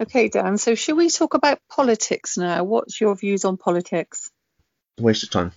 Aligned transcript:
Okay, 0.00 0.28
Dan. 0.28 0.58
So, 0.58 0.74
should 0.74 0.96
we 0.96 1.08
talk 1.08 1.34
about 1.34 1.60
politics 1.70 2.36
now? 2.36 2.64
What's 2.64 3.00
your 3.00 3.14
views 3.14 3.44
on 3.44 3.56
politics? 3.56 4.30
Waste 4.98 5.22
of 5.24 5.30
time. 5.30 5.52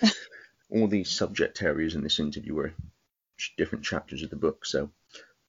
All 0.70 0.88
these 0.88 1.10
subject 1.10 1.62
areas 1.62 1.94
in 1.94 2.02
this 2.02 2.18
interview 2.18 2.54
were 2.54 2.74
different 3.56 3.84
chapters 3.84 4.22
of 4.22 4.30
the 4.30 4.36
book. 4.36 4.66
So, 4.66 4.90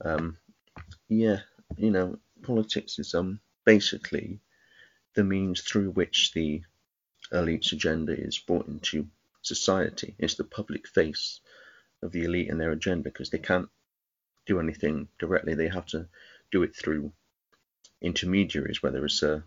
um, 0.04 0.38
yeah, 1.10 1.40
you 1.76 1.92
know, 1.92 2.20
politics 2.44 3.00
is 3.00 3.14
um 3.16 3.40
basically 3.66 4.40
the 5.16 5.24
means 5.24 5.62
through 5.62 5.92
which 5.92 6.34
the 6.34 6.62
elite's 7.32 7.72
agenda 7.72 8.14
is 8.14 8.38
brought 8.38 8.68
into 8.68 9.08
society. 9.42 10.16
It's 10.20 10.36
the 10.36 10.44
public 10.44 10.88
face 10.88 11.40
of 12.04 12.12
the 12.12 12.26
elite 12.26 12.50
and 12.50 12.62
their 12.62 12.72
agenda 12.72 13.06
because 13.06 13.32
they 13.32 13.40
can't 13.40 13.70
do 14.46 14.60
anything 14.60 15.08
directly. 15.18 15.56
They 15.56 15.68
have 15.68 15.88
to 15.88 16.08
do 16.52 16.64
it 16.64 16.76
through 16.76 17.12
intermediaries, 18.02 18.82
whether 18.84 19.04
it's 19.06 19.24
a 19.24 19.44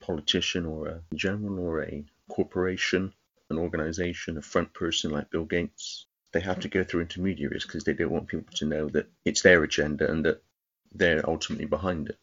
politician 0.00 0.66
or 0.66 0.88
a 0.88 1.00
general 1.14 1.58
or 1.58 1.82
a 1.82 2.04
corporation, 2.28 3.12
an 3.50 3.58
organization, 3.58 4.38
a 4.38 4.42
front 4.42 4.72
person 4.74 5.10
like 5.10 5.30
Bill 5.30 5.44
Gates. 5.44 6.06
They 6.32 6.40
have 6.40 6.60
to 6.60 6.68
go 6.68 6.82
through 6.82 7.02
intermediaries 7.02 7.64
because 7.64 7.84
they 7.84 7.92
don't 7.92 8.10
want 8.10 8.26
people 8.26 8.52
to 8.56 8.66
know 8.66 8.88
that 8.88 9.08
it's 9.24 9.42
their 9.42 9.62
agenda 9.62 10.10
and 10.10 10.24
that 10.24 10.42
they're 10.92 11.28
ultimately 11.28 11.66
behind 11.66 12.08
it. 12.08 12.18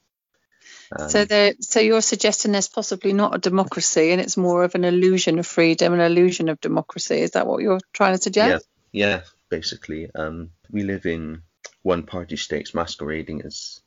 Um, 0.97 1.09
so, 1.09 1.53
so 1.61 1.79
you're 1.79 2.01
suggesting 2.01 2.51
there's 2.51 2.67
possibly 2.67 3.13
not 3.13 3.35
a 3.35 3.39
democracy, 3.39 4.11
and 4.11 4.19
it's 4.21 4.37
more 4.37 4.63
of 4.63 4.75
an 4.75 4.83
illusion 4.83 5.39
of 5.39 5.47
freedom, 5.47 5.93
an 5.93 6.01
illusion 6.01 6.49
of 6.49 6.59
democracy. 6.59 7.19
Is 7.19 7.31
that 7.31 7.47
what 7.47 7.61
you're 7.61 7.79
trying 7.93 8.15
to 8.15 8.21
suggest? 8.21 8.65
Yeah, 8.91 9.07
yeah. 9.07 9.21
Basically, 9.49 10.09
um, 10.13 10.51
we 10.69 10.83
live 10.83 11.05
in 11.05 11.43
one-party 11.81 12.37
states 12.37 12.73
masquerading 12.73 13.41
as 13.41 13.81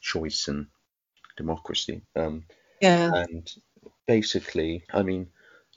choice 0.00 0.48
and 0.48 0.66
democracy. 1.36 2.02
Um, 2.16 2.44
yeah. 2.80 3.10
And 3.14 3.50
basically, 4.06 4.84
I 4.92 5.02
mean, 5.02 5.28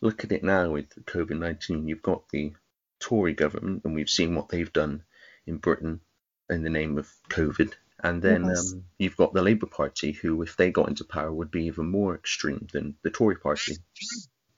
look 0.01 0.23
at 0.23 0.31
it 0.31 0.43
now 0.43 0.71
with 0.71 0.89
COVID 1.05 1.39
19. 1.39 1.87
You've 1.87 2.01
got 2.01 2.29
the 2.29 2.53
Tory 2.99 3.33
government, 3.33 3.83
and 3.85 3.93
we've 3.93 4.09
seen 4.09 4.35
what 4.35 4.49
they've 4.49 4.73
done 4.73 5.03
in 5.45 5.57
Britain 5.57 6.01
in 6.49 6.63
the 6.63 6.69
name 6.69 6.97
of 6.97 7.09
COVID. 7.29 7.73
And 8.03 8.21
then 8.21 8.45
yes. 8.45 8.73
um, 8.73 8.83
you've 8.99 9.17
got 9.17 9.33
the 9.33 9.41
Labour 9.41 9.65
Party, 9.65 10.11
who, 10.11 10.41
if 10.43 10.55
they 10.55 10.71
got 10.71 10.89
into 10.89 11.03
power, 11.03 11.31
would 11.31 11.51
be 11.51 11.65
even 11.65 11.89
more 11.89 12.13
extreme 12.13 12.67
than 12.71 12.95
the 13.01 13.09
Tory 13.09 13.35
Party. 13.35 13.77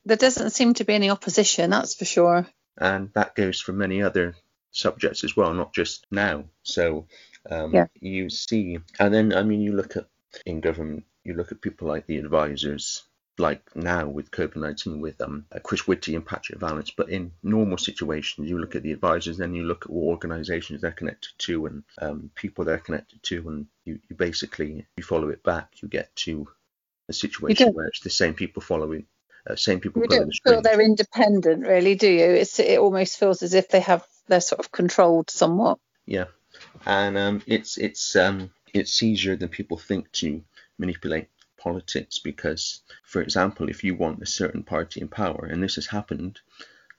There 0.05 0.17
doesn't 0.17 0.52
seem 0.52 0.73
to 0.75 0.83
be 0.83 0.93
any 0.93 1.09
opposition, 1.09 1.69
that's 1.69 1.95
for 1.95 2.05
sure. 2.05 2.47
And 2.77 3.11
that 3.13 3.35
goes 3.35 3.61
for 3.61 3.71
many 3.71 4.02
other 4.02 4.35
subjects 4.71 5.23
as 5.23 5.35
well, 5.35 5.53
not 5.53 5.73
just 5.73 6.05
now. 6.11 6.45
So 6.63 7.07
um, 7.49 7.73
yeah. 7.73 7.87
you 7.99 8.29
see, 8.29 8.79
and 8.99 9.13
then 9.13 9.33
I 9.33 9.43
mean, 9.43 9.61
you 9.61 9.73
look 9.73 9.95
at 9.95 10.05
in 10.45 10.61
government, 10.61 11.05
you 11.23 11.33
look 11.33 11.52
at 11.52 11.61
people 11.61 11.88
like 11.88 12.05
the 12.05 12.17
advisors, 12.17 13.03
like 13.38 13.75
now 13.75 14.08
with 14.08 14.31
COVID 14.31 14.58
19 14.58 14.99
with 14.99 15.21
um, 15.21 15.45
Chris 15.63 15.88
Whitty 15.88 16.16
and 16.16 16.25
Patrick 16.25 16.59
Vallance. 16.59 16.91
But 16.91 17.09
in 17.09 17.31
normal 17.44 17.77
situations, 17.77 18.49
you 18.49 18.59
look 18.59 18.75
at 18.75 18.83
the 18.83 18.91
advisors, 18.91 19.38
then 19.38 19.53
you 19.53 19.63
look 19.63 19.86
at 19.86 19.91
what 19.91 20.09
organizations 20.09 20.81
they're 20.81 20.91
connected 20.91 21.31
to 21.39 21.66
and 21.66 21.83
um, 22.02 22.31
people 22.36 22.66
they're 22.66 22.77
connected 22.77 23.21
to, 23.23 23.47
and 23.47 23.67
you, 23.86 23.99
you 24.09 24.16
basically 24.16 24.86
you 24.97 25.03
follow 25.03 25.30
it 25.30 25.44
back. 25.44 25.69
You 25.81 25.88
get 25.88 26.16
to 26.17 26.47
a 27.08 27.14
situation 27.14 27.73
where 27.73 27.88
it's 27.88 28.02
the 28.02 28.09
same 28.09 28.33
people 28.33 28.61
following. 28.61 29.05
Uh, 29.49 29.55
same 29.55 29.80
people. 29.80 30.02
You 30.02 30.08
don't 30.08 30.27
the 30.27 30.39
feel 30.43 30.61
they're 30.61 30.81
independent, 30.81 31.66
really, 31.66 31.95
do 31.95 32.09
you? 32.09 32.25
It's 32.25 32.59
it 32.59 32.77
almost 32.80 33.17
feels 33.17 33.41
as 33.41 33.53
if 33.53 33.69
they 33.69 33.80
have 33.80 34.05
they're 34.27 34.41
sort 34.41 34.59
of 34.59 34.71
controlled 34.71 35.30
somewhat. 35.30 35.80
Yeah, 36.05 36.25
and 36.86 37.17
um, 37.17 37.41
it's 37.47 37.77
it's 37.77 38.16
um, 38.16 38.52
it's 38.73 39.03
easier 39.03 39.35
than 39.35 39.49
people 39.49 39.77
think 39.77 40.11
to 40.13 40.43
manipulate 40.77 41.27
politics 41.57 42.19
because, 42.19 42.81
for 43.03 43.21
example, 43.21 43.69
if 43.69 43.83
you 43.83 43.95
want 43.95 44.21
a 44.21 44.25
certain 44.25 44.63
party 44.63 45.01
in 45.01 45.07
power, 45.07 45.45
and 45.45 45.61
this 45.61 45.75
has 45.75 45.87
happened 45.87 46.39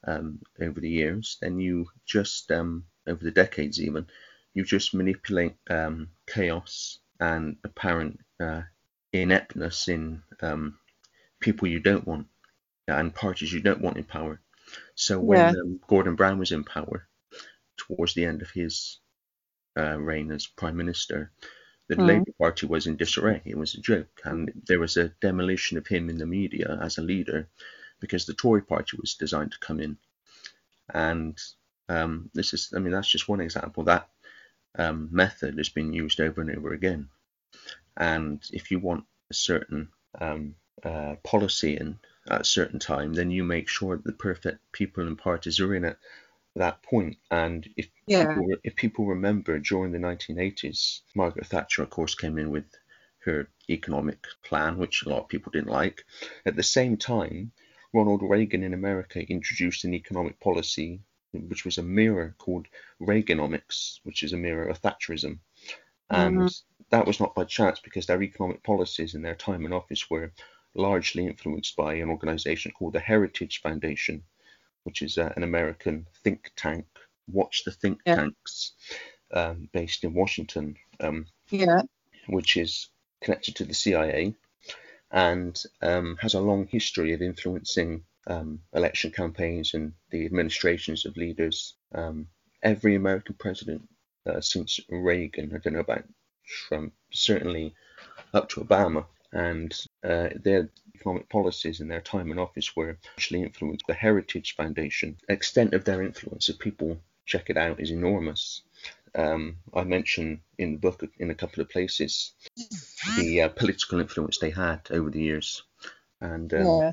um, 0.07 0.41
over 0.61 0.81
the 0.81 0.91
years, 0.91 1.39
then 1.41 1.59
you 1.59 1.87
just, 2.07 2.51
um, 2.51 2.85
over 3.07 3.25
the 3.25 3.31
decades 3.31 3.81
even, 3.81 4.07
you 4.55 4.65
just 4.65 4.95
manipulate 4.95 5.55
um, 5.69 6.09
chaos 6.27 6.99
and 7.21 7.57
apparent 7.65 8.21
uh, 8.41 8.63
ineptness 9.13 9.89
in 9.89 10.23
um, 10.43 10.79
people 11.41 11.69
you 11.69 11.81
don't 11.81 12.07
want 12.07 12.27
and 12.89 13.15
parties 13.15 13.53
you 13.53 13.61
don't 13.61 13.81
want 13.81 13.97
in 13.97 14.05
power. 14.05 14.41
So 14.95 15.19
when 15.19 15.39
yeah. 15.39 15.61
Um, 15.61 15.81
Gordon 15.87 16.17
Brown 16.17 16.39
was 16.39 16.53
in 16.53 16.65
power 16.65 17.09
towards 17.77 18.15
the 18.15 18.25
end 18.25 18.43
of 18.43 18.51
his 18.51 18.99
uh, 19.77 19.99
reign 19.99 20.31
as 20.31 20.47
prime 20.47 20.77
minister, 20.77 21.33
the 21.91 21.97
mm. 21.97 22.07
Labour 22.07 22.33
Party 22.39 22.67
was 22.67 22.87
in 22.87 22.97
disarray. 22.97 23.43
It 23.45 23.59
was 23.59 23.75
a 23.75 23.81
joke, 23.81 24.21
and 24.25 24.53
there 24.69 24.79
was 24.79 24.97
a 24.97 25.09
demolition 25.21 25.77
of 25.77 25.89
him 25.89 26.09
in 26.09 26.19
the 26.19 26.27
media 26.27 26.79
as 26.81 26.99
a 26.99 27.03
leader 27.03 27.49
because 27.99 28.27
the 28.27 28.35
Tory 28.35 28.63
Party 28.63 28.97
was 28.97 29.15
designed 29.15 29.51
to 29.51 29.59
come 29.59 29.81
in. 29.81 29.99
And 30.95 31.37
um, 31.89 32.31
this 32.33 32.55
is, 32.55 32.73
I 32.77 32.79
mean, 32.79 32.93
that's 32.93 33.11
just 33.11 33.29
one 33.29 33.41
example. 33.41 33.83
That 33.83 34.09
um, 34.79 35.09
method 35.11 35.57
has 35.59 35.69
been 35.69 35.93
used 35.93 36.21
over 36.21 36.41
and 36.41 36.57
over 36.57 36.73
again. 36.73 37.09
And 37.97 38.41
if 38.53 38.71
you 38.71 38.79
want 38.79 39.05
a 39.29 39.35
certain 39.35 39.89
um, 40.21 40.55
uh, 40.85 41.17
policy 41.25 41.77
in 41.77 41.99
at 42.31 42.43
a 42.43 42.45
certain 42.45 42.79
time, 42.79 43.15
then 43.15 43.33
you 43.33 43.43
make 43.43 43.69
sure 43.69 43.97
that 43.97 44.05
the 44.05 44.13
perfect 44.13 44.61
people 44.71 45.09
and 45.09 45.19
parties 45.19 45.59
are 45.59 45.75
in 45.75 45.85
it 45.85 45.99
that 46.57 46.83
point. 46.83 47.17
And 47.31 47.69
if 47.77 47.89
yeah. 48.07 48.35
people, 48.35 48.57
if 48.65 48.77
people 48.77 49.07
remember 49.07 49.59
during 49.59 49.93
the 49.93 49.99
1980s, 49.99 51.01
Margaret 51.15 51.47
Thatcher, 51.47 51.83
of 51.83 51.91
course, 51.91 52.15
came 52.15 52.39
in 52.39 52.51
with 52.51 52.65
her 53.25 53.49
economic 53.69 54.27
plan, 54.45 54.79
which 54.79 55.05
a 55.05 55.09
lot 55.09 55.21
of 55.21 55.29
people 55.29 55.53
didn't 55.53 55.71
like. 55.71 56.05
At 56.47 56.57
the 56.57 56.63
same 56.63 56.97
time, 56.97 57.53
Ronald 57.93 58.23
Reagan 58.23 58.63
in 58.63 58.75
America 58.75 59.21
introduced 59.21 59.85
an 59.85 59.95
economic 59.95 60.41
policy 60.41 61.01
which 61.33 61.65
was 61.65 61.79
a 61.79 61.83
mirror 61.83 62.35
called 62.39 62.67
Reaganomics, 63.01 64.01
which 64.03 64.23
is 64.23 64.33
a 64.33 64.37
mirror 64.37 64.69
of 64.69 64.81
Thatcherism. 64.83 65.39
And 66.11 66.39
mm-hmm. 66.39 66.47
that 66.91 67.07
was 67.07 67.21
not 67.21 67.35
by 67.35 67.45
chance 67.45 67.81
because 67.81 68.07
their 68.07 68.23
economic 68.23 68.63
policies 68.63 69.15
in 69.15 69.23
their 69.23 69.37
time 69.37 69.65
in 69.65 69.73
office 69.73 70.11
were 70.11 70.33
largely 70.75 71.27
influenced 71.27 71.77
by 71.77 71.95
an 71.95 72.11
organization 72.11 72.73
called 72.73 72.95
the 72.95 73.01
Heritage 73.01 73.61
Foundation, 73.61 74.25
which 74.85 75.03
is 75.03 75.19
uh, 75.19 75.33
an 75.37 75.43
American 75.43 76.07
think 76.25 76.51
tank. 76.57 76.87
Watch 77.29 77.65
the 77.65 77.71
think 77.71 78.01
yeah. 78.07 78.17
tanks, 78.17 78.73
um, 79.33 79.69
based 79.73 80.05
in 80.05 80.15
Washington. 80.15 80.77
Um, 80.99 81.27
yeah. 81.51 81.83
Which 82.29 82.57
is 82.57 82.89
connected 83.23 83.57
to 83.57 83.65
the 83.65 83.75
CIA 83.75 84.35
and 85.11 85.61
um, 85.83 86.17
has 86.21 86.35
a 86.35 86.41
long 86.41 86.67
history 86.67 87.13
of 87.13 87.23
influencing 87.23 88.05
um, 88.27 88.61
election 88.73 89.11
campaigns 89.11 89.75
and 89.75 89.93
the 90.11 90.25
administrations 90.25 91.07
of 91.07 91.17
leaders. 91.17 91.75
Um, 91.95 92.29
every 92.63 92.95
American 92.95 93.35
president 93.39 93.89
uh, 94.27 94.41
since 94.41 94.79
Reagan, 94.89 95.53
I 95.55 95.59
don't 95.59 95.75
know 95.75 95.81
about 95.81 96.05
Trump, 96.47 96.93
certainly 97.13 97.75
up 98.33 98.49
to 98.51 98.61
Obama, 98.61 99.07
and 99.33 99.87
uh, 100.05 100.29
their 100.43 100.69
economic 100.95 101.29
policies 101.29 101.81
in 101.81 101.89
their 101.89 102.01
time 102.01 102.31
in 102.31 102.39
office 102.39 102.77
were 102.77 102.99
actually 103.17 103.43
influenced 103.43 103.87
the 103.87 103.95
Heritage 103.95 104.57
Foundation. 104.57 105.17
Extent 105.29 105.75
of 105.75 105.85
their 105.85 106.03
influence, 106.03 106.49
if 106.49 106.59
people 106.59 106.99
check 107.27 107.51
it 107.51 107.57
out, 107.57 107.81
is 107.81 107.91
enormous. 107.91 108.63
Um, 109.15 109.57
I 109.75 109.83
mention 109.85 110.41
in 110.59 110.73
the 110.73 110.79
book 110.79 111.03
in 111.19 111.31
a 111.31 111.35
couple 111.35 111.63
of 111.63 111.69
places 111.69 112.33
the 113.17 113.43
uh, 113.43 113.49
political 113.49 113.99
influence 113.99 114.39
they 114.39 114.51
had 114.51 114.83
over 114.91 115.11
the 115.11 115.21
years, 115.21 115.65
and 116.21 116.53
um, 116.55 116.65
yeah. 116.65 116.93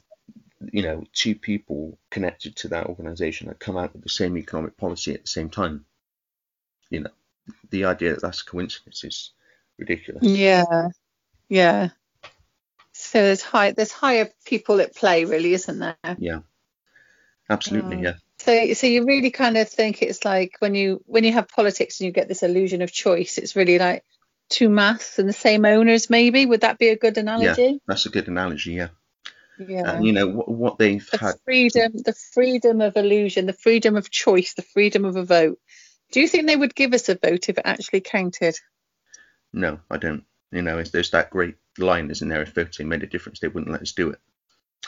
you 0.71 0.81
know, 0.81 1.03
two 1.13 1.35
people 1.35 1.99
connected 2.09 2.55
to 2.57 2.69
that 2.69 2.87
organisation 2.87 3.47
had 3.47 3.59
come 3.59 3.77
out 3.77 3.93
with 3.93 4.01
the 4.01 4.09
same 4.09 4.35
economic 4.37 4.77
policy 4.77 5.13
at 5.13 5.21
the 5.21 5.27
same 5.27 5.49
time. 5.49 5.85
You 6.89 7.01
know, 7.01 7.11
the 7.69 7.85
idea 7.85 8.13
that 8.13 8.21
that's 8.21 8.41
a 8.41 8.45
coincidence 8.45 9.03
is 9.03 9.31
ridiculous. 9.77 10.23
Yeah, 10.23 10.89
yeah. 11.49 11.89
So 13.07 13.21
there's 13.21 13.41
high 13.41 13.71
there's 13.71 13.91
higher 13.91 14.29
people 14.45 14.81
at 14.81 14.93
play, 14.93 15.23
really, 15.23 15.53
isn't 15.53 15.79
there? 15.79 15.95
Yeah, 16.17 16.39
absolutely. 17.49 17.97
Um, 17.97 18.03
yeah. 18.03 18.13
So 18.39 18.73
so 18.73 18.87
you 18.87 19.05
really 19.05 19.31
kind 19.31 19.55
of 19.55 19.69
think 19.69 20.01
it's 20.01 20.25
like 20.25 20.57
when 20.59 20.75
you 20.75 21.01
when 21.05 21.23
you 21.23 21.31
have 21.31 21.47
politics 21.47 21.99
and 21.99 22.05
you 22.05 22.11
get 22.11 22.27
this 22.27 22.43
illusion 22.43 22.81
of 22.81 22.91
choice, 22.91 23.37
it's 23.37 23.55
really 23.55 23.79
like 23.79 24.03
two 24.49 24.67
maths 24.67 25.19
and 25.19 25.29
the 25.29 25.33
same 25.33 25.63
owners, 25.63 26.09
maybe. 26.09 26.45
Would 26.45 26.61
that 26.61 26.77
be 26.77 26.89
a 26.89 26.97
good 26.97 27.17
analogy? 27.17 27.61
Yeah, 27.61 27.77
that's 27.87 28.05
a 28.05 28.09
good 28.09 28.27
analogy. 28.27 28.73
Yeah. 28.73 28.89
Yeah. 29.57 29.89
And 29.89 30.05
you 30.05 30.11
know 30.11 30.27
what, 30.27 30.49
what 30.49 30.77
they've 30.77 31.09
the 31.09 31.17
had. 31.17 31.35
freedom, 31.45 31.93
the 31.93 32.13
freedom 32.33 32.81
of 32.81 32.97
illusion, 32.97 33.45
the 33.45 33.53
freedom 33.53 33.95
of 33.95 34.11
choice, 34.11 34.53
the 34.53 34.61
freedom 34.63 35.05
of 35.05 35.15
a 35.15 35.23
vote. 35.23 35.59
Do 36.11 36.19
you 36.19 36.27
think 36.27 36.45
they 36.47 36.57
would 36.57 36.75
give 36.75 36.93
us 36.93 37.07
a 37.07 37.15
vote 37.15 37.47
if 37.47 37.57
it 37.57 37.65
actually 37.65 38.01
counted? 38.01 38.55
No, 39.53 39.79
I 39.89 39.97
don't. 39.97 40.25
You 40.51 40.61
know, 40.61 40.83
there's 40.83 41.11
that 41.11 41.29
great 41.29 41.55
line, 41.79 42.09
isn't 42.11 42.27
there? 42.27 42.41
If 42.41 42.53
voting 42.53 42.87
made 42.87 43.03
a 43.03 43.07
difference, 43.07 43.39
they 43.39 43.47
wouldn't 43.47 43.71
let 43.71 43.81
us 43.81 43.91
do 43.91 44.09
it. 44.09 44.19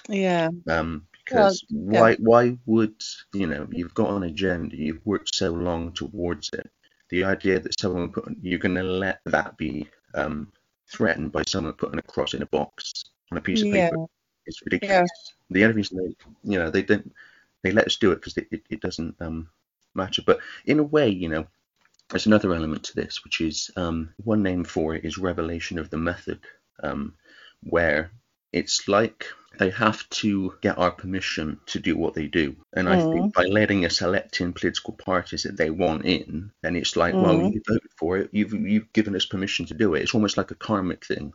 Yeah. 0.08 0.50
Um, 0.68 1.08
because 1.26 1.64
well, 1.70 2.02
why? 2.02 2.10
Yeah. 2.12 2.18
Why 2.20 2.58
would 2.66 3.02
you 3.34 3.48
know? 3.48 3.68
You've 3.72 3.94
got 3.94 4.12
an 4.12 4.24
agenda. 4.24 4.76
You've 4.76 5.06
worked 5.06 5.36
so 5.36 5.52
long 5.52 5.92
towards 5.94 6.50
it. 6.54 6.70
The 7.10 7.24
idea 7.24 7.60
that 7.60 7.80
someone 7.80 8.12
put 8.12 8.26
you're 8.42 8.60
going 8.60 8.76
to 8.76 8.84
let 8.84 9.20
that 9.26 9.58
be 9.58 9.88
um, 10.14 10.52
threatened 10.88 11.32
by 11.32 11.44
someone 11.48 11.74
putting 11.74 12.00
a 12.00 12.04
cross 12.04 12.34
in 12.34 12.42
a 12.42 12.48
box 12.48 13.04
on 13.32 13.38
a 13.38 13.42
piece 13.42 13.62
of 13.62 13.68
Yeah. 13.68 13.90
paper. 13.90 14.06
It's 14.46 14.62
ridiculous. 14.64 15.10
The 15.52 15.64
only 15.64 15.76
reason 15.76 15.98
they, 15.98 16.52
you 16.52 16.58
know, 16.58 16.72
they 16.72 16.82
don't, 16.82 17.14
they 17.62 17.72
let 17.72 17.86
us 17.86 17.98
do 17.98 18.12
it 18.12 18.16
because 18.16 18.38
it, 18.38 18.48
it, 18.52 18.64
it 18.70 18.82
doesn't 18.82 19.16
um, 19.20 19.50
matter. 19.94 20.24
But 20.26 20.40
in 20.66 20.80
a 20.80 20.84
way, 20.84 21.10
you 21.10 21.30
know, 21.30 21.46
there's 22.10 22.26
another 22.26 22.56
element 22.56 22.84
to 22.86 22.96
this, 22.96 23.24
which 23.24 23.42
is 23.42 23.70
um, 23.76 24.10
one 24.24 24.42
name 24.42 24.64
for 24.64 24.96
it 24.96 25.06
is 25.06 25.20
revelation 25.20 25.78
of 25.78 25.92
the 25.92 25.98
method, 25.98 26.40
um, 26.84 27.16
where 27.64 28.12
it's 28.54 28.88
like 28.88 29.26
they 29.60 29.70
have 29.72 30.08
to 30.10 30.54
get 30.62 30.78
our 30.78 30.92
permission 30.92 31.60
to 31.68 31.80
do 31.80 31.98
what 31.98 32.14
they 32.14 32.28
do. 32.28 32.56
And 32.74 32.88
I 32.90 32.98
Mm. 32.98 33.12
think 33.12 33.34
by 33.34 33.44
letting 33.46 33.86
us 33.86 34.02
elect 34.02 34.42
in 34.42 34.54
political 34.54 34.94
parties 34.94 35.44
that 35.44 35.58
they 35.58 35.70
want 35.70 36.06
in, 36.06 36.52
then 36.62 36.76
it's 36.76 36.96
like, 36.96 37.20
well, 37.20 37.42
Mm. 37.42 37.52
you 37.52 37.62
voted 37.68 37.92
for 37.98 38.18
it, 38.18 38.30
you've 38.34 38.54
you've 38.54 38.94
given 38.94 39.16
us 39.16 39.26
permission 39.26 39.66
to 39.68 39.74
do 39.74 39.96
it. 39.96 40.02
It's 40.04 40.16
almost 40.16 40.38
like 40.38 40.52
a 40.52 40.56
karmic 40.56 41.06
thing. 41.06 41.34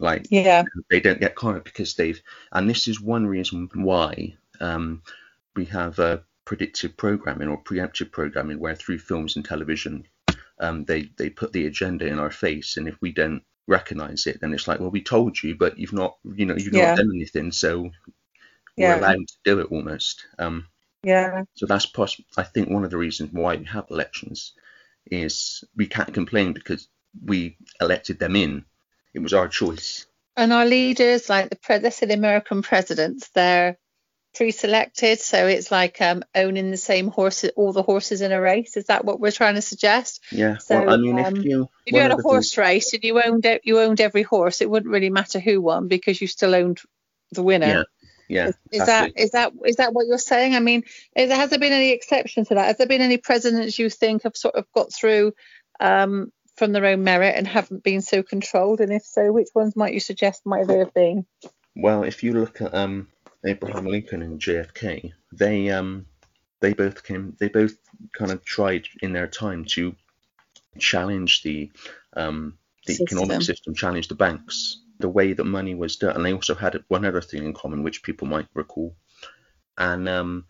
Like 0.00 0.28
Yeah. 0.30 0.64
they 0.90 1.00
don't 1.00 1.20
get 1.20 1.34
karma 1.34 1.60
because 1.60 1.94
they've 1.94 2.20
and 2.52 2.68
this 2.68 2.88
is 2.88 3.00
one 3.00 3.26
reason 3.26 3.68
why 3.74 4.36
um, 4.60 5.02
we 5.56 5.64
have 5.66 5.98
uh, 5.98 6.18
predictive 6.44 6.96
programming 6.96 7.48
or 7.48 7.62
preemptive 7.62 8.10
programming 8.12 8.58
where 8.58 8.74
through 8.76 8.98
films 8.98 9.36
and 9.36 9.44
television 9.44 10.06
um, 10.60 10.84
they 10.84 11.10
they 11.18 11.30
put 11.30 11.52
the 11.52 11.66
agenda 11.66 12.06
in 12.06 12.18
our 12.18 12.30
face 12.30 12.76
and 12.76 12.88
if 12.88 12.96
we 13.00 13.12
don't 13.12 13.42
recognize 13.66 14.26
it 14.26 14.40
then 14.40 14.52
it's 14.52 14.66
like 14.68 14.80
well 14.80 14.90
we 14.90 15.02
told 15.02 15.40
you 15.42 15.54
but 15.54 15.78
you've 15.78 15.92
not 15.92 16.16
you 16.24 16.46
know 16.46 16.54
you've 16.56 16.74
Yeah. 16.74 16.88
not 16.88 16.96
done 16.96 17.10
anything 17.14 17.52
so 17.52 17.90
Yeah. 18.76 18.88
we're 18.96 18.98
allowed 18.98 19.28
to 19.28 19.36
do 19.44 19.60
it 19.60 19.70
almost 19.70 20.26
um, 20.38 20.66
Yeah. 21.04 21.44
so 21.54 21.66
that's 21.66 21.86
poss- 21.86 22.20
I 22.36 22.42
think 22.42 22.68
one 22.70 22.84
of 22.84 22.90
the 22.90 22.98
reasons 22.98 23.30
why 23.32 23.56
we 23.56 23.64
have 23.66 23.86
elections 23.90 24.52
is 25.10 25.64
we 25.76 25.86
can't 25.86 26.14
complain 26.14 26.52
because 26.52 26.88
we 27.24 27.56
elected 27.80 28.18
them 28.18 28.36
in 28.36 28.64
it 29.14 29.20
was 29.20 29.32
our 29.34 29.48
choice 29.48 30.06
And 30.36 30.52
our 30.52 30.64
leaders, 30.64 31.28
like 31.28 31.50
the 31.50 31.56
pre- 31.56 31.78
let's 31.78 31.96
say 31.96 32.06
the 32.06 32.14
American 32.14 32.62
presidents, 32.62 33.28
they're 33.34 33.76
pre-selected, 34.34 35.20
so 35.20 35.46
it's 35.46 35.70
like 35.70 36.00
um, 36.00 36.22
owning 36.34 36.70
the 36.70 36.76
same 36.76 37.08
horses, 37.08 37.50
all 37.56 37.72
the 37.72 37.82
horses 37.82 38.20
in 38.20 38.32
a 38.32 38.40
race. 38.40 38.76
Is 38.76 38.86
that 38.86 39.04
what 39.04 39.20
we're 39.20 39.30
trying 39.30 39.54
to 39.56 39.62
suggest? 39.62 40.20
Yeah, 40.30 40.58
So, 40.58 40.80
well, 40.80 40.90
I 40.94 40.96
mean, 40.96 41.18
um, 41.18 41.36
if 41.36 41.44
you 41.44 41.68
If 41.86 41.94
you 41.94 42.00
had 42.00 42.10
a 42.12 42.16
horse 42.22 42.54
things- 42.54 42.58
race 42.58 42.92
and 42.94 43.04
you 43.04 43.20
owned 43.22 43.44
it, 43.46 43.62
you 43.64 43.80
owned 43.80 44.00
every 44.00 44.22
horse, 44.22 44.60
it 44.60 44.70
wouldn't 44.70 44.92
really 44.92 45.10
matter 45.10 45.38
who 45.38 45.60
won 45.60 45.88
because 45.88 46.20
you 46.20 46.26
still 46.26 46.54
owned 46.54 46.78
the 47.32 47.42
winner. 47.42 47.66
yeah, 47.66 47.82
yeah, 48.28 48.48
Is, 48.48 48.54
is 48.70 48.86
that 48.86 49.12
is 49.16 49.30
that 49.32 49.52
is 49.66 49.76
that 49.76 49.92
what 49.92 50.06
you're 50.06 50.18
saying? 50.18 50.54
I 50.54 50.60
mean, 50.60 50.84
is, 51.14 51.30
has 51.30 51.50
there 51.50 51.58
been 51.58 51.72
any 51.72 51.90
exception 51.90 52.44
to 52.46 52.54
that? 52.54 52.66
Has 52.66 52.76
there 52.78 52.86
been 52.86 53.00
any 53.02 53.18
presidents 53.18 53.78
you 53.78 53.90
think 53.90 54.22
have 54.22 54.36
sort 54.36 54.54
of 54.54 54.64
got 54.74 54.92
through 54.92 55.32
um, 55.80 56.32
from 56.56 56.72
their 56.72 56.86
own 56.86 57.04
merit 57.04 57.34
and 57.36 57.46
haven't 57.46 57.82
been 57.82 58.00
so 58.02 58.22
controlled? 58.22 58.80
And 58.80 58.92
if 58.92 59.02
so, 59.04 59.30
which 59.32 59.48
ones 59.54 59.76
might 59.76 59.92
you 59.94 60.00
suggest 60.00 60.42
might 60.46 60.66
they 60.66 60.78
have 60.78 60.94
been? 60.94 61.26
Well, 61.74 62.02
if 62.04 62.22
you 62.22 62.32
look 62.32 62.60
at 62.60 62.74
um, 62.74 63.08
Abraham 63.44 63.86
Lincoln 63.86 64.22
and 64.22 64.40
JFK, 64.40 65.12
they 65.32 65.70
um, 65.70 66.06
they 66.60 66.72
both 66.72 67.02
came, 67.04 67.36
they 67.40 67.48
both 67.48 67.76
kind 68.12 68.30
of 68.30 68.44
tried 68.44 68.86
in 69.02 69.12
their 69.12 69.26
time 69.26 69.64
to 69.66 69.94
challenge 70.78 71.42
the 71.42 71.70
um, 72.14 72.58
the 72.86 72.94
economic 72.94 73.38
System. 73.38 73.54
system, 73.54 73.74
challenge 73.74 74.08
the 74.08 74.14
banks, 74.14 74.82
the 74.98 75.08
way 75.08 75.32
that 75.32 75.44
money 75.44 75.74
was 75.74 75.96
done, 75.96 76.16
and 76.16 76.24
they 76.24 76.32
also 76.32 76.54
had 76.54 76.82
one 76.88 77.04
other 77.04 77.20
thing 77.20 77.44
in 77.44 77.52
common, 77.52 77.82
which 77.82 78.02
people 78.02 78.26
might 78.26 78.46
recall, 78.54 78.94
and 79.78 80.08
um, 80.08 80.44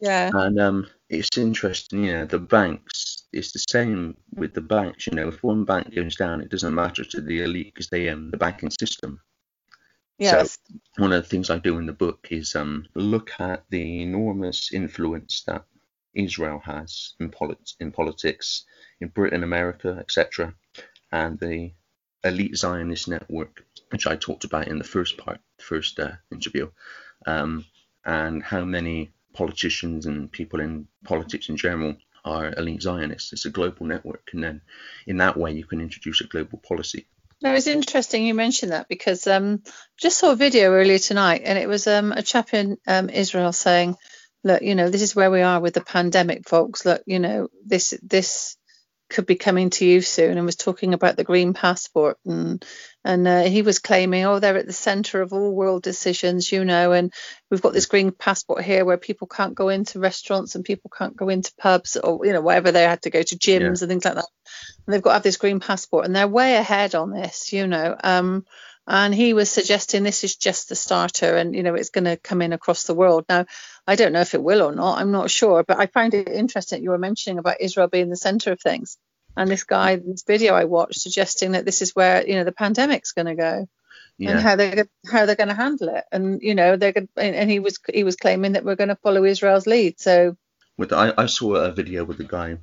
Yeah. 0.00 0.30
And 0.32 0.58
um, 0.58 0.86
it's 1.10 1.36
interesting, 1.36 2.04
you 2.04 2.12
know, 2.12 2.24
the 2.24 2.38
banks, 2.38 3.24
it's 3.32 3.52
the 3.52 3.62
same 3.68 4.16
with 4.34 4.54
the 4.54 4.62
banks. 4.62 5.06
You 5.06 5.12
know, 5.12 5.28
if 5.28 5.42
one 5.42 5.64
bank 5.64 5.94
goes 5.94 6.16
down, 6.16 6.40
it 6.40 6.50
doesn't 6.50 6.74
matter 6.74 7.04
to 7.04 7.20
the 7.20 7.42
elite 7.42 7.74
because 7.74 7.88
they 7.88 8.08
own 8.08 8.30
the 8.30 8.38
banking 8.38 8.70
system. 8.70 9.20
Yes. 10.20 10.58
One 10.98 11.12
of 11.12 11.24
the 11.24 11.28
things 11.28 11.50
I 11.50 11.58
do 11.58 11.78
in 11.78 11.86
the 11.86 11.94
book 11.94 12.28
is 12.30 12.56
um, 12.56 12.86
look 12.94 13.32
at 13.40 13.64
the 13.70 14.02
enormous 14.02 14.72
influence 14.72 15.44
that 15.46 15.64
Israel 16.14 16.60
has 16.64 17.14
in, 17.20 17.30
polit- 17.30 17.74
in 17.80 17.92
politics, 17.92 18.64
in 19.00 19.08
Britain, 19.08 19.44
America, 19.44 19.96
etc., 19.98 20.54
and 21.12 21.38
the 21.40 21.72
elite 22.24 22.56
Zionist 22.56 23.08
network, 23.08 23.64
which 23.90 24.06
I 24.06 24.16
talked 24.16 24.44
about 24.44 24.68
in 24.68 24.78
the 24.78 24.84
first 24.84 25.18
part, 25.18 25.40
first 25.58 25.98
uh, 26.00 26.12
interview, 26.32 26.70
um, 27.26 27.64
and 28.04 28.42
how 28.42 28.64
many 28.64 29.12
politicians 29.32 30.06
and 30.06 30.30
people 30.32 30.60
in 30.60 30.88
politics 31.04 31.48
in 31.48 31.56
general 31.56 31.96
are 32.24 32.54
elite 32.58 32.82
Zionists. 32.82 33.32
It's 33.32 33.46
a 33.46 33.50
global 33.50 33.86
network, 33.86 34.30
and 34.34 34.44
then 34.44 34.62
in 35.06 35.18
that 35.18 35.36
way 35.38 35.52
you 35.52 35.64
can 35.64 35.80
introduce 35.80 36.20
a 36.20 36.26
global 36.26 36.58
policy. 36.58 37.06
No, 37.42 37.54
it's 37.54 37.66
interesting 37.66 38.26
you 38.26 38.34
mentioned 38.34 38.72
that 38.72 38.88
because 38.88 39.26
um, 39.26 39.62
just 39.98 40.18
saw 40.18 40.32
a 40.32 40.36
video 40.36 40.72
earlier 40.72 40.98
tonight, 40.98 41.42
and 41.44 41.58
it 41.58 41.68
was 41.68 41.86
um, 41.86 42.12
a 42.12 42.22
chap 42.22 42.52
in 42.52 42.76
um, 42.86 43.08
Israel 43.08 43.52
saying, 43.52 43.96
"Look, 44.44 44.62
you 44.62 44.74
know, 44.74 44.90
this 44.90 45.02
is 45.02 45.16
where 45.16 45.30
we 45.30 45.40
are 45.40 45.60
with 45.60 45.74
the 45.74 45.80
pandemic, 45.80 46.48
folks. 46.48 46.84
Look, 46.84 47.02
you 47.06 47.18
know, 47.18 47.48
this 47.64 47.98
this 48.02 48.56
could 49.10 49.26
be 49.26 49.36
coming 49.36 49.70
to 49.70 49.84
you 49.84 50.00
soon." 50.00 50.38
And 50.38 50.46
was 50.46 50.56
talking 50.56 50.94
about 50.94 51.16
the 51.16 51.24
green 51.24 51.52
passport, 51.52 52.18
and 52.24 52.64
and 53.04 53.26
uh, 53.28 53.42
he 53.42 53.62
was 53.62 53.78
claiming, 53.78 54.24
"Oh, 54.24 54.38
they're 54.38 54.56
at 54.56 54.66
the 54.66 54.72
centre 54.72 55.20
of 55.20 55.32
all 55.32 55.54
world 55.54 55.82
decisions, 55.82 56.50
you 56.50 56.64
know, 56.64 56.92
and 56.92 57.12
we've 57.50 57.62
got 57.62 57.72
this 57.72 57.86
green 57.86 58.12
passport 58.12 58.62
here 58.62 58.84
where 58.84 58.96
people 58.96 59.26
can't 59.26 59.54
go 59.54 59.68
into 59.68 59.98
restaurants 59.98 60.54
and 60.54 60.64
people 60.64 60.90
can't 60.96 61.16
go 61.16 61.28
into 61.28 61.52
pubs 61.58 61.96
or 61.96 62.24
you 62.24 62.32
know 62.32 62.40
whatever 62.40 62.72
they 62.72 62.84
had 62.84 63.02
to 63.02 63.10
go 63.10 63.22
to 63.22 63.36
gyms 63.36 63.82
and 63.82 63.90
things 63.90 64.04
like 64.04 64.14
that." 64.14 64.26
and 64.86 64.94
they've 64.94 65.02
got 65.02 65.10
to 65.10 65.14
have 65.14 65.22
this 65.22 65.36
green 65.36 65.60
passport 65.60 66.04
and 66.04 66.14
they're 66.14 66.28
way 66.28 66.56
ahead 66.56 66.94
on 66.94 67.10
this 67.10 67.52
you 67.52 67.66
know 67.66 67.96
um 68.02 68.44
and 68.86 69.14
he 69.14 69.34
was 69.34 69.50
suggesting 69.50 70.02
this 70.02 70.24
is 70.24 70.36
just 70.36 70.68
the 70.68 70.74
starter 70.74 71.36
and 71.36 71.54
you 71.54 71.62
know 71.62 71.74
it's 71.74 71.90
going 71.90 72.04
to 72.04 72.16
come 72.16 72.42
in 72.42 72.52
across 72.52 72.84
the 72.84 72.94
world 72.94 73.24
now 73.28 73.46
i 73.92 73.94
don't 74.00 74.14
know 74.14 74.20
if 74.28 74.34
it 74.34 74.42
will 74.48 74.62
or 74.62 74.74
not 74.82 74.98
i'm 75.00 75.12
not 75.18 75.30
sure 75.30 75.62
but 75.70 75.78
i 75.84 75.86
find 75.86 76.12
it 76.14 76.28
interesting 76.28 76.78
that 76.78 76.84
you 76.84 76.90
were 76.94 77.06
mentioning 77.08 77.38
about 77.38 77.60
israel 77.60 77.88
being 77.88 78.10
the 78.10 78.24
center 78.28 78.52
of 78.52 78.60
things. 78.60 78.96
And 79.36 79.48
this 79.50 79.64
guy 79.64 79.96
this 79.96 80.24
video 80.32 80.54
i 80.54 80.64
watched 80.76 81.00
suggesting 81.06 81.52
that 81.52 81.64
this 81.64 81.82
is 81.84 81.94
where 81.98 82.16
you 82.28 82.34
know 82.36 82.44
the 82.44 82.58
pandemic's 82.62 83.12
going 83.18 83.30
to 83.32 83.40
go 83.48 83.54
Yeah. 84.18 84.30
and 84.30 84.40
how 84.46 84.54
they're 84.56 84.86
how 85.12 85.22
they're 85.26 85.42
going 85.42 85.54
to 85.54 85.62
handle 85.64 85.88
it. 85.98 86.04
And 86.12 86.24
you 86.48 86.54
know 86.58 86.76
they're 86.76 86.96
going 86.98 87.08
and 87.16 87.50
he 87.54 87.58
was 87.66 87.78
he 87.98 88.04
was 88.08 88.16
claiming 88.24 88.52
that 88.52 88.64
we're 88.64 88.80
going 88.82 88.94
to 88.94 89.02
follow 89.04 89.24
israel's 89.24 89.68
lead. 89.74 90.00
So 90.00 90.36
with 90.80 90.92
I, 90.92 91.06
I 91.24 91.26
saw 91.26 91.50
a 91.54 91.72
video 91.80 92.04
with 92.04 92.20
a 92.20 92.30
guy 92.38 92.58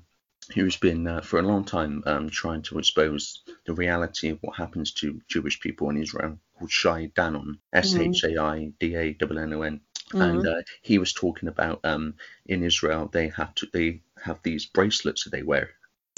who's 0.55 0.77
been 0.77 1.07
uh, 1.07 1.21
for 1.21 1.39
a 1.39 1.43
long 1.51 1.63
time 1.65 2.03
um, 2.05 2.29
trying 2.29 2.61
to 2.63 2.79
expose 2.79 3.43
the 3.65 3.73
reality 3.73 4.29
of 4.29 4.39
what 4.41 4.55
happens 4.57 4.93
to 4.93 5.19
Jewish 5.27 5.59
people 5.59 5.89
in 5.89 6.01
Israel, 6.01 6.39
called 6.57 6.71
Shai 6.71 7.07
Danon, 7.15 7.59
S 7.73 7.95
H 7.95 8.23
A 8.23 8.41
I 8.41 8.71
D 8.79 8.95
A 8.95 9.15
N 9.21 9.53
O 9.53 9.61
N, 9.61 9.81
and 10.13 10.45
uh, 10.45 10.61
he 10.81 10.97
was 10.97 11.13
talking 11.13 11.49
about 11.49 11.79
um, 11.83 12.13
in 12.47 12.63
Israel 12.63 13.09
they 13.11 13.29
have 13.29 13.53
to 13.55 13.67
they 13.73 14.01
have 14.23 14.39
these 14.43 14.65
bracelets 14.65 15.23
that 15.23 15.31
they 15.31 15.43
wear, 15.43 15.69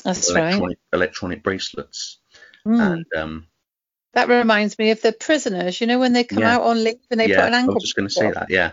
that's 0.03 0.29
right 0.35 0.53
electronic 0.53 0.77
electronic 0.93 1.43
bracelets, 1.43 2.19
Mm. 2.65 2.79
and 2.81 3.05
um, 3.15 3.47
That 4.13 4.29
reminds 4.29 4.77
me 4.77 4.91
of 4.91 5.01
the 5.01 5.11
prisoners. 5.13 5.81
You 5.81 5.87
know 5.87 5.99
when 5.99 6.13
they 6.13 6.23
come 6.23 6.39
Yeah. 6.39 6.55
out 6.55 6.63
on 6.63 6.83
leave 6.83 6.99
and 7.11 7.19
they 7.19 7.27
yeah, 7.27 7.41
put 7.41 7.47
an 7.47 7.53
ankle. 7.53 7.73
I 7.73 7.75
was 7.75 7.83
just 7.83 7.95
going 7.95 8.07
to 8.07 8.13
say 8.13 8.31
that, 8.31 8.49
yeah, 8.49 8.71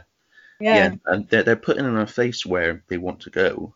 Yeah. 0.61 0.75
yeah, 0.76 0.94
and 1.06 1.28
they're, 1.28 1.42
they're 1.42 1.56
putting 1.56 1.85
in 1.85 1.96
a 1.96 2.06
face 2.06 2.44
where 2.46 2.82
they 2.88 2.99
want 2.99 3.20
to 3.20 3.30
go. 3.30 3.75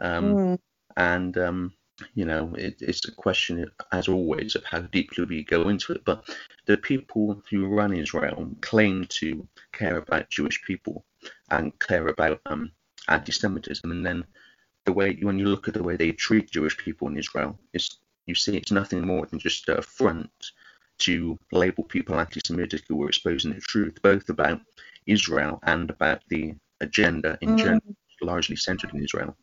Um, 0.00 0.36
Mm. 0.36 0.58
and 0.96 1.38
um, 1.38 1.72
you 2.14 2.24
know 2.24 2.54
it, 2.56 2.76
it's 2.80 3.04
a 3.08 3.12
question 3.12 3.70
as 3.92 4.08
always 4.08 4.54
of 4.54 4.64
how 4.64 4.80
deeply 4.80 5.24
we 5.24 5.42
go 5.44 5.68
into 5.68 5.92
it 5.92 6.04
but 6.04 6.24
the 6.66 6.76
people 6.76 7.42
who 7.50 7.66
run 7.66 7.92
israel 7.92 8.48
claim 8.60 9.04
to 9.08 9.46
care 9.78 9.96
about 9.98 10.28
jewish 10.30 10.60
people 10.66 11.04
and 11.50 11.78
care 11.80 12.08
about 12.08 12.40
um, 12.46 12.70
anti-semitism 13.08 13.90
and 13.90 14.04
then 14.04 14.24
the 14.84 14.92
way 14.92 15.18
when 15.22 15.38
you 15.38 15.46
look 15.46 15.68
at 15.68 15.74
the 15.74 15.82
way 15.82 15.96
they 15.96 16.12
treat 16.12 16.50
jewish 16.50 16.76
people 16.76 17.08
in 17.08 17.16
israel 17.16 17.58
it's 17.72 17.98
you 18.26 18.34
see 18.34 18.56
it's 18.56 18.72
nothing 18.72 19.06
more 19.06 19.26
than 19.26 19.38
just 19.38 19.68
a 19.68 19.80
front 19.82 20.30
to 20.98 21.38
label 21.52 21.84
people 21.84 22.18
anti-semitic 22.18 22.82
who 22.88 23.02
are 23.02 23.08
exposing 23.08 23.52
the 23.54 23.60
truth 23.60 23.96
both 24.02 24.28
about 24.28 24.60
israel 25.06 25.58
and 25.62 25.90
about 25.90 26.20
the 26.28 26.54
agenda 26.80 27.38
in 27.40 27.50
Mm. 27.50 27.58
general 27.58 27.80
largely 28.20 28.56
centered 28.56 28.92
in 28.94 29.04
israel 29.04 29.36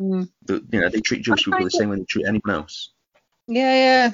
Mm. 0.00 0.28
the, 0.42 0.64
you 0.72 0.80
know, 0.80 0.88
they 0.88 1.00
treat 1.00 1.22
Jewish 1.22 1.44
people 1.44 1.64
the 1.64 1.70
same 1.70 1.88
way 1.88 1.96
they 1.96 2.04
treat 2.04 2.26
anyone 2.26 2.54
else. 2.54 2.90
Yeah, 3.46 3.74
yeah. 3.74 4.10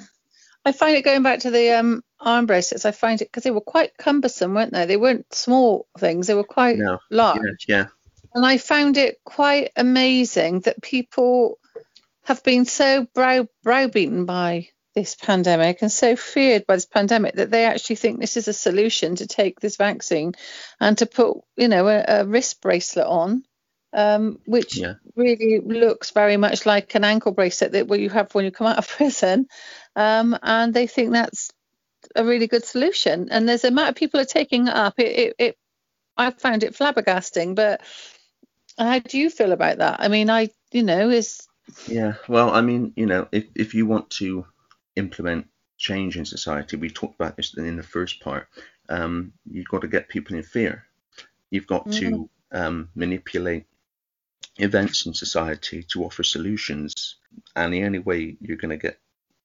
I 0.64 0.72
find 0.72 0.96
it 0.96 1.04
going 1.04 1.22
back 1.22 1.40
to 1.40 1.50
the 1.50 1.72
um, 1.72 2.04
arm 2.20 2.46
bracelets. 2.46 2.84
I 2.84 2.92
find 2.92 3.20
it 3.20 3.26
because 3.26 3.42
they 3.42 3.50
were 3.50 3.60
quite 3.60 3.96
cumbersome, 3.96 4.54
weren't 4.54 4.72
they? 4.72 4.86
They 4.86 4.96
weren't 4.96 5.32
small 5.34 5.86
things. 5.98 6.26
They 6.26 6.34
were 6.34 6.44
quite 6.44 6.78
No, 6.78 6.98
large. 7.10 7.40
yeah, 7.66 7.76
yeah, 7.78 7.86
And 8.34 8.46
I 8.46 8.58
found 8.58 8.96
it 8.96 9.18
quite 9.24 9.72
amazing 9.76 10.60
that 10.60 10.80
people 10.82 11.58
have 12.24 12.42
been 12.44 12.64
so 12.64 13.06
brow 13.14 13.48
browbeaten 13.64 14.24
by 14.24 14.68
this 14.94 15.14
pandemic 15.16 15.82
and 15.82 15.90
so 15.90 16.14
feared 16.16 16.66
by 16.66 16.76
this 16.76 16.86
pandemic 16.86 17.34
that 17.36 17.50
they 17.50 17.64
actually 17.64 17.96
think 17.96 18.20
this 18.20 18.36
is 18.36 18.46
a 18.46 18.52
solution 18.52 19.16
to 19.16 19.26
take 19.26 19.58
this 19.58 19.76
vaccine 19.76 20.32
and 20.78 20.98
to 20.98 21.06
put, 21.06 21.38
you 21.56 21.66
know, 21.68 21.88
a, 21.88 22.04
a 22.06 22.24
wrist 22.26 22.60
bracelet 22.60 23.06
on, 23.06 23.42
um, 23.94 24.38
which 24.44 24.76
yeah, 24.76 24.94
really 25.16 25.60
looks 25.60 26.10
very 26.10 26.36
much 26.36 26.66
like 26.66 26.94
an 26.94 27.04
ankle 27.04 27.32
bracelet 27.32 27.72
that 27.72 27.98
you 27.98 28.10
have 28.10 28.34
when 28.34 28.44
you 28.44 28.50
come 28.50 28.66
out 28.66 28.78
of 28.78 28.88
prison. 28.96 29.46
Um, 29.96 30.38
and 30.42 30.72
they 30.72 30.86
think 30.86 31.12
that's 31.12 31.50
a 32.16 32.24
really 32.24 32.46
good 32.46 32.64
solution. 32.64 33.28
And 33.30 33.48
there's 33.48 33.64
a 33.64 33.68
amount 33.68 33.90
of 33.90 33.94
people 33.96 34.20
are 34.20 34.24
taking 34.24 34.68
it 34.68 34.74
up. 34.74 34.98
It, 34.98 35.18
it, 35.18 35.34
it 35.38 35.58
I 36.16 36.30
found 36.30 36.62
it 36.62 36.74
flabbergasting. 36.74 37.54
But 37.54 37.80
how 38.78 38.98
do 38.98 39.18
you 39.18 39.30
feel 39.30 39.52
about 39.52 39.78
that? 39.78 40.00
I 40.00 40.08
mean, 40.08 40.30
I 40.30 40.50
you 40.72 40.82
know 40.82 41.10
is 41.10 41.46
yeah. 41.86 42.14
Well, 42.28 42.50
I 42.50 42.60
mean, 42.60 42.92
you 42.96 43.06
know, 43.06 43.28
if 43.32 43.46
if 43.54 43.74
you 43.74 43.86
want 43.86 44.10
to 44.10 44.46
implement 44.96 45.48
change 45.78 46.16
in 46.16 46.24
society, 46.24 46.76
we 46.76 46.90
talked 46.90 47.14
about 47.14 47.36
this 47.36 47.56
in 47.56 47.76
the 47.76 47.82
first 47.82 48.20
part. 48.20 48.48
Um, 48.88 49.32
you've 49.50 49.68
got 49.68 49.82
to 49.82 49.88
get 49.88 50.08
people 50.08 50.36
in 50.36 50.42
fear. 50.42 50.86
You've 51.50 51.66
got 51.66 51.86
mm. 51.86 51.98
to 52.00 52.30
um, 52.52 52.88
manipulate 52.94 53.66
events 54.56 55.06
in 55.06 55.14
society 55.14 55.82
to 55.84 56.04
offer 56.04 56.22
solutions. 56.22 57.16
And 57.56 57.72
the 57.72 57.84
only 57.84 57.98
way 57.98 58.36
you're 58.40 58.56
going 58.56 58.70
to 58.70 58.76
get 58.76 58.98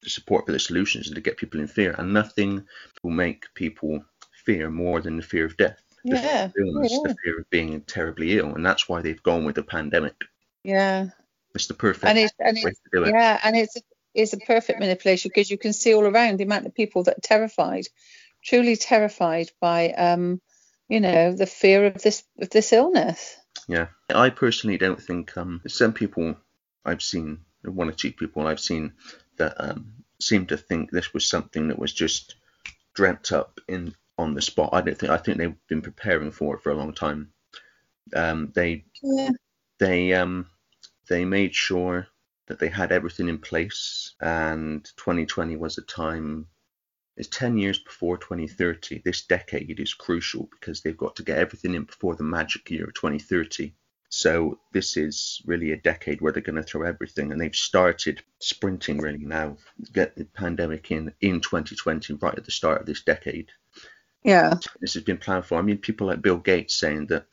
support 0.06 0.46
for 0.46 0.52
the 0.52 0.60
solutions 0.60 1.08
and 1.08 1.16
to 1.16 1.22
get 1.22 1.38
people 1.38 1.60
in 1.60 1.68
fear. 1.68 1.96
And 1.98 2.14
nothing 2.14 2.66
will 3.04 3.12
make 3.12 3.54
people 3.54 4.04
fear 4.46 4.70
more 4.70 5.02
than 5.02 5.18
the 5.18 5.24
fear 5.24 5.46
of 5.46 5.58
death. 5.58 5.82
The 6.04 6.16
yeah. 6.16 6.48
fear 6.48 6.64
of 6.64 6.76
illness, 6.76 6.92
yeah. 6.92 7.12
the 7.12 7.18
fear 7.24 7.40
of 7.40 7.50
being 7.50 7.82
terribly 7.82 8.38
ill. 8.38 8.56
And 8.56 8.66
that's 8.66 8.88
why 8.88 9.02
they've 9.02 9.22
gone 9.22 9.46
with 9.46 9.56
the 9.56 9.64
pandemic. 9.64 10.16
Yeah. 10.64 11.08
It's 11.56 11.68
the 11.68 11.74
perfect 11.74 12.06
and 12.06 12.20
it's, 12.20 12.34
and 12.40 12.56
way 12.58 12.72
it's, 12.72 12.80
to 12.80 12.90
do 12.94 13.04
it. 13.04 13.10
Yeah, 13.10 13.40
and 13.44 13.56
it's 13.56 13.78
it's 14.14 14.34
a 14.34 14.38
perfect 14.38 14.80
manipulation 14.80 15.30
because 15.30 15.50
you 15.50 15.58
can 15.58 15.74
see 15.74 15.94
all 15.94 16.06
around 16.06 16.38
the 16.38 16.44
amount 16.44 16.68
of 16.68 16.76
people 16.76 17.04
that 17.04 17.18
are 17.18 17.22
terrified, 17.22 17.86
truly 18.44 18.76
terrified 18.76 19.50
by 19.60 19.90
um, 19.92 20.40
you 20.88 21.00
know, 21.00 21.34
the 21.34 21.46
fear 21.46 21.86
of 21.86 22.02
this 22.02 22.24
of 22.40 22.50
this 22.50 22.74
illness. 22.74 23.36
Yeah, 23.68 23.88
I 24.10 24.30
personally 24.30 24.78
don't 24.78 25.02
think 25.02 25.36
um, 25.38 25.62
some 25.68 25.94
people 25.94 26.38
I've 26.86 27.02
seen, 27.02 27.40
one 27.64 27.90
or 27.90 27.94
two 27.94 28.12
people 28.12 28.48
I've 28.48 28.60
seen 28.60 28.94
that 29.38 29.56
um, 29.60 29.94
seem 30.20 30.46
to 30.48 30.58
think 30.58 30.92
this 30.92 31.14
was 31.14 31.28
something 31.28 31.68
that 31.70 31.80
was 31.80 31.94
just 31.94 32.36
dreamt 32.94 33.32
up 33.32 33.60
in 33.68 33.96
on 34.18 34.34
the 34.34 34.42
spot. 34.42 34.72
I 34.74 34.82
don't 34.82 34.98
think. 34.98 35.12
I 35.12 35.18
think 35.18 35.38
they've 35.38 35.68
been 35.68 35.82
preparing 35.82 36.32
for 36.32 36.56
it 36.56 36.64
for 36.64 36.72
a 36.72 36.76
long 36.76 36.94
time. 36.94 37.32
Um, 38.16 38.52
they 38.56 38.86
Yeah. 39.02 39.30
they 39.80 40.14
um 40.14 40.50
they 41.08 41.26
made 41.26 41.56
sure 41.56 42.08
that 42.48 42.60
they 42.60 42.70
had 42.70 42.92
everything 42.92 43.30
in 43.30 43.40
place, 43.40 44.16
and 44.22 44.84
2020 44.98 45.56
was 45.58 45.78
a 45.78 45.82
time. 45.84 46.48
It's 47.18 47.28
10 47.30 47.58
years 47.58 47.80
before 47.80 48.18
2030. 48.18 49.02
This 49.04 49.26
decade 49.26 49.80
is 49.80 49.94
crucial 49.94 50.50
because 50.52 50.82
they've 50.82 50.98
got 50.98 51.16
to 51.16 51.24
get 51.24 51.40
everything 51.40 51.74
in 51.74 51.84
before 51.84 52.16
the 52.16 52.24
magic 52.24 52.70
year 52.70 52.86
of 52.86 52.94
2030. 52.94 53.74
So 54.10 54.60
this 54.72 54.96
is 54.96 55.42
really 55.46 55.72
a 55.72 55.78
decade 55.78 56.22
where 56.22 56.32
they're 56.32 56.42
going 56.42 56.56
to 56.56 56.64
throw 56.64 56.88
everything, 56.88 57.32
and 57.32 57.42
they've 57.42 57.56
started 57.56 58.22
sprinting 58.40 59.00
really 59.00 59.26
now. 59.26 59.58
Get 59.92 60.16
the 60.16 60.26
pandemic 60.26 60.92
in 60.92 61.14
in 61.20 61.42
2020, 61.42 62.14
right 62.14 62.38
at 62.38 62.46
the 62.46 62.52
start 62.52 62.80
of 62.80 62.86
this 62.86 63.04
decade. 63.04 63.52
Yeah. 64.24 64.56
This 64.80 64.94
has 64.94 65.04
been 65.04 65.18
planned 65.18 65.46
for. 65.46 65.58
I 65.58 65.62
mean, 65.62 65.78
people 65.78 66.08
like 66.08 66.22
Bill 66.22 66.38
Gates 66.38 66.76
saying 66.76 67.08
that, 67.08 67.26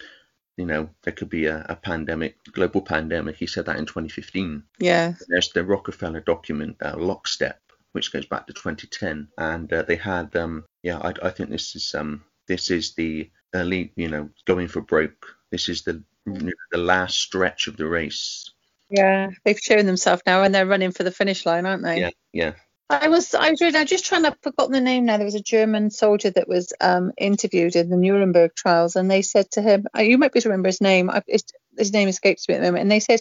you 0.56 0.66
know, 0.66 0.90
there 1.02 1.12
could 1.12 1.28
be 1.28 1.46
a, 1.46 1.64
a 1.68 1.76
pandemic, 1.76 2.36
global 2.52 2.82
pandemic. 2.82 3.36
He 3.36 3.46
said 3.46 3.66
that 3.66 3.76
in 3.76 3.86
2015. 3.86 4.62
Yeah. 4.78 5.14
There's 5.28 5.50
the 5.50 5.64
Rockefeller 5.64 6.20
document, 6.20 6.76
uh, 6.80 6.94
Lockstep, 6.96 7.60
which 7.92 8.12
goes 8.12 8.26
back 8.26 8.46
to 8.46 8.52
2010, 8.52 9.28
and 9.38 9.72
uh, 9.72 9.82
they 9.82 9.96
had, 9.96 10.34
um, 10.36 10.64
yeah, 10.82 10.98
I, 10.98 11.14
I 11.26 11.30
think 11.30 11.50
this 11.50 11.74
is 11.76 11.94
um, 11.94 12.24
this 12.46 12.70
is 12.70 12.94
the 12.94 13.30
elite, 13.52 13.92
you 13.96 14.08
know, 14.08 14.30
going 14.44 14.68
for 14.68 14.80
broke. 14.80 15.36
This 15.50 15.68
is 15.68 15.82
the 15.82 16.02
the 16.26 16.78
last 16.78 17.18
stretch 17.18 17.66
of 17.66 17.76
the 17.76 17.86
race. 17.86 18.50
Yeah. 18.90 19.30
They've 19.44 19.58
shown 19.58 19.86
themselves 19.86 20.22
now 20.26 20.42
and 20.42 20.54
they're 20.54 20.66
running 20.66 20.92
for 20.92 21.02
the 21.02 21.10
finish 21.10 21.46
line, 21.46 21.66
aren't 21.66 21.82
they? 21.82 22.00
Yeah, 22.00 22.10
yeah, 22.32 22.52
I 22.90 23.08
was 23.08 23.34
I 23.34 23.50
was 23.50 23.60
reading, 23.60 23.80
I'm 23.80 23.86
just 23.86 24.04
trying 24.04 24.24
to 24.24 24.36
forgotten 24.42 24.72
the 24.72 24.80
name 24.80 25.06
now. 25.06 25.16
There 25.16 25.24
was 25.24 25.34
a 25.34 25.40
German 25.40 25.90
soldier 25.90 26.30
that 26.30 26.48
was 26.48 26.72
um, 26.80 27.12
interviewed 27.16 27.76
in 27.76 27.88
the 27.88 27.96
Nuremberg 27.96 28.54
trials, 28.54 28.94
and 28.96 29.10
they 29.10 29.22
said 29.22 29.50
to 29.52 29.62
him, 29.62 29.86
uh, 29.96 30.02
"You 30.02 30.18
might 30.18 30.32
be 30.32 30.38
able 30.38 30.42
to 30.42 30.48
remember 30.50 30.68
his 30.68 30.82
name. 30.82 31.08
I, 31.08 31.22
it's, 31.26 31.50
his 31.78 31.92
name 31.92 32.08
escapes 32.08 32.46
me 32.48 32.54
at 32.54 32.58
the 32.58 32.66
moment." 32.66 32.82
And 32.82 32.90
they 32.90 33.00
said, 33.00 33.20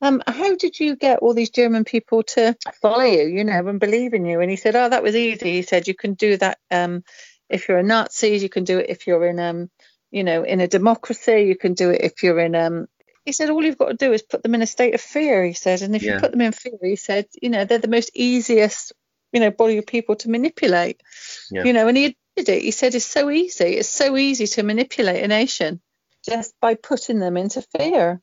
um, 0.00 0.22
"How 0.26 0.54
did 0.54 0.78
you 0.78 0.94
get 0.94 1.18
all 1.18 1.34
these 1.34 1.50
German 1.50 1.84
people 1.84 2.22
to 2.34 2.56
follow 2.80 3.04
you, 3.04 3.26
you 3.26 3.42
know, 3.42 3.66
and 3.66 3.80
believe 3.80 4.14
in 4.14 4.24
you?" 4.24 4.40
And 4.40 4.50
he 4.50 4.56
said, 4.56 4.76
"Oh, 4.76 4.88
that 4.88 5.02
was 5.02 5.16
easy." 5.16 5.52
He 5.52 5.62
said, 5.62 5.88
"You 5.88 5.94
can 5.94 6.14
do 6.14 6.36
that 6.36 6.58
um, 6.70 7.02
if 7.48 7.68
you're 7.68 7.78
a 7.78 7.82
Nazi. 7.82 8.36
You 8.36 8.48
can 8.48 8.62
do 8.62 8.78
it 8.78 8.88
if 8.88 9.08
you're 9.08 9.26
in 9.26 9.40
um, 9.40 9.70
you 10.10 10.24
know, 10.24 10.42
in 10.44 10.60
a 10.60 10.68
democracy. 10.68 11.42
You 11.42 11.56
can 11.56 11.74
do 11.74 11.90
it 11.90 12.00
if 12.02 12.22
you're 12.22 12.40
in 12.40 12.54
um." 12.54 12.86
He 13.26 13.32
said, 13.32 13.50
all 13.50 13.62
you've 13.62 13.76
got 13.78 13.88
to 13.88 13.94
do 13.94 14.12
is 14.14 14.22
put 14.22 14.42
them 14.42 14.54
in 14.54 14.62
a 14.62 14.66
state 14.66 14.94
of 14.94 15.00
fear. 15.00 15.44
He 15.44 15.52
said, 15.52 15.82
and 15.82 15.94
if 15.94 16.02
Yeah. 16.02 16.14
you 16.14 16.20
put 16.20 16.30
them 16.32 16.40
in 16.40 16.52
fear, 16.52 16.78
he 16.82 16.96
said, 16.96 17.26
you 17.40 17.50
know, 17.50 17.64
they're 17.66 17.78
the 17.78 17.86
most 17.86 18.10
easiest, 18.14 18.92
you 19.30 19.40
know, 19.40 19.50
body 19.50 19.76
of 19.76 19.86
people 19.86 20.16
to 20.16 20.30
manipulate. 20.30 21.02
Yeah. 21.50 21.64
You 21.64 21.74
know, 21.74 21.86
and 21.86 21.96
he 21.98 22.16
did 22.34 22.48
it. 22.48 22.62
He 22.62 22.70
said 22.70 22.94
it's 22.94 23.04
so 23.04 23.28
easy. 23.30 23.76
It's 23.76 23.88
so 23.90 24.16
easy 24.16 24.46
to 24.46 24.62
manipulate 24.62 25.22
a 25.22 25.28
nation 25.28 25.82
just 26.24 26.54
by 26.60 26.74
putting 26.74 27.18
them 27.18 27.36
into 27.36 27.62
fear. 27.76 28.20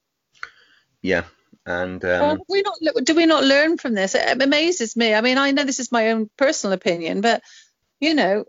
yeah. 1.01 1.25
And 1.65 2.03
um, 2.06 2.39
we 2.50 2.62
not 2.63 2.75
do 3.03 3.13
we 3.15 3.25
not 3.25 3.44
learn 3.44 3.77
from 3.77 3.94
this? 3.94 4.15
It 4.15 4.41
amazes 4.41 4.96
me. 4.96 5.13
I 5.13 5.22
mean, 5.22 5.38
I 5.38 5.51
know 5.51 5.63
this 5.63 5.79
is 5.79 5.91
my 5.91 6.12
own 6.12 6.29
personal 6.38 6.74
opinion, 6.74 7.22
but 7.22 7.44
you 8.00 8.13
know, 8.13 8.46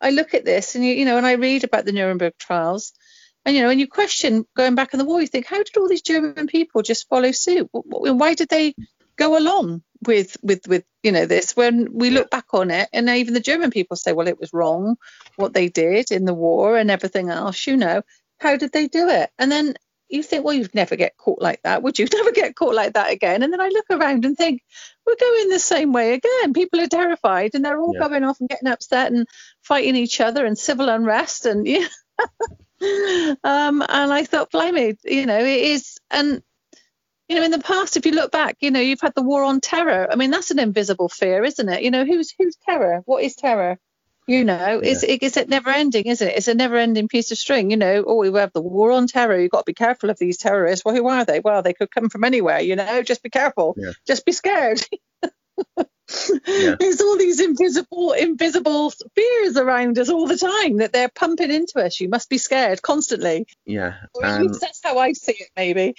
I 0.00 0.10
look 0.10 0.34
at 0.34 0.44
this 0.44 0.74
and 0.74 0.84
you, 0.84 0.92
you 0.94 1.04
know, 1.04 1.16
and 1.16 1.26
I 1.26 1.32
read 1.32 1.64
about 1.64 1.84
the 1.84 1.92
Nuremberg 1.92 2.34
trials, 2.38 2.92
and 3.44 3.54
you 3.56 3.62
know, 3.62 3.70
and 3.70 3.80
you 3.80 3.86
question 3.88 4.44
going 4.56 4.74
back 4.74 4.92
in 4.94 4.98
the 4.98 5.04
war. 5.04 5.20
You 5.20 5.26
think, 5.26 5.46
how 5.46 5.58
did 5.58 5.76
all 5.76 5.88
these 5.88 6.02
German 6.02 6.46
people 6.46 6.82
just 6.82 7.08
follow 7.08 7.32
suit? 7.32 7.68
Wh- 7.74 7.86
wh- 7.88 8.16
Why 8.18 8.34
did 8.34 8.48
they 8.48 8.74
go 9.16 9.36
along 9.38 9.82
with 10.06 10.36
with 10.42 10.66
with 10.68 10.84
you 11.02 11.12
know 11.12 11.26
this? 11.26 11.56
When 11.56 11.88
we 11.92 12.10
look 12.10 12.30
back 12.30 12.46
on 12.52 12.70
it, 12.70 12.88
and 12.92 13.08
even 13.08 13.34
the 13.34 13.40
German 13.40 13.70
people 13.70 13.96
say, 13.96 14.12
well, 14.12 14.28
it 14.28 14.40
was 14.40 14.52
wrong 14.52 14.96
what 15.36 15.52
they 15.54 15.68
did 15.68 16.10
in 16.10 16.24
the 16.24 16.34
war 16.34 16.76
and 16.76 16.90
everything 16.90 17.30
else. 17.30 17.66
You 17.66 17.76
know, 17.76 18.02
how 18.38 18.56
did 18.56 18.72
they 18.72 18.88
do 18.88 19.08
it? 19.08 19.30
And 19.38 19.50
then 19.50 19.74
you 20.08 20.24
think, 20.24 20.44
well, 20.44 20.54
you'd 20.54 20.74
never 20.74 20.96
get 20.96 21.16
caught 21.16 21.40
like 21.40 21.62
that, 21.62 21.82
would 21.84 21.96
you? 21.96 22.06
Never 22.12 22.32
get 22.32 22.56
caught 22.56 22.74
like 22.74 22.94
that 22.94 23.12
again. 23.12 23.44
And 23.44 23.52
then 23.52 23.60
I 23.60 23.68
look 23.68 23.86
around 23.90 24.24
and 24.24 24.36
think, 24.36 24.60
we're 25.06 25.14
going 25.14 25.48
the 25.50 25.60
same 25.60 25.92
way 25.92 26.14
again. 26.14 26.52
People 26.52 26.80
are 26.80 26.88
terrified 26.88 27.52
and 27.54 27.64
they're 27.64 27.80
all 27.80 27.94
Yeah. 27.94 28.08
going 28.08 28.24
off 28.24 28.40
and 28.40 28.48
getting 28.48 28.66
upset 28.68 29.12
and 29.12 29.28
fighting 29.70 29.94
each 29.94 30.20
other 30.20 30.44
and 30.44 30.58
civil 30.58 30.88
unrest 30.88 31.46
and 31.46 31.64
yeah. 31.66 31.86
um, 33.44 33.82
and 33.88 34.12
I 34.12 34.24
thought, 34.24 34.50
blimey, 34.50 34.96
you 35.04 35.26
know, 35.26 35.38
it 35.38 35.62
is 35.62 35.98
and 36.10 36.42
you 37.28 37.36
know, 37.36 37.44
in 37.44 37.52
the 37.52 37.60
past, 37.60 37.96
if 37.96 38.04
you 38.04 38.10
look 38.10 38.32
back, 38.32 38.56
you 38.58 38.72
know, 38.72 38.80
you've 38.80 39.00
had 39.00 39.14
the 39.14 39.22
war 39.22 39.44
on 39.44 39.60
terror. 39.60 40.08
I 40.10 40.16
mean, 40.16 40.32
that's 40.32 40.50
an 40.50 40.58
invisible 40.58 41.08
fear, 41.08 41.44
isn't 41.44 41.68
it? 41.68 41.84
You 41.84 41.92
know, 41.92 42.04
who's 42.04 42.34
who's 42.36 42.56
terror? 42.68 43.02
What 43.04 43.22
is 43.22 43.36
terror? 43.36 43.78
You 44.26 44.44
know, 44.44 44.80
it's 44.82 45.04
it 45.04 45.48
never 45.48 45.70
ending, 45.70 46.06
isn't 46.06 46.26
it? 46.26 46.36
It's 46.36 46.48
a 46.48 46.54
never 46.54 46.76
ending 46.76 47.06
piece 47.06 47.30
of 47.30 47.38
string. 47.38 47.70
You 47.70 47.76
know, 47.76 48.02
oh, 48.04 48.16
we 48.16 48.36
have 48.40 48.52
the 48.52 48.60
war 48.60 48.90
on 48.90 49.06
terror. 49.06 49.38
You've 49.38 49.52
got 49.52 49.60
to 49.60 49.70
be 49.70 49.74
careful 49.74 50.10
of 50.10 50.18
these 50.18 50.38
terrorists. 50.38 50.84
Well, 50.84 50.96
who 50.96 51.06
are 51.06 51.24
they? 51.24 51.38
Well, 51.38 51.62
they 51.62 51.74
could 51.74 51.92
come 51.92 52.08
from 52.08 52.24
anywhere. 52.24 52.58
You 52.58 52.74
know, 52.74 53.02
just 53.02 53.22
be 53.22 53.30
careful. 53.30 53.76
Yeah. 53.76 53.92
Just 54.08 54.26
be 54.26 54.32
scared. 54.32 54.82
Yeah. 56.46 56.74
There's 56.78 57.00
all 57.00 57.16
these 57.16 57.40
invisible 57.40 58.12
invisible 58.12 58.92
around 59.60 59.98
us 59.98 60.08
all 60.08 60.26
the 60.26 60.36
time 60.36 60.78
that 60.78 60.92
they're 60.92 61.08
pumping 61.08 61.50
into 61.50 61.78
us. 61.84 62.00
You 62.00 62.08
must 62.08 62.28
be 62.28 62.38
scared 62.38 62.82
constantly. 62.82 63.46
yeah. 63.64 63.94
Or 64.14 64.24
at 64.24 64.42
least 64.42 64.60
that's 64.60 64.80
how 64.82 64.98
I 64.98 65.12
see 65.12 65.32
it, 65.38 65.50
maybe. 65.56 65.94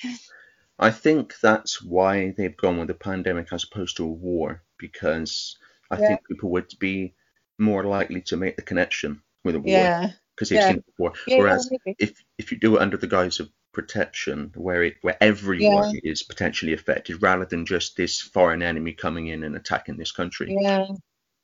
I 0.79 0.89
think 0.91 1.35
that's 1.41 1.81
why 1.81 2.33
they've 2.35 2.57
gone 2.57 2.79
with 2.79 2.89
a 2.89 2.95
pandemic 2.95 3.53
as 3.53 3.63
opposed 3.63 3.97
to 3.97 4.03
a 4.05 4.07
war, 4.07 4.63
because 4.77 5.57
I 5.91 5.99
Yeah. 5.99 6.07
think 6.07 6.27
people 6.27 6.49
would 6.51 6.73
be 6.79 7.13
more 7.59 7.83
likely 7.83 8.21
to 8.21 8.37
make 8.37 8.55
the 8.55 8.63
connection 8.63 9.21
with 9.43 9.55
a 9.55 9.59
war 9.59 9.69
Yeah. 9.69 10.11
because 10.35 10.49
they've 10.49 10.59
yeah. 10.59 10.67
seen 10.69 10.77
it 10.77 10.85
before. 10.87 11.13
Yeah, 11.27 11.37
Whereas 11.37 11.69
maybe. 11.69 11.95
if 11.99 12.23
if 12.39 12.51
you 12.51 12.57
do 12.57 12.75
it 12.77 12.81
under 12.81 12.97
the 12.97 13.07
guise 13.07 13.39
of 13.39 13.49
protection, 13.73 14.51
where 14.55 14.83
it 14.83 14.95
where 15.01 15.17
everyone 15.21 15.95
is 16.03 16.23
potentially 16.23 16.73
affected, 16.73 17.21
rather 17.21 17.45
than 17.45 17.65
just 17.65 17.95
this 17.95 18.19
foreign 18.19 18.61
enemy 18.63 18.93
coming 18.93 19.27
in 19.27 19.43
and 19.43 19.55
attacking 19.55 19.97
this 19.97 20.11
country, 20.11 20.57
Yeah. 20.59 20.87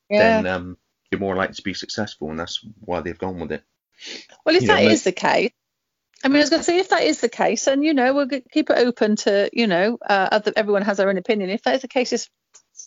Yeah. 0.09 0.41
then 0.41 0.47
um, 0.47 0.77
you're 1.11 1.19
more 1.19 1.35
likely 1.35 1.55
to 1.55 1.61
be 1.63 1.73
successful, 1.73 2.29
and 2.29 2.39
that's 2.39 2.65
why 2.81 3.01
they've 3.01 3.17
gone 3.17 3.39
with 3.39 3.51
it. 3.51 3.63
Well, 4.45 4.55
if 4.55 4.63
You 4.63 4.67
that 4.69 4.83
mo- 4.83 4.89
is 4.89 5.03
the 5.03 5.11
case, 5.11 5.51
I 6.23 6.29
mean, 6.29 6.37
I 6.37 6.39
was 6.39 6.49
going 6.49 6.61
to 6.61 6.65
say, 6.65 6.79
if 6.79 6.89
that 6.89 7.03
is 7.03 7.21
the 7.21 7.29
case, 7.29 7.67
and 7.67 7.83
you 7.83 7.93
know, 7.93 8.13
we'll 8.13 8.27
keep 8.27 8.69
it 8.69 8.77
open 8.77 9.15
to, 9.17 9.49
you 9.53 9.67
know, 9.67 9.97
uh, 10.05 10.29
other, 10.31 10.51
everyone 10.55 10.81
has 10.81 10.97
their 10.97 11.09
own 11.09 11.17
opinion. 11.17 11.49
If 11.49 11.63
that 11.63 11.75
is 11.75 11.81
the 11.81 11.87
case, 11.87 12.11
it's 12.11 12.29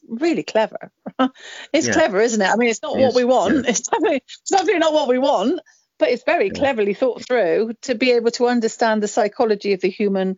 really 0.09 0.43
clever. 0.43 0.91
it's 1.73 1.87
Yeah. 1.87 1.93
clever, 1.93 2.21
isn't 2.21 2.41
it? 2.41 2.49
I 2.49 2.57
mean, 2.57 2.69
it's 2.69 2.83
not 2.83 2.97
It 2.97 3.01
what 3.03 3.11
is, 3.11 3.15
we 3.15 3.25
want. 3.25 3.65
yeah. 3.65 3.71
It's 3.71 3.81
definitely, 3.83 4.17
it's 4.27 4.51
definitely 4.51 4.81
not 4.81 4.93
what 4.93 5.09
we 5.09 5.19
want, 5.19 5.61
but 5.99 6.09
it's 6.09 6.25
very 6.25 6.49
Yeah. 6.49 6.59
cleverly 6.59 6.95
thought 6.95 7.25
through 7.25 7.75
to 7.83 7.95
be 7.95 8.13
able 8.13 8.33
to 8.33 8.49
understand 8.49 9.03
the 9.03 9.09
psychology 9.09 9.75
of 9.75 9.81
the 9.81 9.91
human, 9.91 10.37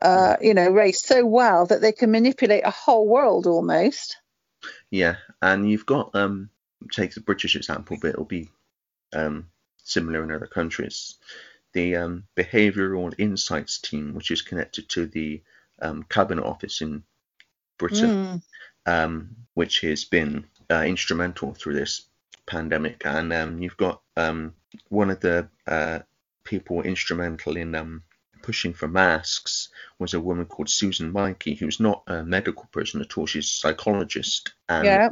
uh, 0.00 0.36
you 0.40 0.54
know, 0.54 0.70
race 0.70 1.02
so 1.02 1.26
well 1.26 1.66
that 1.66 1.80
they 1.80 1.92
can 1.92 2.12
manipulate 2.12 2.64
a 2.64 2.70
whole 2.70 3.06
world 3.08 3.46
almost. 3.46 4.16
Yeah, 4.90 5.16
and 5.42 5.68
you've 5.68 5.86
got 5.86 6.14
um 6.14 6.50
take 6.92 7.14
the 7.14 7.20
British 7.20 7.56
example, 7.56 7.96
but 8.00 8.10
it'll 8.10 8.24
be 8.24 8.48
um 9.12 9.48
similar 9.88 10.22
in 10.22 10.30
other 10.30 10.46
countries. 10.46 11.16
The 11.72 11.96
um, 11.96 12.24
behavioural 12.36 13.14
insights 13.18 13.78
team, 13.78 14.14
which 14.14 14.30
is 14.30 14.42
connected 14.42 14.88
to 14.90 15.06
the 15.06 15.42
um, 15.80 16.02
cabinet 16.08 16.44
office 16.44 16.80
in 16.80 17.02
Britain, 17.78 18.10
Mm. 18.10 18.42
um, 18.86 19.36
which 19.54 19.80
has 19.80 20.04
been 20.04 20.44
uh, 20.70 20.84
instrumental 20.86 21.54
through 21.54 21.74
this 21.74 22.06
pandemic. 22.46 23.02
And 23.04 23.32
um, 23.32 23.58
you've 23.62 23.76
got 23.76 24.02
um, 24.16 24.54
one 24.88 25.10
of 25.10 25.20
the 25.20 25.48
uh, 25.66 26.00
people 26.44 26.82
instrumental 26.82 27.56
in 27.56 27.74
um, 27.74 28.02
pushing 28.42 28.72
for 28.72 28.88
masks 28.88 29.68
was 29.98 30.14
a 30.14 30.20
woman 30.20 30.46
called 30.46 30.70
Susan 30.70 31.12
Michie, 31.12 31.54
who's 31.54 31.80
not 31.80 32.02
a 32.06 32.24
medical 32.24 32.66
person 32.72 33.00
at 33.00 33.16
all. 33.16 33.26
She's 33.26 33.46
a 33.46 33.48
psychologist. 33.48 34.52
And 34.68 34.84
yeah. 34.84 35.08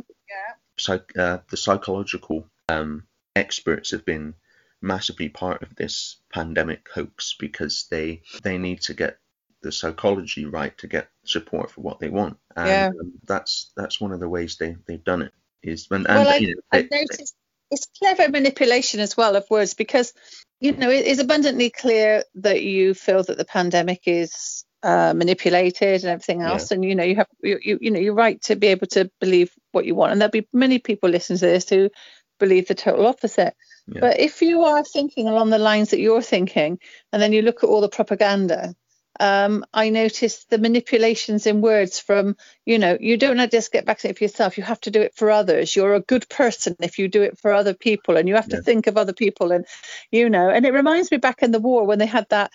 Psych, 0.78 1.16
uh, 1.16 1.38
the 1.50 1.56
psychological 1.56 2.46
um, 2.68 3.04
experts 3.34 3.90
have 3.92 4.04
been 4.04 4.34
massively 4.82 5.28
part 5.28 5.62
of 5.62 5.74
this 5.74 6.16
pandemic 6.32 6.88
hoax 6.94 7.34
because 7.38 7.86
they 7.90 8.22
they 8.42 8.58
need 8.58 8.82
to 8.82 8.94
get 8.94 9.18
the 9.62 9.72
psychology 9.72 10.44
right 10.44 10.76
to 10.78 10.86
get 10.86 11.08
support 11.24 11.70
for 11.70 11.80
what 11.80 11.98
they 11.98 12.10
want. 12.10 12.36
And 12.54 12.68
Yeah. 12.68 12.88
um, 13.00 13.12
that's 13.26 13.72
that's 13.76 14.00
one 14.00 14.12
of 14.12 14.20
the 14.20 14.28
ways 14.28 14.56
they 14.56 14.76
they've 14.86 15.02
done 15.02 15.22
it. 15.22 15.32
Is 15.62 15.88
and, 15.90 16.04
well, 16.04 16.18
and 16.18 16.28
I, 16.28 16.36
you 16.36 16.54
know, 16.54 16.62
they- 16.72 16.88
noticed 16.90 17.34
it's 17.70 17.88
clever 17.98 18.28
manipulation 18.28 19.00
as 19.00 19.16
well 19.16 19.34
of 19.34 19.48
words 19.50 19.74
because, 19.74 20.12
you 20.60 20.72
know, 20.76 20.90
it 20.90 21.06
is 21.06 21.18
abundantly 21.18 21.70
clear 21.70 22.22
that 22.36 22.62
you 22.62 22.94
feel 22.94 23.22
that 23.22 23.36
the 23.36 23.44
pandemic 23.44 24.02
is 24.06 24.64
uh, 24.82 25.12
manipulated 25.14 26.02
and 26.02 26.10
everything 26.12 26.40
Yeah. 26.40 26.50
else, 26.50 26.70
and 26.70 26.84
you 26.84 26.94
know, 26.94 27.04
you 27.04 27.16
have 27.16 27.28
you, 27.42 27.58
you 27.62 27.78
you 27.80 27.90
know 27.90 28.00
you're 28.00 28.14
right 28.14 28.40
to 28.42 28.56
be 28.56 28.68
able 28.68 28.86
to 28.88 29.10
believe 29.20 29.50
what 29.72 29.84
you 29.84 29.94
want, 29.94 30.12
and 30.12 30.20
there'll 30.20 30.30
be 30.30 30.48
many 30.52 30.78
people 30.78 31.10
listening 31.10 31.38
to 31.38 31.46
this 31.46 31.68
who 31.68 31.90
believe 32.38 32.68
the 32.68 32.74
total 32.74 33.06
opposite. 33.06 33.54
Yeah. 33.88 34.00
But 34.00 34.20
if 34.20 34.42
you 34.42 34.62
are 34.62 34.82
thinking 34.84 35.28
along 35.28 35.50
the 35.50 35.58
lines 35.58 35.90
that 35.90 36.00
you're 36.00 36.22
thinking, 36.22 36.78
and 37.12 37.22
then 37.22 37.32
you 37.32 37.42
look 37.42 37.62
at 37.62 37.68
all 37.68 37.80
the 37.80 37.88
propaganda. 37.88 38.74
Um, 39.20 39.64
I 39.74 39.90
noticed 39.90 40.50
the 40.50 40.58
manipulations 40.58 41.46
in 41.46 41.60
words 41.60 42.00
from 42.00 42.36
you 42.64 42.78
know, 42.78 42.96
you 43.00 43.16
don't 43.16 43.50
just 43.50 43.72
get 43.72 43.86
vaccinated 43.86 44.18
for 44.18 44.24
yourself. 44.24 44.58
You 44.58 44.64
have 44.64 44.80
to 44.82 44.90
do 44.90 45.00
it 45.02 45.14
for 45.14 45.30
others. 45.30 45.74
You're 45.74 45.94
a 45.94 46.00
good 46.00 46.28
person 46.28 46.76
if 46.80 46.98
you 46.98 47.08
do 47.08 47.22
it 47.22 47.38
for 47.38 47.52
other 47.52 47.74
people, 47.74 48.16
and 48.16 48.28
you 48.28 48.34
have 48.34 48.48
to 48.50 48.56
Yeah. 48.56 48.62
think 48.62 48.86
of 48.86 48.96
other 48.96 49.12
people. 49.12 49.52
And 49.52 49.64
you 50.10 50.28
know, 50.30 50.50
and 50.50 50.66
it 50.66 50.72
reminds 50.72 51.10
me 51.10 51.18
back 51.18 51.42
in 51.42 51.52
the 51.52 51.60
war 51.60 51.84
when 51.84 51.98
they 51.98 52.06
had 52.06 52.26
that 52.30 52.50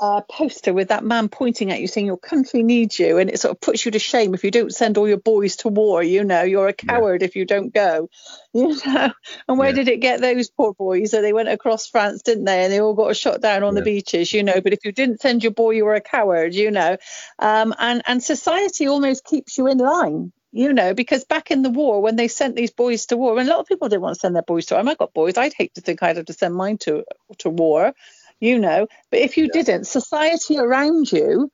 uh, 0.00 0.22
poster 0.22 0.72
with 0.72 0.88
that 0.88 1.04
man 1.04 1.28
pointing 1.28 1.70
at 1.70 1.80
you 1.80 1.86
saying 1.86 2.06
your 2.06 2.16
country 2.16 2.62
needs 2.62 2.98
you, 2.98 3.18
and 3.18 3.28
it 3.30 3.38
sort 3.38 3.52
of 3.52 3.60
puts 3.60 3.84
you 3.84 3.90
to 3.92 3.98
shame 3.98 4.34
if 4.34 4.44
you 4.44 4.50
don't 4.50 4.74
send 4.74 4.96
all 4.98 5.08
your 5.08 5.18
boys 5.18 5.56
to 5.56 5.68
war. 5.68 6.02
You 6.02 6.24
know, 6.24 6.42
you're 6.42 6.68
a 6.68 6.74
Yeah. 6.82 6.94
coward 6.94 7.22
if 7.22 7.36
you 7.36 7.44
don't 7.44 7.72
go. 7.72 8.08
You 8.54 8.74
know, 8.84 9.12
and 9.48 9.58
where 9.58 9.68
Yeah. 9.68 9.76
did 9.76 9.88
it 9.88 10.00
get 10.00 10.20
those 10.20 10.50
poor 10.50 10.74
boys? 10.74 11.12
So 11.12 11.22
they 11.22 11.32
went 11.32 11.48
across 11.48 11.86
France, 11.86 12.22
didn't 12.22 12.44
they? 12.46 12.64
And 12.64 12.72
they 12.72 12.80
all 12.80 12.94
got 12.94 13.16
shot 13.16 13.40
down 13.40 13.62
on 13.62 13.74
the 13.74 13.82
beaches. 13.82 14.32
You 14.32 14.42
know, 14.42 14.60
but 14.60 14.72
if 14.72 14.84
you 14.84 14.92
didn't 14.92 15.20
send 15.20 15.44
your 15.44 15.52
boy, 15.52 15.72
you 15.72 15.84
were 15.84 15.94
a 15.94 16.00
coward. 16.00 16.54
You 16.54 16.70
know, 16.70 16.96
um, 17.38 17.74
and 17.78 18.02
and 18.06 18.22
society 18.22 18.88
almost 18.88 19.24
keeps 19.24 19.58
you 19.58 19.66
in 19.68 19.78
line 19.78 20.32
you 20.52 20.72
know 20.72 20.94
because 20.94 21.24
back 21.24 21.50
in 21.50 21.62
the 21.62 21.70
war 21.70 22.02
when 22.02 22.16
they 22.16 22.26
sent 22.28 22.56
these 22.56 22.72
boys 22.72 23.06
to 23.06 23.16
war 23.16 23.38
and 23.38 23.48
a 23.48 23.52
lot 23.52 23.60
of 23.60 23.66
people 23.66 23.88
didn't 23.88 24.02
want 24.02 24.14
to 24.14 24.20
send 24.20 24.34
their 24.34 24.42
boys 24.42 24.66
to 24.66 24.74
war 24.74 24.88
i 24.88 24.94
got 24.94 25.14
boys 25.14 25.36
i'd 25.36 25.54
hate 25.54 25.72
to 25.74 25.80
think 25.80 26.02
i'd 26.02 26.16
have 26.16 26.26
to 26.26 26.32
send 26.32 26.54
mine 26.54 26.76
to 26.78 27.04
to 27.38 27.48
war 27.48 27.92
you 28.40 28.58
know. 28.58 28.86
But 29.10 29.20
if 29.20 29.36
you 29.36 29.48
didn't 29.50 29.86
society 29.86 30.58
around 30.58 31.12
you 31.12 31.50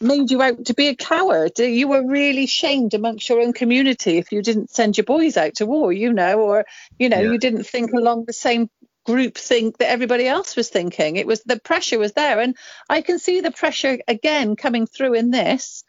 made 0.00 0.30
you 0.30 0.42
out 0.42 0.64
to 0.66 0.74
be 0.74 0.88
a 0.88 0.96
coward. 0.96 1.58
You 1.58 1.88
were 1.88 2.04
really 2.06 2.46
shamed 2.46 2.92
amongst 2.94 3.28
your 3.28 3.40
own 3.40 3.52
community 3.52 4.18
if 4.18 4.32
you 4.32 4.42
didn't 4.42 4.70
send 4.70 4.96
your 4.96 5.04
boys 5.04 5.36
out 5.36 5.54
to 5.56 5.66
war 5.66 5.92
you 5.92 6.12
know 6.12 6.40
or 6.40 6.64
you 6.98 7.08
know 7.08 7.20
Yeah. 7.20 7.30
you 7.32 7.38
didn't 7.38 7.64
think 7.64 7.92
along 7.92 8.24
the 8.26 8.32
same 8.32 8.68
group 9.04 9.36
think 9.36 9.78
that 9.78 9.90
everybody 9.90 10.26
else 10.28 10.54
was 10.56 10.68
thinking. 10.68 11.16
It 11.16 11.26
was 11.26 11.42
the 11.42 11.58
pressure 11.58 11.98
was 11.98 12.12
there. 12.12 12.40
And 12.40 12.56
i 12.88 13.00
can 13.00 13.18
see 13.18 13.40
the 13.40 13.50
pressure 13.52 13.98
again 14.08 14.56
coming 14.56 14.86
through 14.86 15.14
in 15.14 15.30
this 15.30 15.84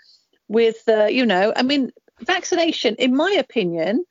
with 0.48 0.78
uh, 0.88 1.06
you 1.06 1.26
know 1.26 1.54
i 1.56 1.64
mean 1.64 1.92
vaccination 2.22 2.96
in 2.96 3.16
my 3.16 3.32
opinion 3.40 4.06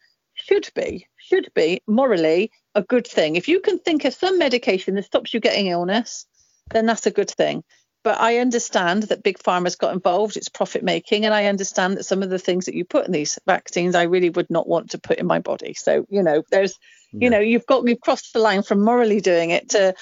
should 0.46 0.68
be 0.74 1.06
should 1.16 1.48
be 1.54 1.82
morally 1.86 2.50
a 2.74 2.82
good 2.82 3.06
thing. 3.06 3.36
If 3.36 3.48
you 3.48 3.60
can 3.60 3.78
think 3.78 4.04
of 4.04 4.14
some 4.14 4.38
medication 4.38 4.94
that 4.96 5.04
stops 5.04 5.32
you 5.34 5.40
getting 5.40 5.66
illness 5.68 6.26
then 6.70 6.86
that's 6.86 7.06
a 7.06 7.10
good 7.10 7.30
thing. 7.30 7.62
But 8.04 8.20
i 8.20 8.38
understand 8.38 9.04
that 9.04 9.22
big 9.22 9.38
pharma's 9.38 9.76
got 9.76 9.92
involved 9.92 10.36
it's 10.36 10.48
profit 10.48 10.82
making 10.82 11.24
and 11.24 11.34
i 11.34 11.46
understand 11.46 11.96
that 11.96 12.04
some 12.04 12.22
of 12.24 12.30
the 12.30 12.38
things 12.38 12.64
that 12.66 12.74
you 12.74 12.84
put 12.84 13.06
in 13.06 13.12
these 13.12 13.38
vaccines 13.46 13.94
i 13.94 14.02
really 14.04 14.30
would 14.30 14.50
not 14.50 14.68
want 14.68 14.90
to 14.90 14.98
put 14.98 15.18
in 15.18 15.26
my 15.26 15.38
body. 15.38 15.74
So 15.74 16.04
you 16.08 16.22
know 16.22 16.42
there's 16.50 16.74
Yeah. 17.12 17.24
you 17.24 17.30
know 17.30 17.40
you've 17.40 17.66
got 17.66 17.84
we've 17.84 18.00
crossed 18.00 18.32
the 18.32 18.40
line 18.40 18.62
from 18.62 18.84
morally 18.84 19.20
doing 19.20 19.50
it 19.50 19.70
to 19.70 19.94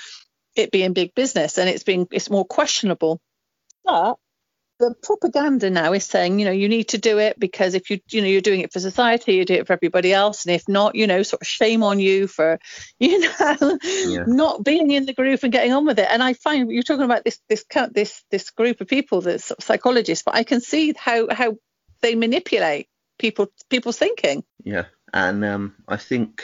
it 0.57 0.71
being 0.71 0.93
big 0.95 1.15
business 1.15 1.59
and 1.59 1.69
it's 1.69 1.85
being 1.85 2.07
it's 2.11 2.31
more 2.31 2.45
questionable. 2.45 3.21
But 3.85 4.17
the 4.81 4.95
propaganda 5.03 5.69
now 5.71 5.93
is 5.93 6.05
saying, 6.05 6.39
you 6.39 6.47
know, 6.47 6.51
you 6.51 6.69
need 6.69 6.89
to 6.89 6.99
do 6.99 7.19
it 7.19 7.39
because 7.39 7.75
if 7.75 7.91
you, 7.91 8.01
you 8.09 8.23
know, 8.23 8.27
you're 8.27 8.41
doing 8.41 8.61
it 8.61 8.73
for 8.73 8.81
society, 8.81 9.35
you 9.35 9.45
do 9.45 9.55
it 9.55 9.67
for 9.67 9.75
everybody 9.75 10.13
else, 10.13 10.47
and 10.47 10.55
if 10.55 10.67
not, 10.69 10.95
you 10.95 11.07
know, 11.07 11.23
sort 11.23 11.43
of 11.43 11.47
shame 11.47 11.83
on 11.83 12.01
you 12.01 12.27
for, 12.27 12.59
you 12.99 13.21
know, 13.21 13.79
Yeah. 13.83 14.25
not 14.27 14.65
being 14.65 14.91
in 14.91 15.07
the 15.07 15.13
group 15.13 15.43
and 15.43 15.53
getting 15.53 15.73
on 15.73 15.87
with 15.87 15.99
it. 15.99 16.09
And 16.11 16.23
I 16.23 16.33
find 16.33 16.71
you're 16.71 16.83
talking 16.83 17.05
about 17.05 17.25
this 17.25 17.39
this 17.49 17.65
this 17.93 18.25
this 18.31 18.51
group 18.51 18.81
of 18.81 18.89
people, 18.89 19.21
this 19.21 19.45
sort 19.45 19.59
of 19.59 19.65
psychologists, 19.65 20.25
but 20.25 20.35
I 20.35 20.45
can 20.45 20.61
see 20.61 20.95
how 20.97 21.29
how 21.31 21.57
they 22.01 22.15
manipulate 22.15 22.89
people 23.19 23.49
people's 23.69 23.99
thinking. 23.99 24.43
Yeah, 24.65 24.87
and 25.13 25.45
um, 25.45 25.75
I 25.87 25.99
think 25.99 26.43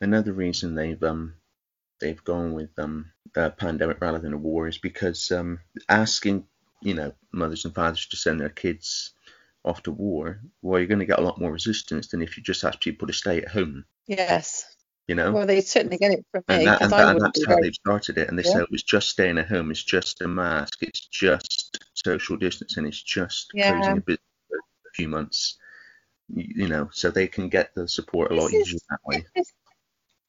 another 0.00 0.32
reason 0.32 0.74
they've 0.74 1.02
um, 1.02 1.34
they've 2.00 2.24
gone 2.24 2.54
with 2.54 2.70
um, 2.78 3.12
a 3.36 3.50
pandemic 3.50 4.00
rather 4.00 4.18
than 4.18 4.32
a 4.32 4.38
war 4.38 4.68
is 4.68 4.78
because 4.78 5.30
um, 5.32 5.60
asking 5.88 6.44
you 6.82 6.94
know 6.94 7.12
mothers 7.32 7.64
and 7.64 7.74
fathers 7.74 8.06
to 8.06 8.16
send 8.16 8.40
their 8.40 8.48
kids 8.48 9.12
off 9.64 9.82
to 9.82 9.90
war, 9.92 10.40
well, 10.62 10.78
you're 10.78 10.86
going 10.88 11.00
to 11.00 11.04
get 11.06 11.18
a 11.18 11.22
lot 11.22 11.40
more 11.40 11.52
resistance 11.52 12.08
than 12.08 12.22
if 12.22 12.36
you 12.36 12.42
just 12.42 12.64
ask 12.64 12.80
people 12.80 13.06
to 13.08 13.12
stay 13.12 13.38
at 13.38 13.48
home. 13.48 13.84
Yes. 14.06 14.64
You 15.08 15.14
know, 15.14 15.32
Well, 15.32 15.46
they 15.46 15.60
certainly 15.62 15.96
get 15.98 16.12
it 16.12 16.24
from 16.30 16.44
me 16.48 16.54
and, 16.56 16.66
that, 16.66 16.82
and, 16.82 16.92
I 16.94 16.98
that- 16.98 17.16
and 17.16 17.20
that's 17.20 17.46
how 17.46 17.56
they've 17.60 17.74
started 17.74 18.18
it. 18.18 18.28
And 18.28 18.38
they 18.38 18.42
Yeah. 18.44 18.52
say 18.52 18.60
it 18.60 18.70
was 18.70 18.82
just 18.82 19.08
staying 19.08 19.38
at 19.38 19.48
home, 19.48 19.70
it's 19.70 19.82
just 19.82 20.20
a 20.20 20.28
mask, 20.28 20.82
it's 20.82 21.06
just 21.08 21.82
social 21.94 22.36
distancing, 22.36 22.86
it's 22.86 23.02
just 23.02 23.50
Yeah. 23.54 23.72
closing 23.72 23.98
a 23.98 24.00
business 24.00 24.26
for 24.48 24.58
a 24.58 24.94
few 24.94 25.08
months. 25.08 25.56
You, 26.28 26.62
you 26.64 26.68
know, 26.68 26.88
so 26.92 27.10
they 27.10 27.26
can 27.26 27.48
get 27.48 27.74
the 27.74 27.88
support 27.88 28.30
a 28.30 28.34
lot 28.34 28.50
This 28.50 28.60
is- 28.60 28.68
easier 28.68 28.78
that 28.90 29.00
way. 29.04 29.16
It's- 29.34 29.52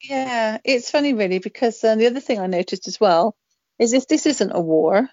Yeah, 0.02 0.58
it's 0.64 0.90
funny 0.90 1.12
really 1.12 1.38
because 1.38 1.82
um, 1.84 1.98
the 1.98 2.06
other 2.06 2.20
thing 2.20 2.38
I 2.40 2.46
noticed 2.46 2.88
as 2.88 2.98
well 2.98 3.36
is 3.78 3.92
if 3.92 4.08
this 4.08 4.24
isn't 4.26 4.50
a 4.50 4.60
war, 4.60 5.08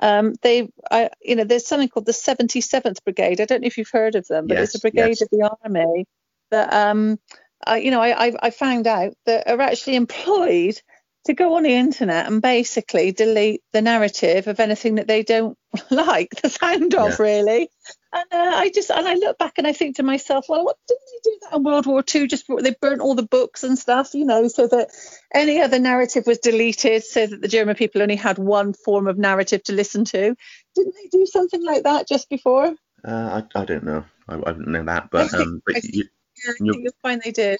um, 0.00 0.34
they, 0.42 0.68
I, 0.90 1.10
you 1.20 1.36
know, 1.36 1.44
there's 1.44 1.66
something 1.66 1.88
called 1.88 2.06
the 2.06 2.12
77th 2.12 3.02
Brigade. 3.04 3.40
I 3.40 3.44
don't 3.44 3.62
know 3.62 3.66
if 3.66 3.78
you've 3.78 3.90
heard 3.90 4.14
of 4.14 4.26
them, 4.26 4.46
but 4.46 4.58
it's 4.58 4.74
a 4.74 4.80
brigade 4.80 5.08
yes. 5.08 5.22
of 5.22 5.28
the 5.30 5.56
army 5.64 6.06
that, 6.50 6.72
um, 6.72 7.18
I, 7.66 7.78
you 7.78 7.90
know, 7.90 8.00
I, 8.00 8.28
I, 8.28 8.32
I 8.44 8.50
found 8.50 8.86
out 8.86 9.14
that 9.26 9.48
are 9.48 9.60
actually 9.60 9.96
employed 10.04 10.80
to 11.24 11.34
go 11.34 11.56
on 11.56 11.64
the 11.64 11.74
internet 11.74 12.26
and 12.26 12.40
basically 12.40 13.12
delete 13.12 13.62
the 13.72 13.82
narrative 13.82 14.46
of 14.46 14.60
anything 14.60 14.94
that 14.96 15.08
they 15.08 15.22
don't 15.22 15.58
like 15.90 16.30
the 16.42 16.48
sound 16.48 16.94
of, 16.94 17.10
Yeah. 17.10 17.22
really. 17.22 17.70
And 18.10 18.24
uh, 18.32 18.56
I 18.56 18.70
just 18.74 18.90
and 18.90 19.06
I 19.06 19.14
look 19.14 19.36
back 19.38 19.54
and 19.58 19.66
I 19.66 19.72
think 19.74 19.96
to 19.96 20.02
myself, 20.02 20.46
well, 20.48 20.64
what 20.64 20.76
didn't 20.88 21.00
they 21.12 21.30
do 21.30 21.38
that 21.42 21.56
in 21.56 21.62
World 21.62 21.84
War 21.86 22.02
Two? 22.02 22.26
Just 22.26 22.46
they 22.62 22.74
burnt 22.80 23.02
all 23.02 23.14
the 23.14 23.22
books 23.22 23.64
and 23.64 23.78
stuff, 23.78 24.14
you 24.14 24.24
know, 24.24 24.48
so 24.48 24.66
that 24.66 24.88
any 25.34 25.60
other 25.60 25.78
narrative 25.78 26.26
was 26.26 26.38
deleted, 26.38 27.04
so 27.04 27.26
that 27.26 27.40
the 27.42 27.48
German 27.48 27.76
people 27.76 28.00
only 28.00 28.16
had 28.16 28.38
one 28.38 28.72
form 28.72 29.08
of 29.08 29.18
narrative 29.18 29.62
to 29.64 29.74
listen 29.74 30.06
to. 30.06 30.34
Didn't 30.74 30.94
they 30.94 31.08
do 31.10 31.26
something 31.26 31.62
like 31.62 31.82
that 31.82 32.08
just 32.08 32.30
before? 32.30 32.74
Uh, 33.06 33.42
I, 33.54 33.60
I 33.60 33.64
don't 33.66 33.84
know. 33.84 34.04
I, 34.26 34.36
I 34.36 34.52
don't 34.52 34.68
know 34.68 34.84
that, 34.84 35.10
but 35.10 35.30
think- 35.30 35.42
um, 35.42 35.62
but 35.66 35.76
I 35.76 35.80
think- 35.80 35.94
you, 35.94 36.04
Yeah, 36.44 36.50
I 36.52 36.54
You're- 36.60 36.72
think 36.72 36.84
you'll 36.84 36.92
find 37.02 37.22
they 37.22 37.30
did. 37.32 37.58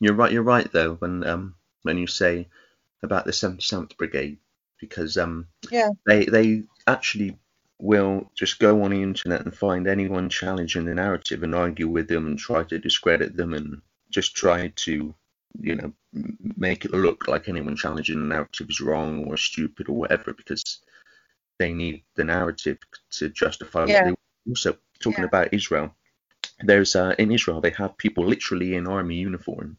you're 0.00 0.14
right. 0.14 0.32
You're 0.32 0.42
right 0.42 0.70
though 0.72 0.94
when 0.94 1.24
um 1.24 1.54
when 1.82 1.98
you 1.98 2.06
say 2.08 2.48
about 3.02 3.26
the 3.26 3.30
77th 3.32 3.96
Brigade 3.96 4.38
because 4.80 5.16
um 5.18 5.46
Yeah. 5.70 5.90
they 6.06 6.24
they 6.24 6.64
actually 6.86 7.38
will 7.80 8.30
just 8.34 8.58
go 8.58 8.82
on 8.82 8.90
the 8.92 9.02
internet 9.02 9.42
and 9.44 9.54
find 9.54 9.86
anyone 9.88 10.28
challenging 10.28 10.84
the 10.84 10.94
narrative 10.94 11.42
and 11.42 11.54
argue 11.54 11.88
with 11.88 12.08
them 12.08 12.26
and 12.26 12.38
try 12.38 12.64
to 12.64 12.78
discredit 12.78 13.36
them 13.36 13.54
and 13.54 13.82
just 14.10 14.36
try 14.36 14.72
to 14.76 15.14
you 15.60 15.74
know 15.76 15.92
make 16.56 16.84
it 16.84 16.92
look 16.92 17.28
like 17.28 17.48
anyone 17.48 17.76
challenging 17.76 18.20
the 18.20 18.26
narrative 18.34 18.68
is 18.70 18.80
wrong 18.80 19.24
or 19.26 19.36
stupid 19.36 19.88
or 19.88 19.94
whatever 19.96 20.32
because 20.34 20.80
they 21.58 21.72
need 21.72 22.04
the 22.16 22.24
narrative 22.24 22.78
to 23.10 23.28
justify 23.30 23.86
Yeah. 23.86 24.04
what 24.06 24.16
they 24.46 24.50
also 24.50 24.76
talking 25.00 25.24
Yeah. 25.24 25.28
about 25.28 25.54
Israel 25.54 25.94
there's 26.64 26.96
uh, 26.96 27.14
in 27.18 27.32
Israel 27.32 27.60
they 27.60 27.70
have 27.70 27.98
people 27.98 28.26
literally 28.26 28.74
in 28.76 28.86
army 28.88 29.16
uniform 29.16 29.78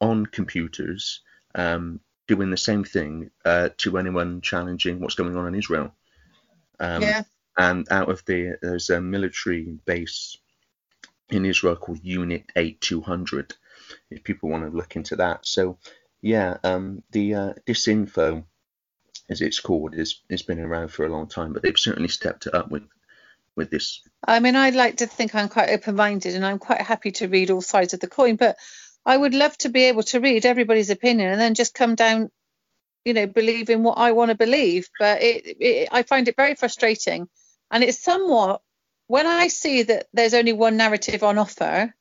on 0.00 0.26
computers 0.26 1.22
um, 1.56 2.00
doing 2.28 2.50
the 2.50 2.58
same 2.58 2.84
thing 2.84 3.30
uh, 3.46 3.70
to 3.78 3.98
anyone 3.98 4.42
challenging 4.42 5.00
what's 5.00 5.16
going 5.16 5.36
on 5.36 5.48
in 5.48 5.56
Israel. 5.56 5.94
Um, 6.80 7.02
yeah. 7.02 7.22
And 7.56 7.86
out 7.90 8.10
of 8.10 8.24
the 8.24 8.56
there's 8.60 8.90
a 8.90 9.00
military 9.00 9.78
base 9.84 10.36
in 11.30 11.44
Israel 11.44 11.76
called 11.76 12.00
Unit 12.02 12.44
8200. 12.56 13.54
If 14.10 14.24
people 14.24 14.48
want 14.48 14.64
to 14.64 14.76
look 14.76 14.96
into 14.96 15.16
that, 15.16 15.46
so 15.46 15.78
yeah, 16.20 16.56
um, 16.64 17.02
the 17.10 17.34
uh, 17.34 17.52
disinfo, 17.66 18.44
as 19.28 19.40
it's 19.40 19.60
called, 19.60 19.94
is 19.94 20.20
has 20.30 20.42
been 20.42 20.58
around 20.58 20.88
for 20.88 21.04
a 21.04 21.10
long 21.10 21.28
time, 21.28 21.52
but 21.52 21.62
they've 21.62 21.78
certainly 21.78 22.08
stepped 22.08 22.46
it 22.46 22.54
up 22.54 22.70
with 22.70 22.84
with 23.56 23.70
this? 23.70 24.00
I 24.26 24.40
mean, 24.40 24.56
I'd 24.56 24.74
like 24.74 24.98
to 24.98 25.06
think 25.06 25.34
I'm 25.34 25.48
quite 25.48 25.70
open-minded, 25.70 26.34
and 26.34 26.44
I'm 26.44 26.58
quite 26.58 26.80
happy 26.80 27.12
to 27.12 27.28
read 27.28 27.50
all 27.50 27.60
sides 27.60 27.94
of 27.94 28.00
the 28.00 28.08
coin. 28.08 28.36
But 28.36 28.56
I 29.04 29.16
would 29.16 29.34
love 29.34 29.56
to 29.58 29.68
be 29.68 29.84
able 29.84 30.02
to 30.04 30.20
read 30.20 30.46
everybody's 30.46 30.90
opinion 30.90 31.30
and 31.30 31.40
then 31.40 31.54
just 31.54 31.74
come 31.74 31.94
down, 31.94 32.30
you 33.04 33.14
know, 33.14 33.26
believe 33.26 33.70
in 33.70 33.82
what 33.82 33.98
I 33.98 34.12
want 34.12 34.30
to 34.30 34.36
believe. 34.36 34.88
But 34.98 35.22
it, 35.22 35.56
it, 35.60 35.88
I 35.92 36.02
find 36.02 36.28
it 36.28 36.36
very 36.36 36.54
frustrating, 36.54 37.28
and 37.70 37.84
it's 37.84 38.02
somewhat 38.02 38.62
when 39.06 39.26
I 39.26 39.48
see 39.48 39.82
that 39.82 40.06
there's 40.12 40.34
only 40.34 40.52
one 40.52 40.76
narrative 40.76 41.22
on 41.22 41.38
offer. 41.38 41.94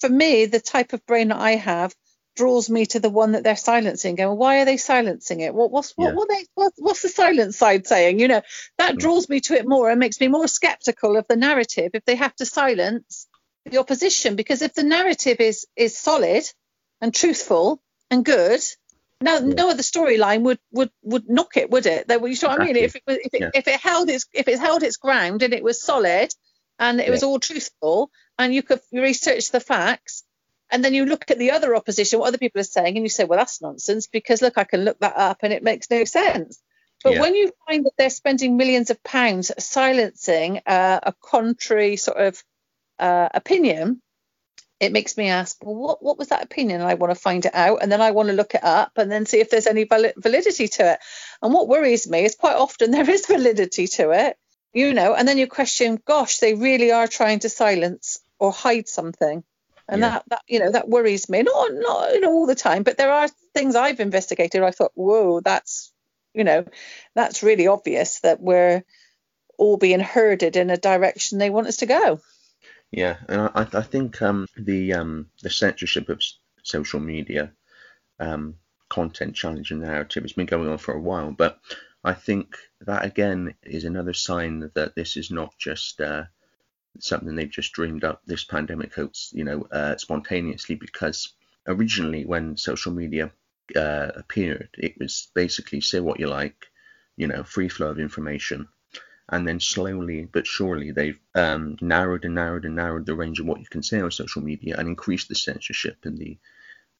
For 0.00 0.08
me, 0.08 0.46
the 0.46 0.60
type 0.60 0.92
of 0.92 1.06
brain 1.06 1.28
that 1.28 1.38
I 1.38 1.52
have 1.52 1.94
draws 2.34 2.70
me 2.70 2.86
to 2.86 3.00
the 3.00 3.10
one 3.10 3.32
that 3.32 3.44
they're 3.44 3.56
silencing. 3.56 4.14
Going, 4.14 4.38
why 4.38 4.60
are 4.60 4.64
they 4.64 4.76
silencing 4.76 5.40
it? 5.40 5.54
What, 5.54 5.70
what's 5.70 5.92
what, 5.92 6.08
yeah. 6.08 6.14
what 6.14 6.28
they 6.28 6.44
what, 6.54 6.72
what's 6.76 7.02
the 7.02 7.08
silent 7.08 7.54
side 7.54 7.86
saying? 7.86 8.18
You 8.18 8.28
know, 8.28 8.42
that 8.78 8.94
mm. 8.94 8.98
draws 8.98 9.28
me 9.28 9.40
to 9.40 9.54
it 9.54 9.68
more 9.68 9.90
and 9.90 10.00
makes 10.00 10.20
me 10.20 10.28
more 10.28 10.48
skeptical 10.48 11.16
of 11.16 11.26
the 11.28 11.36
narrative 11.36 11.90
if 11.94 12.04
they 12.04 12.16
have 12.16 12.34
to 12.36 12.46
silence 12.46 13.28
the 13.64 13.78
opposition. 13.78 14.36
Because 14.36 14.62
if 14.62 14.74
the 14.74 14.82
narrative 14.82 15.38
is 15.40 15.66
is 15.76 15.96
solid 15.96 16.44
and 17.00 17.14
truthful 17.14 17.82
and 18.10 18.24
good, 18.24 18.60
no 19.22 19.34
yeah. 19.34 19.54
no 19.54 19.70
other 19.70 19.82
storyline 19.82 20.42
would 20.42 20.58
would 20.72 20.90
would 21.02 21.28
knock 21.28 21.56
it, 21.56 21.70
would 21.70 21.86
it? 21.86 22.06
You 22.08 22.18
know 22.18 22.26
exactly. 22.26 22.48
what 22.48 22.60
I 22.60 22.64
mean? 22.64 22.76
If 22.76 22.96
it 22.96 23.02
if 23.06 23.34
it, 23.34 23.40
yeah. 23.40 23.50
if 23.54 23.68
it 23.68 23.80
held 23.80 24.10
its 24.10 24.26
if 24.32 24.48
it 24.48 24.58
held 24.58 24.82
its 24.82 24.96
ground 24.96 25.42
and 25.42 25.54
it 25.54 25.62
was 25.62 25.82
solid 25.82 26.34
and 26.78 27.00
it 27.00 27.10
was 27.10 27.22
all 27.22 27.38
truthful 27.38 28.10
and 28.38 28.54
you 28.54 28.62
could 28.62 28.80
research 28.92 29.50
the 29.50 29.60
facts 29.60 30.24
and 30.70 30.84
then 30.84 30.94
you 30.94 31.04
look 31.04 31.30
at 31.30 31.38
the 31.38 31.50
other 31.50 31.76
opposition, 31.76 32.18
what 32.18 32.28
other 32.28 32.38
people 32.38 32.60
are 32.60 32.64
saying, 32.64 32.96
and 32.96 33.04
you 33.04 33.10
say, 33.10 33.24
well, 33.24 33.38
that's 33.38 33.60
nonsense 33.60 34.06
because 34.06 34.40
look, 34.40 34.56
I 34.56 34.64
can 34.64 34.84
look 34.84 34.98
that 35.00 35.16
up 35.16 35.38
and 35.42 35.52
it 35.52 35.62
makes 35.62 35.90
no 35.90 36.04
sense. 36.04 36.60
But 37.04 37.14
yeah. 37.14 37.20
when 37.20 37.34
you 37.34 37.52
find 37.66 37.84
that 37.84 37.92
they're 37.98 38.10
spending 38.10 38.56
millions 38.56 38.90
of 38.90 39.02
pounds 39.02 39.52
silencing 39.58 40.60
uh, 40.66 41.00
a 41.02 41.14
contrary 41.22 41.96
sort 41.96 42.16
of 42.16 42.42
uh, 42.98 43.28
opinion, 43.34 44.00
it 44.82 44.92
makes 44.92 45.16
me 45.16 45.28
ask, 45.28 45.56
well, 45.64 45.76
what, 45.76 46.02
what 46.02 46.18
was 46.18 46.28
that 46.28 46.42
opinion? 46.42 46.80
And 46.80 46.90
I 46.90 46.94
want 46.94 47.12
to 47.12 47.20
find 47.20 47.46
it 47.46 47.54
out, 47.54 47.78
and 47.82 47.90
then 47.90 48.00
I 48.00 48.10
want 48.10 48.30
to 48.30 48.34
look 48.34 48.54
it 48.56 48.64
up 48.64 48.98
and 48.98 49.10
then 49.10 49.26
see 49.26 49.38
if 49.38 49.48
there's 49.48 49.68
any 49.68 49.84
validity 49.84 50.66
to 50.66 50.92
it. 50.92 50.98
And 51.40 51.54
what 51.54 51.68
worries 51.68 52.08
me 52.08 52.24
is 52.24 52.34
quite 52.34 52.56
often 52.56 52.90
there 52.92 53.08
is 53.08 53.26
validity 53.26 53.86
to 53.86 54.10
it, 54.10 54.36
you 54.74 54.92
know, 54.92 55.14
and 55.14 55.28
then 55.28 55.38
you 55.38 55.46
question, 55.46 56.00
gosh, 56.04 56.38
they 56.38 56.54
really 56.54 56.90
are 56.90 57.06
trying 57.06 57.38
to 57.40 57.48
silence 57.48 58.18
or 58.40 58.50
hide 58.50 58.88
something 58.88 59.44
and 59.88 60.00
yeah. 60.00 60.10
that, 60.10 60.24
that 60.28 60.42
you 60.46 60.58
know 60.58 60.70
that 60.70 60.88
worries 60.88 61.28
me 61.28 61.42
not 61.42 61.72
not 61.72 62.12
you 62.12 62.20
know 62.20 62.32
all 62.32 62.46
the 62.46 62.54
time 62.54 62.82
but 62.82 62.96
there 62.96 63.12
are 63.12 63.28
things 63.52 63.74
i've 63.74 64.00
investigated 64.00 64.62
i 64.62 64.70
thought 64.70 64.92
whoa 64.94 65.40
that's 65.40 65.92
you 66.34 66.44
know 66.44 66.64
that's 67.14 67.42
really 67.42 67.66
obvious 67.66 68.20
that 68.20 68.40
we're 68.40 68.84
all 69.58 69.76
being 69.76 70.00
herded 70.00 70.56
in 70.56 70.70
a 70.70 70.76
direction 70.76 71.38
they 71.38 71.50
want 71.50 71.66
us 71.66 71.78
to 71.78 71.86
go 71.86 72.20
yeah 72.92 73.16
and 73.28 73.40
i, 73.54 73.66
I 73.72 73.82
think 73.82 74.22
um, 74.22 74.46
the 74.56 74.94
um, 74.94 75.30
the 75.42 75.50
censorship 75.50 76.08
of 76.08 76.22
social 76.62 77.00
media 77.00 77.52
um, 78.20 78.56
content 78.88 79.34
challenge 79.34 79.70
and 79.72 79.80
narrative 79.80 80.22
has 80.22 80.34
been 80.34 80.46
going 80.46 80.68
on 80.68 80.78
for 80.78 80.94
a 80.94 81.00
while 81.00 81.32
but 81.32 81.58
i 82.04 82.12
think 82.12 82.56
that 82.82 83.04
again 83.04 83.54
is 83.62 83.84
another 83.84 84.12
sign 84.12 84.70
that 84.74 84.94
this 84.94 85.16
is 85.16 85.30
not 85.30 85.58
just 85.58 86.00
uh, 86.00 86.24
something 86.98 87.34
they've 87.34 87.50
just 87.50 87.72
dreamed 87.72 88.04
up 88.04 88.22
this 88.26 88.44
pandemic 88.44 88.94
you 89.32 89.44
know, 89.44 89.66
uh, 89.70 89.96
spontaneously 89.96 90.74
because 90.74 91.32
originally 91.66 92.24
when 92.24 92.56
social 92.56 92.92
media 92.92 93.32
uh, 93.74 94.10
appeared, 94.14 94.68
it 94.78 94.94
was 94.98 95.28
basically 95.34 95.80
say 95.80 96.00
what 96.00 96.20
you 96.20 96.26
like, 96.26 96.66
you 97.16 97.26
know, 97.26 97.42
free 97.42 97.68
flow 97.68 97.88
of 97.88 97.98
information. 97.98 98.68
And 99.32 99.48
then 99.48 99.60
slowly 99.60 100.28
but 100.30 100.46
surely 100.46 100.92
they've 100.92 101.18
um, 101.34 101.76
narrowed 101.80 102.24
and 102.24 102.34
narrowed 102.34 102.66
and 102.66 102.76
narrowed 102.76 103.06
the 103.06 103.14
range 103.14 103.40
of 103.40 103.46
what 103.46 103.60
you 103.60 103.66
can 103.66 103.82
say 103.82 104.00
on 104.00 104.10
social 104.10 104.42
media 104.42 104.76
and 104.78 104.86
increased 104.86 105.28
the 105.28 105.34
censorship 105.34 105.96
and 106.04 106.18
the 106.18 106.38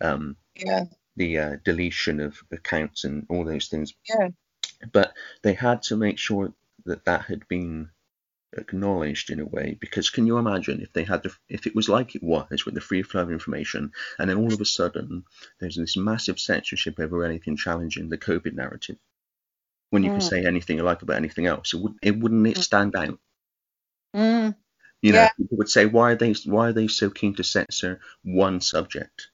um, 0.00 0.36
yeah. 0.56 0.84
the 1.16 1.38
uh, 1.38 1.56
deletion 1.62 2.20
of 2.20 2.42
accounts 2.50 3.04
and 3.04 3.26
all 3.28 3.44
those 3.44 3.68
things. 3.68 3.92
Yeah. 4.08 4.28
But 4.90 5.12
they 5.42 5.52
had 5.52 5.82
to 5.84 5.96
make 5.96 6.18
sure 6.18 6.52
that 6.86 7.04
that 7.04 7.26
had 7.26 7.46
been 7.48 7.90
acknowledged 8.54 9.30
in 9.30 9.40
a 9.40 9.46
way 9.46 9.76
because 9.80 10.10
can 10.10 10.26
you 10.26 10.36
imagine 10.38 10.80
if 10.80 10.92
they 10.92 11.04
had 11.04 11.22
the, 11.22 11.32
if 11.48 11.66
it 11.66 11.74
was 11.74 11.88
like 11.88 12.14
it 12.14 12.22
was 12.22 12.64
with 12.64 12.74
the 12.74 12.80
free 12.80 13.02
flow 13.02 13.22
of 13.22 13.30
information 13.30 13.92
and 14.18 14.28
then 14.28 14.36
all 14.36 14.52
of 14.52 14.60
a 14.60 14.64
sudden 14.64 15.24
there's 15.58 15.76
this 15.76 15.96
massive 15.96 16.38
censorship 16.38 17.00
over 17.00 17.24
anything 17.24 17.56
challenging 17.56 18.08
the 18.08 18.18
covid 18.18 18.52
narrative 18.52 18.96
when 19.92 20.02
you 20.02 20.10
mm. 20.10 20.14
can 20.14 20.20
say 20.20 20.44
anything 20.44 20.76
you 20.76 20.82
like 20.82 21.02
about 21.02 21.16
anything 21.16 21.46
else 21.46 21.74
it 21.74 21.80
would 21.80 21.94
it 22.02 22.18
wouldn't 22.18 22.46
it 22.46 22.56
mm. 22.56 22.62
stand 22.62 22.96
out 22.96 23.18
mm. 24.14 24.54
you 25.00 25.12
know 25.12 25.18
yeah. 25.18 25.30
people 25.36 25.58
would 25.58 25.68
say 25.68 25.86
why 25.86 26.12
are 26.12 26.16
they 26.16 26.34
why 26.46 26.68
are 26.68 26.72
they 26.72 26.88
so 26.88 27.10
keen 27.10 27.34
to 27.34 27.44
censor 27.44 28.00
one 28.22 28.60
subject 28.60 29.28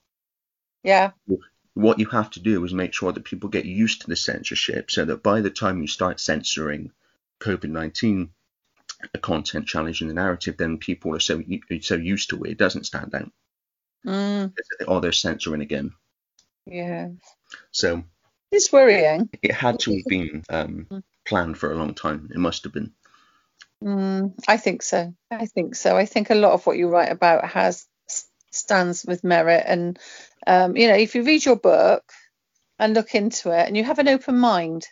yeah 0.82 1.10
what 1.74 2.00
you 2.00 2.06
have 2.06 2.30
to 2.30 2.40
do 2.40 2.64
is 2.64 2.74
make 2.74 2.92
sure 2.92 3.12
that 3.12 3.24
people 3.24 3.48
get 3.48 3.64
used 3.64 4.00
to 4.00 4.08
the 4.08 4.16
censorship 4.16 4.90
so 4.90 5.04
that 5.04 5.22
by 5.22 5.40
the 5.40 5.50
time 5.50 5.80
you 5.80 5.86
start 5.86 6.20
censoring 6.20 6.90
covid-19 7.40 8.30
a 9.14 9.18
content 9.18 9.66
challenge 9.66 10.02
in 10.02 10.08
the 10.08 10.14
narrative, 10.14 10.56
then 10.56 10.78
people 10.78 11.14
are 11.14 11.20
so 11.20 11.42
so 11.80 11.94
used 11.94 12.30
to 12.30 12.42
it, 12.44 12.52
it 12.52 12.58
doesn't 12.58 12.86
stand 12.86 13.14
out. 13.14 13.30
Mm. 14.04 14.52
Or 14.86 15.00
they're 15.00 15.12
censoring 15.12 15.60
again. 15.60 15.92
Yeah. 16.66 17.10
So 17.70 18.04
it's 18.50 18.72
worrying. 18.72 19.28
It 19.42 19.54
had 19.54 19.80
to 19.80 19.94
have 19.94 20.04
been 20.06 20.42
um, 20.48 20.87
mm. 20.90 21.02
planned 21.24 21.58
for 21.58 21.72
a 21.72 21.76
long 21.76 21.94
time. 21.94 22.30
It 22.32 22.38
must 22.38 22.64
have 22.64 22.72
been. 22.72 22.92
Mm, 23.82 24.34
I 24.48 24.56
think 24.56 24.82
so. 24.82 25.14
I 25.30 25.46
think 25.46 25.74
so. 25.74 25.96
I 25.96 26.06
think 26.06 26.30
a 26.30 26.34
lot 26.34 26.52
of 26.52 26.66
what 26.66 26.78
you 26.78 26.88
write 26.88 27.12
about 27.12 27.44
has 27.48 27.87
stands 28.50 29.04
with 29.04 29.24
merit, 29.24 29.64
and 29.66 29.98
um, 30.46 30.76
you 30.76 30.88
know, 30.88 30.94
if 30.94 31.14
you 31.14 31.22
read 31.22 31.44
your 31.44 31.56
book 31.56 32.02
and 32.78 32.94
look 32.94 33.14
into 33.14 33.50
it, 33.50 33.66
and 33.66 33.76
you 33.76 33.84
have 33.84 33.98
an 33.98 34.08
open 34.08 34.38
mind, 34.38 34.87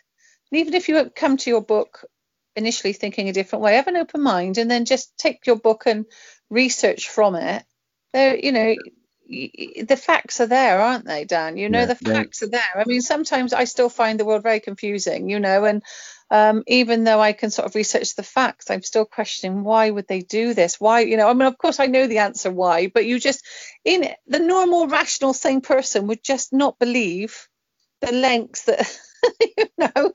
and 0.51 0.59
even 0.61 0.73
if 0.73 0.87
you 0.87 1.09
come 1.15 1.37
to 1.37 1.49
your 1.49 1.61
book 1.61 2.05
initially 2.55 2.93
thinking 2.93 3.29
a 3.29 3.33
different 3.33 3.63
way, 3.63 3.75
have 3.75 3.87
an 3.87 3.97
open 3.97 4.21
mind, 4.21 4.57
and 4.57 4.69
then 4.69 4.85
just 4.85 5.17
take 5.17 5.45
your 5.45 5.57
book 5.57 5.83
and 5.85 6.05
research 6.49 7.09
from 7.09 7.35
it. 7.35 7.63
There, 8.13 8.37
you 8.37 8.51
know, 8.51 8.75
the 9.27 10.01
facts 10.01 10.39
are 10.39 10.47
there, 10.47 10.79
aren't 10.79 11.05
they, 11.05 11.25
Dan? 11.25 11.57
You 11.57 11.69
know, 11.69 11.81
yeah, 11.81 11.85
the 11.85 11.95
facts 11.95 12.41
yeah. 12.41 12.47
are 12.47 12.51
there. 12.51 12.81
I 12.81 12.85
mean, 12.85 13.01
sometimes 13.01 13.53
I 13.53 13.65
still 13.65 13.89
find 13.89 14.19
the 14.19 14.25
world 14.25 14.43
very 14.43 14.59
confusing, 14.59 15.29
you 15.29 15.39
know, 15.39 15.65
and 15.65 15.83
um, 16.29 16.63
even 16.67 17.03
though 17.03 17.21
I 17.21 17.33
can 17.33 17.51
sort 17.51 17.67
of 17.67 17.75
research 17.75 18.15
the 18.15 18.23
facts, 18.23 18.69
I'm 18.69 18.83
still 18.83 19.05
questioning 19.05 19.63
why 19.63 19.89
would 19.89 20.07
they 20.07 20.21
do 20.21 20.53
this? 20.53 20.79
Why, 20.79 21.01
you 21.01 21.17
know, 21.17 21.29
I 21.29 21.33
mean, 21.33 21.47
of 21.47 21.57
course 21.57 21.79
I 21.79 21.85
know 21.85 22.07
the 22.07 22.19
answer 22.19 22.51
why, 22.51 22.87
but 22.87 23.05
you 23.05 23.19
just, 23.19 23.45
in 23.85 24.03
it, 24.03 24.17
the 24.27 24.39
normal, 24.39 24.87
rational, 24.87 25.33
sane 25.33 25.61
person 25.61 26.07
would 26.07 26.23
just 26.23 26.53
not 26.53 26.79
believe 26.79 27.47
the 28.01 28.11
lengths 28.11 28.65
that 28.65 28.99
you 29.57 29.65
know 29.77 30.13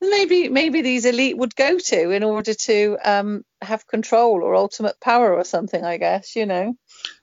maybe 0.00 0.48
maybe 0.48 0.82
these 0.82 1.04
elite 1.04 1.36
would 1.36 1.56
go 1.56 1.78
to 1.78 2.10
in 2.10 2.22
order 2.22 2.54
to 2.54 2.96
um, 3.04 3.44
have 3.60 3.86
control 3.86 4.42
or 4.42 4.54
ultimate 4.54 4.98
power 5.00 5.34
or 5.34 5.44
something 5.44 5.84
i 5.84 5.96
guess 5.96 6.36
you 6.36 6.46
know 6.46 6.74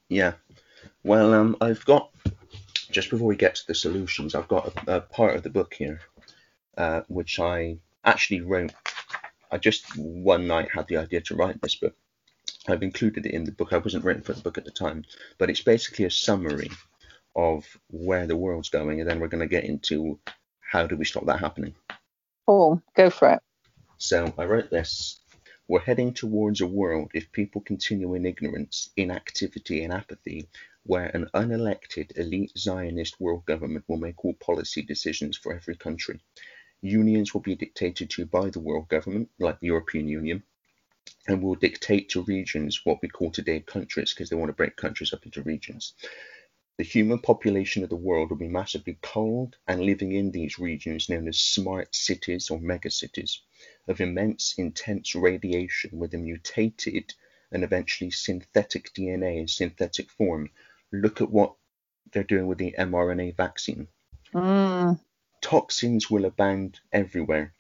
yeah 0.09 0.33
well 1.07 1.33
um, 1.33 1.55
i've 1.61 1.83
got 1.85 2.11
just 2.91 3.09
before 3.09 3.27
we 3.27 3.35
get 3.35 3.55
to 3.55 3.67
the 3.67 3.75
solutions 3.75 4.35
i've 4.35 4.47
got 4.47 4.67
a, 4.87 4.97
a 4.97 5.01
part 5.01 5.35
of 5.35 5.43
the 5.43 5.49
book 5.49 5.73
here 5.73 5.99
uh, 6.77 7.01
which 7.07 7.39
i 7.39 7.77
actually 8.03 8.41
wrote 8.41 8.73
i 9.51 9.57
just 9.57 9.97
one 9.97 10.47
night 10.47 10.69
had 10.73 10.87
the 10.87 10.97
idea 10.97 11.21
to 11.21 11.35
write 11.35 11.59
this 11.61 11.75
book 11.75 11.95
i've 12.67 12.83
included 12.83 13.25
it 13.25 13.33
in 13.33 13.43
the 13.43 13.51
book 13.51 13.73
i 13.73 13.77
wasn't 13.77 14.03
written 14.03 14.21
for 14.21 14.33
the 14.33 14.41
book 14.41 14.57
at 14.57 14.65
the 14.65 14.71
time 14.71 15.03
but 15.37 15.49
it's 15.49 15.61
basically 15.61 16.05
a 16.05 16.11
summary 16.11 16.69
of 17.37 17.77
where 17.91 18.25
the 18.25 18.35
world's 18.35 18.69
going, 18.69 18.99
and 18.99 19.09
then 19.09 19.19
we're 19.19 19.27
going 19.27 19.47
to 19.47 19.47
get 19.47 19.63
into 19.63 20.19
how 20.59 20.87
do 20.87 20.97
we 20.97 21.05
stop 21.05 21.25
that 21.27 21.39
happening. 21.39 21.75
Oh, 22.47 22.81
go 22.95 23.09
for 23.09 23.29
it. 23.33 23.39
So 23.99 24.33
I 24.37 24.45
wrote 24.45 24.69
this. 24.71 25.21
We're 25.69 25.81
heading 25.81 26.13
towards 26.13 26.61
a 26.61 26.65
world, 26.65 27.11
if 27.13 27.33
people 27.33 27.59
continue 27.59 28.13
in 28.13 28.25
ignorance, 28.25 28.89
inactivity, 28.95 29.83
and 29.83 29.91
apathy, 29.91 30.47
where 30.83 31.07
an 31.07 31.29
unelected 31.33 32.17
elite 32.17 32.53
Zionist 32.57 33.19
world 33.19 33.45
government 33.45 33.83
will 33.89 33.97
make 33.97 34.23
all 34.23 34.33
policy 34.35 34.81
decisions 34.81 35.35
for 35.35 35.53
every 35.53 35.75
country. 35.75 36.21
Unions 36.81 37.33
will 37.33 37.41
be 37.41 37.55
dictated 37.55 38.09
to 38.11 38.25
by 38.25 38.49
the 38.49 38.61
world 38.61 38.87
government, 38.87 39.29
like 39.39 39.59
the 39.59 39.67
European 39.67 40.07
Union, 40.07 40.43
and 41.27 41.43
will 41.43 41.55
dictate 41.55 42.07
to 42.09 42.23
regions 42.23 42.85
what 42.85 43.01
we 43.01 43.09
call 43.09 43.31
today 43.31 43.59
countries, 43.59 44.13
because 44.13 44.29
they 44.29 44.37
want 44.37 44.47
to 44.47 44.53
break 44.53 44.77
countries 44.77 45.11
up 45.11 45.25
into 45.25 45.41
regions. 45.41 45.95
The 46.77 46.83
human 46.83 47.17
population 47.17 47.83
of 47.83 47.89
the 47.89 47.95
world 47.95 48.29
will 48.29 48.37
be 48.37 48.47
massively 48.47 48.99
culled 49.01 49.57
and 49.67 49.81
living 49.81 50.11
in 50.11 50.29
these 50.29 50.59
regions 50.59 51.09
known 51.09 51.27
as 51.27 51.39
smart 51.39 51.95
cities 51.95 52.51
or 52.51 52.59
megacities 52.59 53.39
of 53.87 53.99
immense 53.99 54.53
intense 54.59 55.15
radiation 55.15 55.97
with 55.97 56.13
a 56.13 56.19
mutated 56.19 57.15
and 57.51 57.63
eventually 57.63 58.11
synthetic 58.11 58.93
DNA 58.93 59.39
in 59.39 59.47
synthetic 59.47 60.11
form. 60.11 60.51
Look 60.91 61.19
at 61.19 61.31
what 61.31 61.55
they're 62.11 62.23
doing 62.23 62.45
with 62.45 62.59
the 62.59 62.75
mRNA 62.77 63.35
vaccine. 63.35 63.87
Mm. 64.33 64.99
Toxins 65.41 66.11
will 66.11 66.25
abound 66.25 66.79
everywhere. 66.91 67.53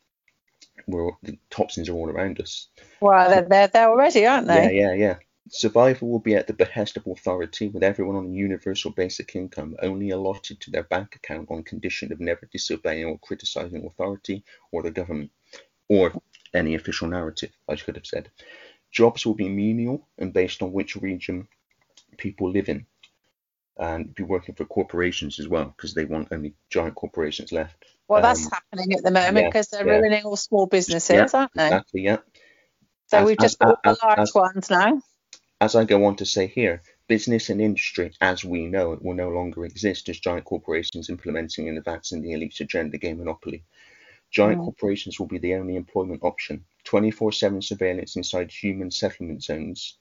we're, 0.85 1.11
the 1.23 1.39
toxins 1.49 1.89
are 1.89 1.93
all 1.93 2.09
around 2.09 2.39
us. 2.39 2.67
Well, 2.99 3.29
they're, 3.29 3.41
they're 3.41 3.67
there 3.67 3.89
already, 3.89 4.27
aren't 4.27 4.47
they? 4.47 4.75
Yeah, 4.75 4.91
yeah, 4.91 4.93
yeah. 4.93 5.15
Survival 5.49 6.09
will 6.09 6.19
be 6.19 6.35
at 6.35 6.47
the 6.47 6.53
behest 6.53 6.97
of 6.97 7.07
authority, 7.07 7.67
with 7.67 7.83
everyone 7.83 8.15
on 8.15 8.25
a 8.27 8.29
universal 8.33 8.91
basic 8.91 9.35
income 9.35 9.75
only 9.81 10.09
allotted 10.09 10.59
to 10.61 10.71
their 10.71 10.83
bank 10.83 11.15
account 11.15 11.49
on 11.51 11.63
condition 11.63 12.11
of 12.11 12.19
never 12.19 12.47
disobeying 12.51 13.05
or 13.05 13.19
criticizing 13.19 13.85
authority 13.85 14.43
or 14.71 14.83
the 14.83 14.91
government, 14.91 15.31
or 15.89 16.13
any 16.53 16.75
official 16.75 17.07
narrative, 17.07 17.51
I 17.67 17.75
should 17.75 17.95
have 17.95 18.05
said. 18.05 18.29
Jobs 18.91 19.25
will 19.25 19.35
be 19.35 19.49
menial 19.49 20.07
and 20.17 20.33
based 20.33 20.61
on 20.61 20.71
which 20.71 20.95
region 20.95 21.47
people 22.17 22.51
live 22.51 22.69
in, 22.69 22.85
and 23.77 24.13
be 24.15 24.23
working 24.23 24.55
for 24.55 24.65
corporations 24.65 25.39
as 25.39 25.47
well, 25.47 25.65
because 25.75 25.93
they 25.93 26.05
want 26.05 26.29
only 26.31 26.55
giant 26.69 26.95
corporations 26.95 27.51
left. 27.51 27.85
Well, 28.07 28.21
that's 28.21 28.45
Um, 28.45 28.51
happening 28.51 28.93
at 28.93 29.03
the 29.03 29.11
moment 29.11 29.37
yeah, 29.37 29.49
because 29.49 29.67
they're 29.67 29.85
yeah. 29.85 29.97
ruining 29.99 30.23
all 30.25 30.35
small 30.35 30.65
businesses, 30.65 31.33
Yeah, 31.33 31.39
aren't 31.39 31.53
they? 31.53 31.65
Exactly, 31.65 32.01
yeah. 32.01 32.17
So 33.07 33.19
As- 33.19 33.25
we've 33.27 33.37
just 33.37 33.61
as- 33.61 33.67
got 33.67 33.83
the 33.83 33.97
large 34.01 34.33
ones 34.33 34.69
now. 34.69 35.01
As 35.59 35.75
I 35.75 35.85
go 35.85 36.05
on 36.05 36.15
to 36.17 36.25
say 36.25 36.47
here, 36.47 36.83
business 37.07 37.49
and 37.49 37.61
industry 37.61 38.11
as 38.21 38.45
we 38.45 38.67
know 38.67 38.93
it 38.93 39.01
will 39.01 39.15
no 39.15 39.29
longer 39.29 39.65
exist 39.65 40.09
as 40.09 40.19
giant 40.19 40.45
corporations 40.45 41.09
implementing 41.09 41.67
and 41.67 41.77
advancing 41.77 42.21
the 42.21 42.33
elite 42.33 42.59
agenda 42.59 42.97
game 42.97 43.17
monopoly. 43.17 43.63
Giant 44.31 44.59
Mm. 44.59 44.65
corporations 44.65 45.19
will 45.19 45.27
be 45.27 45.39
the 45.39 45.55
only 45.55 45.75
employment 45.75 46.23
option. 46.23 46.65
24 46.83 47.31
7 47.31 47.61
surveillance 47.61 48.15
inside 48.15 48.51
human 48.51 48.91
settlement 48.91 49.43
zones, 49.43 49.97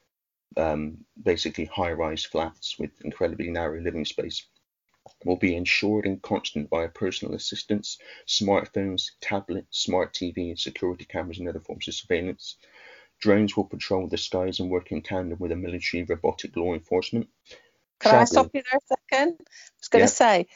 um, 0.56 1.04
basically 1.22 1.66
high 1.66 1.92
rise 1.92 2.24
flats 2.24 2.78
with 2.78 2.90
incredibly 3.02 3.50
narrow 3.50 3.80
living 3.80 4.04
space, 4.04 4.46
will 5.24 5.36
be 5.36 5.56
ensured 5.56 6.06
and 6.06 6.22
constant 6.22 6.68
via 6.70 6.88
personal 6.88 7.34
assistants, 7.34 7.98
smartphones, 8.26 9.12
tablets, 9.20 9.78
smart 9.78 10.14
TVs, 10.14 10.60
security 10.60 11.04
cameras, 11.04 11.38
and 11.38 11.48
other 11.48 11.60
forms 11.60 11.88
of 11.88 11.94
surveillance. 11.94 12.56
Drones 13.20 13.56
will 13.56 13.64
patrol 13.64 14.08
the 14.08 14.18
skies 14.18 14.60
and 14.60 14.70
work 14.70 14.92
in 14.92 15.02
tandem 15.02 15.38
with 15.38 15.52
a 15.52 15.56
military 15.56 16.04
robotic 16.04 16.56
law 16.56 16.74
enforcement. 16.74 17.28
Can 18.00 18.14
I 18.14 18.24
stop 18.24 18.50
you 18.52 18.62
there 18.62 18.78
a 18.78 18.86
second? 18.86 19.36
I 19.40 19.44
was 19.80 19.88
going 19.88 20.06
to 20.06 20.12
Yeah. 20.12 20.14
say, 20.14 20.46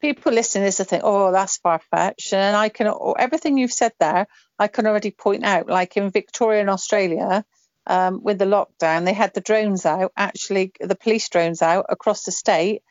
people 0.00 0.32
listening 0.32 0.62
to 0.62 0.66
this 0.66 0.78
will 0.78 0.86
think, 0.86 1.02
oh, 1.04 1.32
that's 1.32 1.58
far 1.58 1.80
fetched. 1.90 2.32
And 2.32 2.56
I 2.56 2.70
can, 2.70 2.92
everything 3.18 3.58
you've 3.58 3.72
said 3.72 3.92
there, 4.00 4.26
I 4.58 4.68
can 4.68 4.86
already 4.86 5.10
point 5.10 5.44
out. 5.44 5.68
Like 5.68 5.96
in 5.96 6.10
Victoria 6.10 6.60
and 6.60 6.70
Australia, 6.70 7.44
um, 7.86 8.22
with 8.22 8.38
the 8.38 8.44
lockdown, 8.44 9.04
they 9.04 9.12
had 9.12 9.34
the 9.34 9.40
drones 9.40 9.84
out, 9.86 10.12
actually, 10.16 10.72
the 10.80 10.94
police 10.94 11.28
drones 11.28 11.62
out 11.62 11.86
across 11.88 12.24
the 12.24 12.32
state, 12.32 12.82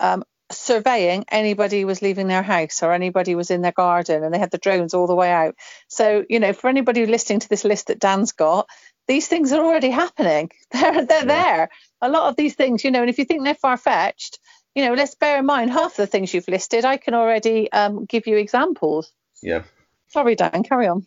um, 0.00 0.24
surveying 0.52 1.24
anybody 1.28 1.84
was 1.84 2.02
leaving 2.02 2.28
their 2.28 2.42
house 2.42 2.82
or 2.82 2.92
anybody 2.92 3.34
was 3.34 3.50
in 3.50 3.62
their 3.62 3.72
garden. 3.72 4.22
And 4.24 4.32
they 4.34 4.38
had 4.38 4.50
the 4.50 4.58
drones 4.58 4.94
all 4.94 5.06
the 5.06 5.14
way 5.14 5.30
out. 5.32 5.56
So, 5.88 6.24
you 6.28 6.40
know, 6.40 6.52
for 6.52 6.68
anybody 6.68 7.06
listening 7.06 7.40
to 7.40 7.48
this 7.48 7.64
list 7.64 7.88
that 7.88 7.98
Dan's 8.00 8.32
got, 8.32 8.68
these 9.08 9.28
things 9.28 9.52
are 9.52 9.64
already 9.64 9.90
happening. 9.90 10.50
They're, 10.72 11.04
they're 11.04 11.20
Yeah. 11.20 11.24
there. 11.26 11.68
A 12.02 12.08
lot 12.08 12.28
of 12.28 12.36
these 12.36 12.54
things, 12.54 12.84
you 12.84 12.90
know, 12.90 13.00
and 13.00 13.10
if 13.10 13.18
you 13.18 13.24
think 13.24 13.44
they're 13.44 13.54
far 13.54 13.76
fetched, 13.76 14.38
you 14.74 14.84
know, 14.84 14.94
let's 14.94 15.14
bear 15.14 15.38
in 15.38 15.46
mind 15.46 15.70
half 15.70 15.96
the 15.96 16.06
things 16.06 16.34
you've 16.34 16.48
listed. 16.48 16.84
I 16.84 16.96
can 16.98 17.14
already 17.14 17.70
um, 17.72 18.04
give 18.04 18.26
you 18.26 18.36
examples. 18.36 19.12
Yeah. 19.42 19.62
Sorry, 20.08 20.34
Dan, 20.34 20.62
carry 20.64 20.86
on. 20.88 21.06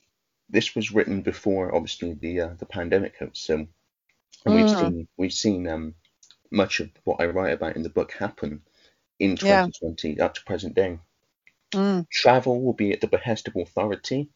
this 0.50 0.76
was 0.76 0.92
written 0.92 1.22
before 1.22 1.76
obviously 1.76 2.14
the 2.14 2.42
uh, 2.42 2.50
the 2.58 2.66
pandemic 2.66 3.14
hit. 3.20 3.32
So 3.38 3.68
and 4.46 4.56
we've 4.56 4.66
Mm. 4.66 4.80
seen 4.80 5.08
we've 5.18 5.34
seen 5.34 5.68
um, 5.68 5.94
much 6.52 6.80
of 6.80 6.90
what 7.04 7.22
I 7.22 7.26
write 7.28 7.54
about 7.54 7.76
in 7.76 7.84
the 7.84 7.90
book 7.90 8.12
happen 8.14 8.62
in 9.20 9.32
Yeah. 9.32 9.66
2020 9.68 10.20
up 10.20 10.34
to 10.36 10.44
present 10.46 10.76
day. 10.76 11.00
Mm. 11.72 12.10
Travel 12.10 12.62
will 12.62 12.74
be 12.74 12.92
at 12.94 13.02
the 13.02 13.08
behest 13.08 13.48
of 13.48 13.56
authority, 13.56 14.30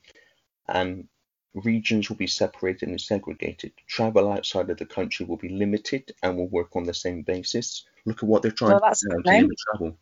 and 0.67 1.07
regions 1.53 2.09
will 2.09 2.17
be 2.17 2.27
separated 2.27 2.89
and 2.89 3.01
segregated. 3.01 3.73
Travel 3.87 4.31
outside 4.31 4.69
of 4.69 4.77
the 4.77 4.85
country 4.85 5.25
will 5.25 5.37
be 5.37 5.49
limited 5.49 6.13
and 6.21 6.37
will 6.37 6.47
work 6.47 6.75
on 6.75 6.83
the 6.83 6.93
same 6.93 7.21
basis. 7.23 7.85
Look 8.05 8.17
at 8.23 8.29
what 8.29 8.41
they're 8.41 8.51
trying 8.51 8.79
Well, 8.79 8.91
to 8.93 9.21
do 9.23 9.47
to 9.47 9.55
travel. 9.71 9.97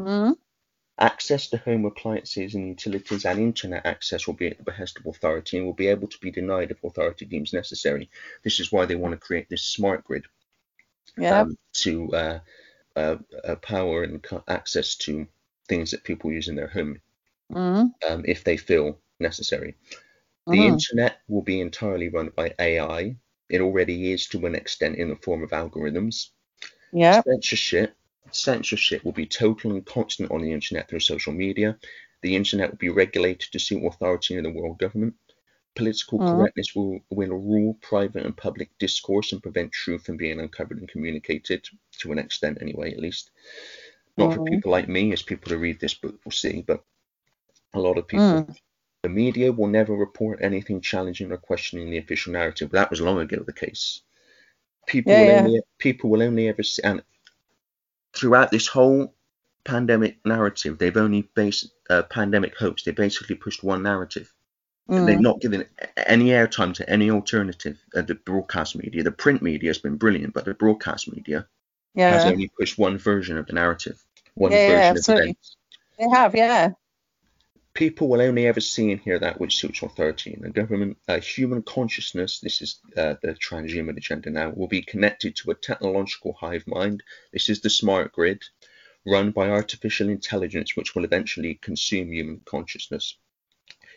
Mm. 0.00 0.36
Access 0.98 1.48
to 1.48 1.56
home 1.58 1.84
appliances 1.86 2.54
and 2.54 2.68
utilities 2.68 3.24
and 3.24 3.40
internet 3.40 3.84
access 3.84 4.26
will 4.28 4.34
be 4.34 4.46
at 4.46 4.58
the 4.58 4.64
behest 4.64 4.98
of 4.98 5.06
authority 5.06 5.56
and 5.56 5.66
will 5.66 5.72
be 5.72 5.88
able 5.88 6.06
to 6.06 6.18
be 6.18 6.30
denied 6.30 6.70
if 6.70 6.84
authority 6.84 7.24
deems 7.24 7.52
necessary. 7.52 8.10
This 8.44 8.60
is 8.60 8.70
why 8.70 8.86
they 8.86 8.94
want 8.94 9.12
to 9.12 9.18
create 9.18 9.48
this 9.48 9.64
smart 9.64 10.04
grid 10.04 10.26
Yeah. 11.16 11.40
um, 11.40 11.58
to 11.74 12.14
uh, 12.14 12.40
uh, 12.96 13.16
power 13.62 14.02
and 14.02 14.24
access 14.48 14.96
to 14.96 15.26
things 15.68 15.90
that 15.90 16.04
people 16.04 16.32
use 16.32 16.48
in 16.48 16.56
their 16.56 16.68
home 16.68 17.00
mm. 17.52 17.90
um, 18.08 18.24
if 18.26 18.44
they 18.44 18.56
feel 18.56 18.98
necessary. 19.20 19.76
The 20.46 20.58
Mm. 20.58 20.72
internet 20.74 21.20
will 21.26 21.42
be 21.42 21.60
entirely 21.60 22.08
run 22.08 22.30
by 22.36 22.54
AI. 22.58 23.16
It 23.48 23.60
already 23.60 24.12
is 24.12 24.26
to 24.28 24.44
an 24.46 24.54
extent 24.54 24.96
in 24.96 25.08
the 25.08 25.16
form 25.16 25.42
of 25.42 25.50
algorithms. 25.50 26.28
Yeah. 26.92 27.22
Censorship 27.22 27.96
censorship 28.30 29.04
will 29.04 29.12
be 29.12 29.26
total 29.26 29.72
and 29.72 29.84
constant 29.84 30.30
on 30.30 30.42
the 30.42 30.52
internet 30.52 30.88
through 30.88 31.00
social 31.00 31.32
media. 31.32 31.78
The 32.22 32.36
internet 32.36 32.70
will 32.70 32.78
be 32.78 32.88
regulated 32.88 33.52
to 33.52 33.58
suit 33.58 33.84
authority 33.84 34.36
in 34.36 34.44
the 34.44 34.50
world 34.50 34.78
government. 34.78 35.14
Political 35.76 36.20
Mm. 36.20 36.30
correctness 36.30 36.74
will, 36.74 37.00
will 37.10 37.30
rule 37.30 37.74
private 37.82 38.24
and 38.24 38.36
public 38.36 38.70
discourse 38.78 39.32
and 39.32 39.42
prevent 39.42 39.72
truth 39.72 40.04
from 40.06 40.16
being 40.16 40.38
uncovered 40.38 40.78
and 40.78 40.88
communicated 40.88 41.66
to 41.98 42.12
an 42.12 42.18
extent, 42.18 42.58
anyway, 42.60 42.92
at 42.92 43.00
least. 43.00 43.30
Not 44.16 44.32
for 44.34 44.40
Mhm. 44.40 44.50
people 44.50 44.70
like 44.70 44.88
me, 44.88 45.12
as 45.12 45.22
people 45.22 45.50
who 45.50 45.58
read 45.58 45.80
this 45.80 45.94
book 45.94 46.20
will 46.24 46.32
see, 46.32 46.62
but 46.62 46.84
a 47.72 47.80
lot 47.80 47.98
of 47.98 48.06
people. 48.06 48.24
Mm. 48.24 48.56
The 49.02 49.08
media 49.08 49.52
will 49.52 49.66
never 49.66 49.94
report 49.94 50.38
anything 50.40 50.80
challenging 50.80 51.32
or 51.32 51.36
questioning 51.36 51.90
the 51.90 51.98
official 51.98 52.32
narrative. 52.32 52.70
That 52.70 52.90
was 52.90 53.00
long 53.00 53.18
ago 53.18 53.42
the 53.42 53.52
case. 53.52 54.02
People 54.86 55.12
Yeah, 55.12 55.20
will 55.20 55.26
yeah. 55.28 55.38
only 55.40 55.60
people 55.78 56.08
will 56.10 56.22
only 56.22 56.48
ever 56.48 56.62
see, 56.62 56.82
and 56.84 57.02
throughout 58.14 58.50
this 58.50 58.68
whole 58.68 59.12
pandemic 59.64 60.24
narrative, 60.24 60.78
they've 60.78 60.96
only 60.96 61.22
based 61.34 61.72
uh, 61.90 62.02
pandemic 62.04 62.56
hopes. 62.56 62.84
They 62.84 62.92
basically 62.92 63.34
pushed 63.36 63.64
one 63.64 63.82
narrative. 63.82 64.32
They've 64.86 65.18
Mm. 65.18 65.20
not 65.22 65.40
given 65.40 65.66
any 65.96 66.26
airtime 66.26 66.74
to 66.74 66.88
any 66.90 67.10
alternative. 67.10 67.78
Uh, 67.94 68.02
the 68.02 68.14
broadcast 68.16 68.76
media, 68.76 69.02
the 69.02 69.10
print 69.12 69.40
media 69.42 69.70
has 69.70 69.78
been 69.78 69.96
brilliant, 69.96 70.34
but 70.34 70.44
the 70.44 70.54
broadcast 70.54 71.10
media 71.10 71.46
has 72.10 72.24
only 72.26 72.48
pushed 72.58 72.76
one 72.78 72.98
version 72.98 73.38
of 73.38 73.46
the 73.46 73.54
narrative, 73.54 74.02
one 74.34 74.52
Yeah, 74.52 74.58
yeah, 74.58 74.66
version 74.68 74.90
of 74.90 74.96
absolutely. 74.98 75.24
events. 75.30 75.56
They 75.98 76.08
have. 76.10 76.34
Yeah. 76.34 76.72
people 77.74 78.08
will 78.08 78.20
only 78.20 78.46
ever 78.46 78.60
see 78.60 78.92
and 78.92 79.00
hear 79.00 79.18
that 79.18 79.40
which 79.40 79.56
suits 79.56 79.82
authority 79.82 80.32
in 80.32 80.42
the 80.42 80.50
government. 80.50 80.96
Uh, 81.08 81.18
human 81.18 81.60
consciousness, 81.62 82.38
this 82.38 82.62
is 82.62 82.78
uh, 82.96 83.14
the 83.22 83.34
transhuman 83.34 83.96
agenda 83.96 84.30
now, 84.30 84.50
will 84.50 84.68
be 84.68 84.80
connected 84.82 85.34
to 85.34 85.50
a 85.50 85.54
technological 85.56 86.32
hive 86.34 86.64
mind. 86.68 87.02
This 87.32 87.48
is 87.48 87.60
the 87.62 87.70
smart 87.70 88.12
grid 88.12 88.44
run 89.04 89.32
by 89.32 89.48
artificial 89.50 90.08
intelligence, 90.08 90.76
which 90.76 90.94
will 90.94 91.04
eventually 91.04 91.54
consume 91.56 92.12
human 92.12 92.40
consciousness. 92.44 93.18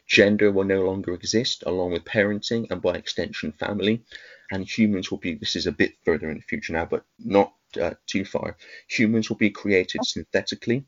Gender 0.08 0.52
will 0.52 0.64
no 0.64 0.86
longer 0.86 1.14
exist, 1.14 1.64
along 1.66 1.92
with 1.92 2.06
parenting 2.06 2.68
and 2.72 2.82
by 2.82 2.96
extension 2.96 3.52
family. 3.52 4.04
And 4.52 4.66
humans 4.66 5.12
will 5.12 5.18
be, 5.18 5.36
this 5.36 5.56
is 5.56 5.68
a 5.68 5.72
bit 5.72 5.96
further 6.06 6.30
in 6.30 6.38
the 6.38 6.44
future 6.44 6.74
now, 6.74 6.86
but 6.86 7.04
not 7.20 7.54
uh, 7.80 7.96
too 8.06 8.24
far. 8.24 8.56
Humans 8.88 9.30
will 9.30 9.38
be 9.38 9.50
created 9.50 10.06
synthetically 10.06 10.86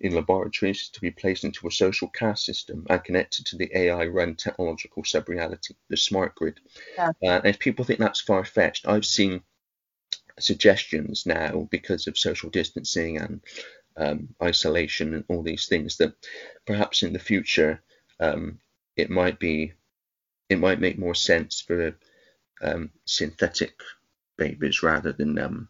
in 0.00 0.14
laboratories 0.14 0.90
to 0.90 1.00
be 1.00 1.10
placed 1.10 1.44
into 1.44 1.66
a 1.66 1.72
social 1.72 2.08
caste 2.08 2.44
system 2.44 2.86
and 2.88 3.02
connected 3.02 3.46
to 3.46 3.56
the 3.56 3.70
AI 3.74 4.06
run 4.06 4.36
technological 4.36 5.02
sub 5.02 5.28
reality, 5.28 5.74
the 5.88 5.96
smart 5.96 6.34
grid. 6.34 6.60
Yeah. 6.96 7.08
Uh, 7.22 7.40
and 7.40 7.46
if 7.46 7.58
people 7.58 7.84
think 7.84 7.98
that's 7.98 8.20
far 8.20 8.44
fetched, 8.44 8.86
I've 8.86 9.06
seen 9.06 9.42
suggestions 10.38 11.26
now 11.26 11.66
because 11.70 12.06
of 12.06 12.18
social 12.18 12.50
distancing 12.50 13.18
and 13.18 13.40
um, 13.96 14.28
isolation 14.42 15.14
and 15.14 15.24
all 15.28 15.42
these 15.42 15.66
things 15.66 15.96
that 15.96 16.12
perhaps 16.66 17.02
in 17.02 17.12
the 17.12 17.18
future 17.18 17.82
um, 18.20 18.58
it 18.96 19.10
might 19.10 19.38
be 19.38 19.72
it 20.48 20.58
might 20.58 20.80
make 20.80 20.98
more 20.98 21.14
sense 21.14 21.60
for 21.60 21.94
um, 22.62 22.90
synthetic 23.04 23.74
babies 24.36 24.82
rather 24.82 25.12
than 25.12 25.38
um, 25.38 25.68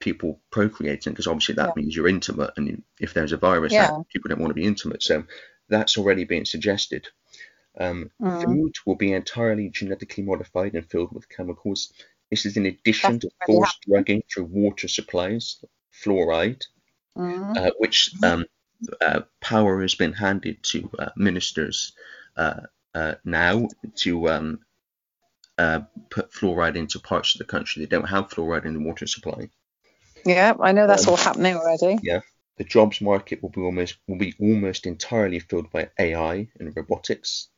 people 0.00 0.40
procreating 0.50 1.12
because 1.12 1.26
obviously 1.26 1.54
that 1.56 1.68
Yeah. 1.68 1.74
means 1.76 1.96
you're 1.96 2.08
intimate 2.08 2.52
and 2.56 2.82
if 3.00 3.14
there's 3.14 3.32
a 3.32 3.36
virus 3.36 3.74
Yeah. 3.74 3.90
out, 3.90 4.08
people 4.08 4.28
don't 4.28 4.40
want 4.40 4.50
to 4.50 4.54
be 4.54 4.64
intimate 4.64 5.02
so 5.02 5.24
that's 5.68 5.98
already 5.98 6.24
being 6.24 6.44
suggested 6.44 7.08
um, 7.80 8.10
Mm. 8.20 8.40
food 8.42 8.72
will 8.86 8.96
be 8.96 9.12
entirely 9.12 9.68
genetically 9.70 10.24
modified 10.24 10.74
and 10.74 10.88
filled 10.90 11.12
with 11.12 11.28
chemicals 11.28 11.92
this 12.30 12.46
is 12.46 12.56
in 12.56 12.66
addition 12.66 13.18
That's 13.18 13.24
to 13.24 13.30
forced 13.46 13.80
drugging 13.82 14.22
through 14.32 14.44
water 14.44 14.88
supplies 14.88 15.64
fluoride 15.92 16.64
Mm. 17.16 17.56
uh, 17.56 17.70
which 17.78 18.10
um, 18.22 18.44
uh, 19.00 19.20
power 19.40 19.82
has 19.82 19.94
been 19.94 20.12
handed 20.12 20.62
to 20.62 20.90
uh, 20.98 21.10
ministers 21.16 21.92
uh, 22.36 22.60
uh, 22.94 23.14
now 23.24 23.68
to 23.96 24.28
um, 24.28 24.60
uh, 25.58 25.80
put 26.10 26.32
fluoride 26.32 26.76
into 26.76 26.98
parts 27.00 27.34
of 27.34 27.38
the 27.38 27.44
country 27.44 27.82
that 27.82 27.90
don't 27.90 28.08
have 28.08 28.28
fluoride 28.30 28.64
in 28.64 28.74
the 28.74 28.80
water 28.80 29.06
supply. 29.06 29.50
Yeah. 30.24 30.54
I 30.60 30.72
know 30.72 30.86
that's 30.86 31.06
Um, 31.06 31.08
all 31.08 31.16
happening 31.16 31.56
already. 31.56 31.98
Yeah, 32.02 32.22
the 32.56 32.64
jobs 32.64 33.00
market 33.00 33.42
will 33.42 33.50
be 33.50 33.60
almost 33.60 33.98
will 34.08 34.18
be 34.18 34.34
almost 34.40 34.86
entirely 34.86 35.38
filled 35.40 35.70
by 35.70 35.90
AI 35.98 36.48
and 36.58 36.76
robotics. 36.76 37.48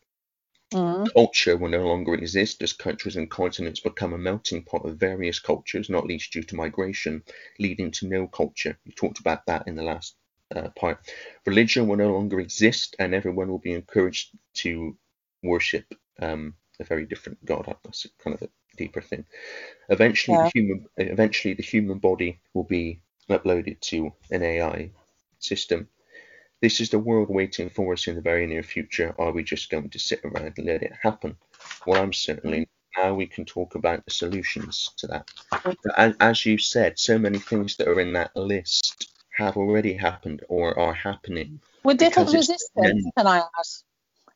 Mm. 0.72 1.06
Culture 1.14 1.56
will 1.58 1.68
no 1.68 1.86
longer 1.86 2.14
exist 2.14 2.62
as 2.62 2.72
countries 2.72 3.14
and 3.16 3.30
continents 3.30 3.80
become 3.80 4.14
a 4.14 4.18
melting 4.18 4.64
pot 4.64 4.86
of 4.86 4.96
various 4.96 5.38
cultures, 5.38 5.90
not 5.90 6.06
least 6.06 6.32
due 6.32 6.42
to 6.42 6.56
migration, 6.56 7.22
leading 7.58 7.90
to 7.92 8.08
no 8.08 8.26
culture. 8.26 8.78
We 8.86 8.92
talked 8.92 9.20
about 9.20 9.44
that 9.46 9.68
in 9.68 9.74
the 9.74 9.82
last 9.82 10.16
uh, 10.54 10.68
part. 10.70 10.98
Religion 11.46 11.86
will 11.86 11.96
no 11.96 12.12
longer 12.12 12.40
exist, 12.40 12.96
and 12.98 13.14
everyone 13.14 13.48
will 13.48 13.58
be 13.58 13.72
encouraged 13.72 14.30
to 14.54 14.96
worship 15.42 15.86
um, 16.20 16.54
a 16.80 16.84
very 16.84 17.06
different 17.06 17.44
god. 17.44 17.74
That's 17.84 18.06
kind 18.22 18.34
of 18.34 18.42
a 18.42 18.48
deeper 18.76 19.00
thing. 19.00 19.24
Eventually, 19.88 20.36
Yeah. 20.36 20.44
the 20.44 20.50
human 20.54 20.86
eventually 20.96 21.54
the 21.54 21.62
human 21.62 21.98
body 21.98 22.40
will 22.54 22.64
be 22.64 23.00
uploaded 23.28 23.80
to 23.80 24.12
an 24.30 24.42
AI 24.42 24.90
system. 25.38 25.88
This 26.60 26.80
is 26.80 26.90
the 26.90 26.98
world 26.98 27.28
waiting 27.30 27.70
for 27.70 27.92
us 27.94 28.06
in 28.06 28.16
the 28.16 28.20
very 28.20 28.46
near 28.46 28.62
future. 28.62 29.14
Are 29.18 29.32
we 29.32 29.42
just 29.42 29.70
going 29.70 29.88
to 29.90 29.98
sit 29.98 30.20
around 30.24 30.54
and 30.58 30.66
let 30.66 30.82
it 30.82 30.92
happen? 31.02 31.36
Well, 31.86 32.02
I'm 32.02 32.12
certainly. 32.12 32.68
Now 32.96 33.14
we 33.14 33.26
can 33.26 33.44
talk 33.44 33.76
about 33.76 34.04
the 34.04 34.10
solutions 34.10 34.90
to 34.98 35.06
that. 35.06 35.30
But 35.62 35.78
as, 35.96 36.14
as 36.20 36.44
you 36.44 36.58
said, 36.58 36.98
so 36.98 37.18
many 37.18 37.38
things 37.38 37.76
that 37.76 37.86
are 37.88 38.00
in 38.00 38.12
that 38.14 38.34
list 38.36 39.09
have 39.40 39.56
already 39.56 39.94
happened 39.94 40.42
or 40.48 40.78
are 40.78 40.94
happening. 40.94 41.60
With 41.84 42.00
little 42.00 42.26
resistance, 42.26 43.06
can 43.16 43.26
I 43.26 43.38
add? 43.38 43.66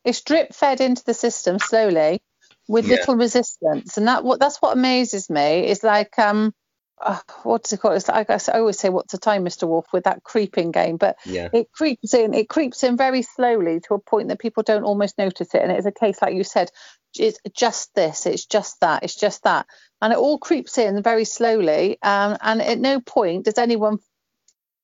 It's 0.03 0.21
drip 0.21 0.53
fed 0.53 0.81
into 0.81 1.03
the 1.05 1.13
system 1.13 1.59
slowly 1.59 2.21
with 2.67 2.85
Yeah. 2.85 2.97
little 2.97 3.15
resistance, 3.15 3.97
and 3.97 4.07
that 4.07 4.23
what 4.23 4.39
that's 4.39 4.61
what 4.61 4.77
amazes 4.77 5.29
me. 5.29 5.67
Is 5.67 5.83
like 5.83 6.17
um, 6.19 6.53
uh, 7.01 7.19
what 7.43 7.63
does 7.63 7.73
it 7.73 7.81
call? 7.81 7.91
It's 7.93 8.07
like 8.07 8.29
I 8.29 8.39
always 8.53 8.79
say, 8.79 8.89
"What's 8.89 9.11
the 9.11 9.19
time, 9.19 9.43
Mr. 9.45 9.67
Wolf?" 9.67 9.87
With 9.93 10.05
that 10.05 10.23
creeping 10.23 10.71
game, 10.71 10.97
but 10.97 11.17
Yeah, 11.25 11.49
it 11.53 11.71
creeps 11.71 12.13
in. 12.13 12.33
It 12.33 12.49
creeps 12.49 12.83
in 12.83 12.97
very 12.97 13.21
slowly 13.21 13.79
to 13.81 13.95
a 13.95 13.99
point 13.99 14.29
that 14.29 14.39
people 14.39 14.63
don't 14.63 14.83
almost 14.83 15.17
notice 15.17 15.53
it, 15.53 15.61
and 15.61 15.71
it's 15.71 15.85
a 15.87 15.91
case 15.91 16.21
like 16.21 16.35
you 16.35 16.43
said. 16.43 16.71
It's 17.17 17.39
just 17.55 17.95
this. 17.95 18.25
It's 18.25 18.45
just 18.45 18.81
that. 18.81 19.03
It's 19.03 19.15
just 19.15 19.43
that, 19.43 19.67
and 20.01 20.13
it 20.13 20.19
all 20.19 20.37
creeps 20.39 20.77
in 20.77 21.01
very 21.03 21.25
slowly. 21.25 21.97
Um, 22.01 22.37
and 22.41 22.61
at 22.61 22.79
no 22.79 22.99
point 23.01 23.45
does 23.45 23.57
anyone 23.57 23.99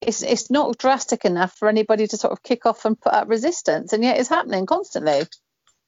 it's 0.01 0.23
it's 0.23 0.49
not 0.49 0.77
drastic 0.77 1.25
enough 1.25 1.55
for 1.57 1.67
anybody 1.69 2.07
to 2.07 2.17
sort 2.17 2.33
of 2.33 2.43
kick 2.43 2.65
off 2.65 2.85
and 2.85 2.99
put 2.99 3.13
up 3.13 3.29
resistance, 3.29 3.93
and 3.93 4.03
yet 4.03 4.19
it's 4.19 4.29
happening 4.29 4.65
constantly. 4.65 5.23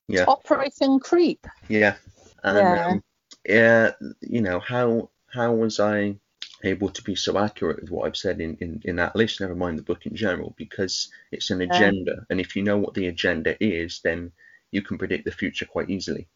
yeah. 0.07 0.25
Operation 0.27 0.99
Creep. 0.99 1.45
Yeah. 1.67 1.95
And 2.43 2.57
Yeah. 2.57 2.87
Um, 2.87 3.03
yeah, 3.45 3.91
you 4.21 4.41
know, 4.41 4.59
how 4.59 5.09
how 5.27 5.51
was 5.53 5.79
I 5.79 6.15
able 6.63 6.89
to 6.89 7.03
be 7.03 7.15
so 7.15 7.37
accurate 7.37 7.81
with 7.81 7.91
what 7.91 8.07
I've 8.07 8.15
said 8.15 8.39
in, 8.39 8.55
in, 8.61 8.81
in 8.85 8.95
that 8.95 9.15
list, 9.15 9.41
never 9.41 9.55
mind 9.55 9.77
the 9.77 9.83
book 9.83 10.05
in 10.05 10.15
general, 10.15 10.53
because 10.57 11.11
it's 11.31 11.49
an 11.49 11.61
agenda. 11.61 12.25
And 12.29 12.39
if 12.39 12.55
you 12.55 12.63
know 12.63 12.77
what 12.77 12.93
the 12.93 13.07
agenda 13.07 13.61
is, 13.61 13.99
then 14.01 14.31
you 14.71 14.81
can 14.81 14.97
predict 14.97 15.25
the 15.25 15.31
future 15.31 15.65
quite 15.65 15.89
easily. 15.89 16.29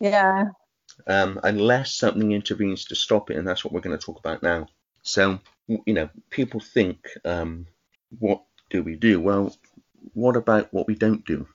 Yeah, 0.00 0.46
Um, 1.06 1.40
unless 1.42 1.94
something 1.94 2.32
intervenes 2.32 2.86
to 2.86 2.94
stop 2.94 3.30
it, 3.30 3.36
and 3.36 3.46
that's 3.46 3.64
what 3.64 3.72
we're 3.72 3.80
going 3.80 3.98
to 3.98 4.04
talk 4.04 4.18
about 4.18 4.42
now. 4.42 4.68
So, 5.02 5.40
you 5.68 5.94
know, 5.94 6.08
people 6.30 6.60
think, 6.60 7.08
um, 7.24 7.66
what 8.18 8.42
do 8.70 8.82
we 8.82 8.96
do? 8.96 9.20
Well, 9.20 9.56
what 10.12 10.36
about 10.36 10.72
what 10.72 10.86
we 10.86 10.94
don't 10.94 11.24
do? 11.24 11.46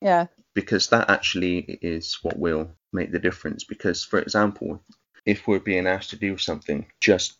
yeah, 0.00 0.26
because 0.54 0.88
that 0.88 1.08
actually 1.08 1.78
is 1.80 2.18
what 2.22 2.38
will 2.38 2.70
make 2.92 3.12
the 3.12 3.18
difference. 3.18 3.64
Because, 3.64 4.04
for 4.04 4.18
example, 4.18 4.82
if 5.24 5.46
we're 5.46 5.60
being 5.60 5.86
asked 5.86 6.10
to 6.10 6.16
do 6.16 6.36
something 6.38 6.86
just 7.00 7.36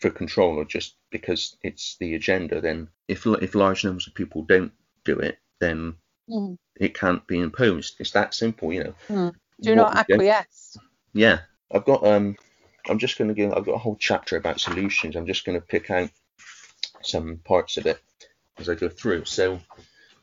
for 0.00 0.10
control 0.10 0.56
or 0.56 0.64
just 0.64 0.96
because 1.10 1.56
it's 1.62 1.96
the 2.00 2.14
agenda, 2.14 2.60
then 2.60 2.88
if 3.08 3.26
if 3.26 3.54
large 3.54 3.84
numbers 3.84 4.06
of 4.06 4.14
people 4.14 4.42
don't 4.42 4.72
do 5.04 5.18
it, 5.18 5.38
then 5.60 5.94
Mm. 6.28 6.58
it 6.74 6.92
can't 6.98 7.24
be 7.28 7.38
imposed. 7.38 8.00
It's 8.00 8.10
that 8.10 8.34
simple, 8.34 8.72
you 8.72 8.82
know. 8.82 8.94
Mm. 9.08 9.34
do 9.62 9.76
not 9.76 9.96
acquiesce. 9.96 10.76
yeah, 11.14 11.38
I've 11.72 11.84
got 11.84 12.04
um, 12.04 12.36
I'm 12.88 12.98
just 12.98 13.18
going 13.18 13.28
to 13.28 13.34
give. 13.34 13.52
I've 13.52 13.64
got 13.66 13.74
a 13.74 13.78
whole 13.78 13.96
chapter 13.98 14.36
about 14.36 14.60
solutions. 14.60 15.16
I'm 15.16 15.26
just 15.26 15.44
going 15.44 15.58
to 15.58 15.66
pick 15.66 15.90
out 15.90 16.10
some 17.02 17.38
parts 17.44 17.76
of 17.76 17.86
it 17.86 18.00
as 18.58 18.68
I 18.68 18.74
go 18.74 18.88
through. 18.88 19.24
So, 19.24 19.60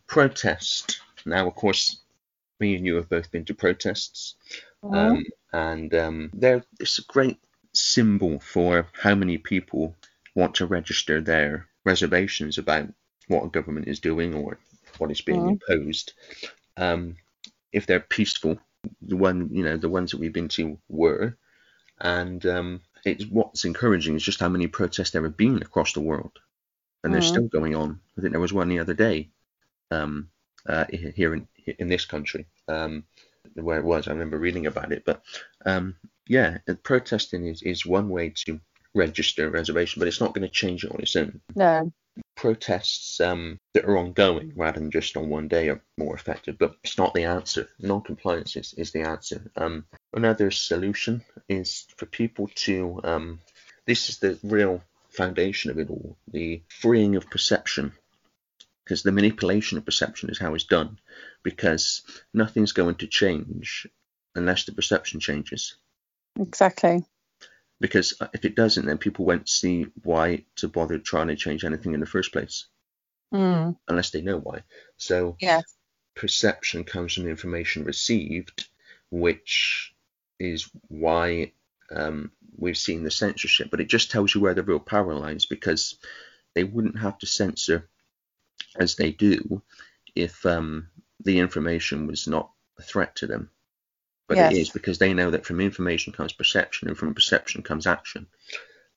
protest. 0.08 1.00
Now, 1.26 1.48
of 1.48 1.56
course, 1.56 2.02
me 2.60 2.76
and 2.76 2.86
you 2.86 2.96
have 2.96 3.10
both 3.10 3.32
been 3.32 3.46
to 3.46 3.54
protests, 3.54 4.36
Mhm. 4.84 5.12
um, 5.12 5.24
and 5.52 5.94
um, 5.94 6.30
they're 6.34 6.64
it's 6.80 7.00
a 7.00 7.04
great 7.04 7.38
symbol 7.74 8.40
for 8.40 8.88
how 8.94 9.16
many 9.16 9.38
people 9.38 9.96
want 10.36 10.56
to 10.56 10.66
register 10.66 11.22
their 11.22 11.68
reservations 11.86 12.58
about 12.58 12.88
what 13.28 13.46
a 13.46 13.50
government 13.50 13.88
is 13.88 14.00
doing 14.00 14.34
or 14.34 14.58
what 14.98 15.12
is 15.12 15.22
being 15.22 15.44
Mhm. 15.44 15.60
imposed. 15.70 16.14
Um, 16.78 17.18
if 17.72 17.86
they're 17.86 18.00
peaceful, 18.00 18.60
the 19.02 19.16
one 19.18 19.50
you 19.52 19.64
know 19.64 19.78
the 19.78 19.90
ones 19.90 20.12
that 20.12 20.20
we've 20.20 20.34
been 20.34 20.50
to 20.50 20.78
were, 20.90 21.38
and 22.02 22.46
um, 22.46 22.82
it's 23.06 23.26
what's 23.26 23.66
encouraging 23.66 24.16
is 24.16 24.24
just 24.24 24.40
how 24.40 24.50
many 24.50 24.68
protests 24.68 25.12
there 25.12 25.24
have 25.24 25.38
been 25.38 25.58
across 25.62 25.94
the 25.94 26.02
world, 26.02 26.40
and 27.04 27.14
they're 27.14 27.22
Mhm. 27.22 27.28
still 27.28 27.48
going 27.48 27.76
on. 27.76 28.00
I 28.18 28.22
think 28.22 28.34
there 28.34 28.42
was 28.42 28.54
one 28.54 28.70
the 28.70 28.80
other 28.80 28.94
day, 28.96 29.32
um, 29.92 30.30
uh, 30.68 30.86
here 30.92 31.34
in 31.36 31.48
in 31.80 31.90
this 31.90 32.06
country, 32.06 32.48
um, 32.68 33.06
where 33.56 33.80
it 33.80 33.86
was. 33.86 34.08
I 34.08 34.12
remember 34.12 34.40
reading 34.40 34.68
about 34.68 34.92
it, 34.92 35.04
but 35.06 35.24
um, 35.66 35.96
yeah, 36.28 36.60
protesting 36.84 37.48
is 37.48 37.62
is 37.64 37.86
one 37.86 38.10
way 38.10 38.32
to 38.46 38.60
register 38.96 39.48
a 39.48 39.52
reservation, 39.52 40.00
but 40.00 40.08
it's 40.08 40.22
not 40.22 40.34
going 40.34 40.48
to 40.48 40.54
change 40.54 40.84
it 40.86 40.92
on 40.92 41.02
its 41.02 41.16
own 41.16 41.42
No. 41.56 41.92
Protests 42.44 43.22
um, 43.22 43.58
that 43.74 43.86
are 43.86 43.98
ongoing 43.98 44.52
rather 44.58 44.78
than 44.78 44.92
just 44.92 45.16
on 45.16 45.30
one 45.30 45.48
day 45.48 45.70
are 45.70 45.82
more 45.98 46.14
effective, 46.14 46.58
but 46.58 46.76
it's 46.84 46.98
not 46.98 47.14
the 47.14 47.24
answer. 47.24 47.70
Non-compliance 47.80 48.58
is, 48.58 48.74
is 48.74 48.92
the 48.92 49.04
answer. 49.04 49.50
Um, 49.56 49.86
another 50.14 50.52
solution 50.52 51.24
is 51.48 51.86
for 51.96 52.06
people 52.06 52.50
to, 52.66 53.00
um, 53.06 53.40
this 53.86 54.10
is 54.10 54.18
the 54.18 54.38
real 54.44 54.84
foundation 55.08 55.72
of 55.72 55.80
it 55.80 55.90
all, 55.90 56.18
the 56.34 56.62
freeing 56.68 57.16
of 57.16 57.30
perception. 57.30 57.94
Because 58.84 59.04
the 59.04 59.14
manipulation 59.14 59.78
of 59.78 59.86
perception 59.86 60.30
is 60.30 60.38
how 60.38 60.54
it's 60.54 60.66
done, 60.66 61.00
because 61.44 62.02
nothing's 62.34 62.74
going 62.74 62.96
to 62.96 63.08
change 63.08 63.88
unless 64.36 64.66
the 64.66 64.74
perception 64.74 65.22
changes 65.22 65.76
Exactly. 66.40 67.06
Because 67.84 68.14
if 68.34 68.46
it 68.46 68.56
doesn't, 68.56 68.86
then 68.86 68.98
people 68.98 69.26
won't 69.26 69.50
see 69.50 69.88
why 70.04 70.46
to 70.56 70.70
bother 70.70 70.98
trying 70.98 71.28
to 71.28 71.36
change 71.36 71.66
anything 71.66 71.94
in 71.94 72.00
the 72.00 72.06
first 72.06 72.32
place, 72.32 72.68
Mm. 73.34 73.76
unless 73.90 74.12
they 74.12 74.22
know 74.22 74.38
why. 74.40 74.64
So 74.96 75.36
Yes. 75.42 75.76
perception 76.16 76.86
comes 76.86 77.16
from 77.16 77.28
information 77.28 77.84
received, 77.84 78.70
which 79.12 79.94
is 80.40 80.70
why 80.88 81.52
um, 81.92 82.32
we've 82.58 82.78
seen 82.78 83.04
the 83.04 83.12
censorship. 83.12 83.70
But 83.70 83.82
it 83.82 83.90
just 83.90 84.12
tells 84.12 84.34
you 84.34 84.40
where 84.40 84.54
the 84.54 84.64
real 84.64 84.80
power 84.80 85.14
lies, 85.14 85.46
because 85.46 86.00
they 86.54 86.64
wouldn't 86.64 87.00
have 87.00 87.18
to 87.20 87.26
censor 87.26 87.90
as 88.80 88.96
they 88.96 89.12
do 89.12 89.62
if 90.16 90.46
um, 90.46 90.88
the 91.26 91.40
information 91.40 92.08
was 92.08 92.30
not 92.30 92.50
a 92.80 92.82
threat 92.82 93.18
to 93.18 93.28
them. 93.28 93.50
But 94.28 94.38
it 94.38 94.52
Yes. 94.52 94.54
is 94.54 94.70
because 94.70 94.98
they 94.98 95.14
know 95.14 95.32
that 95.32 95.46
from 95.46 95.60
information 95.60 96.14
comes 96.14 96.34
perception, 96.34 96.88
and 96.88 96.98
from 96.98 97.14
perception 97.14 97.62
comes 97.64 97.86
action. 97.88 98.28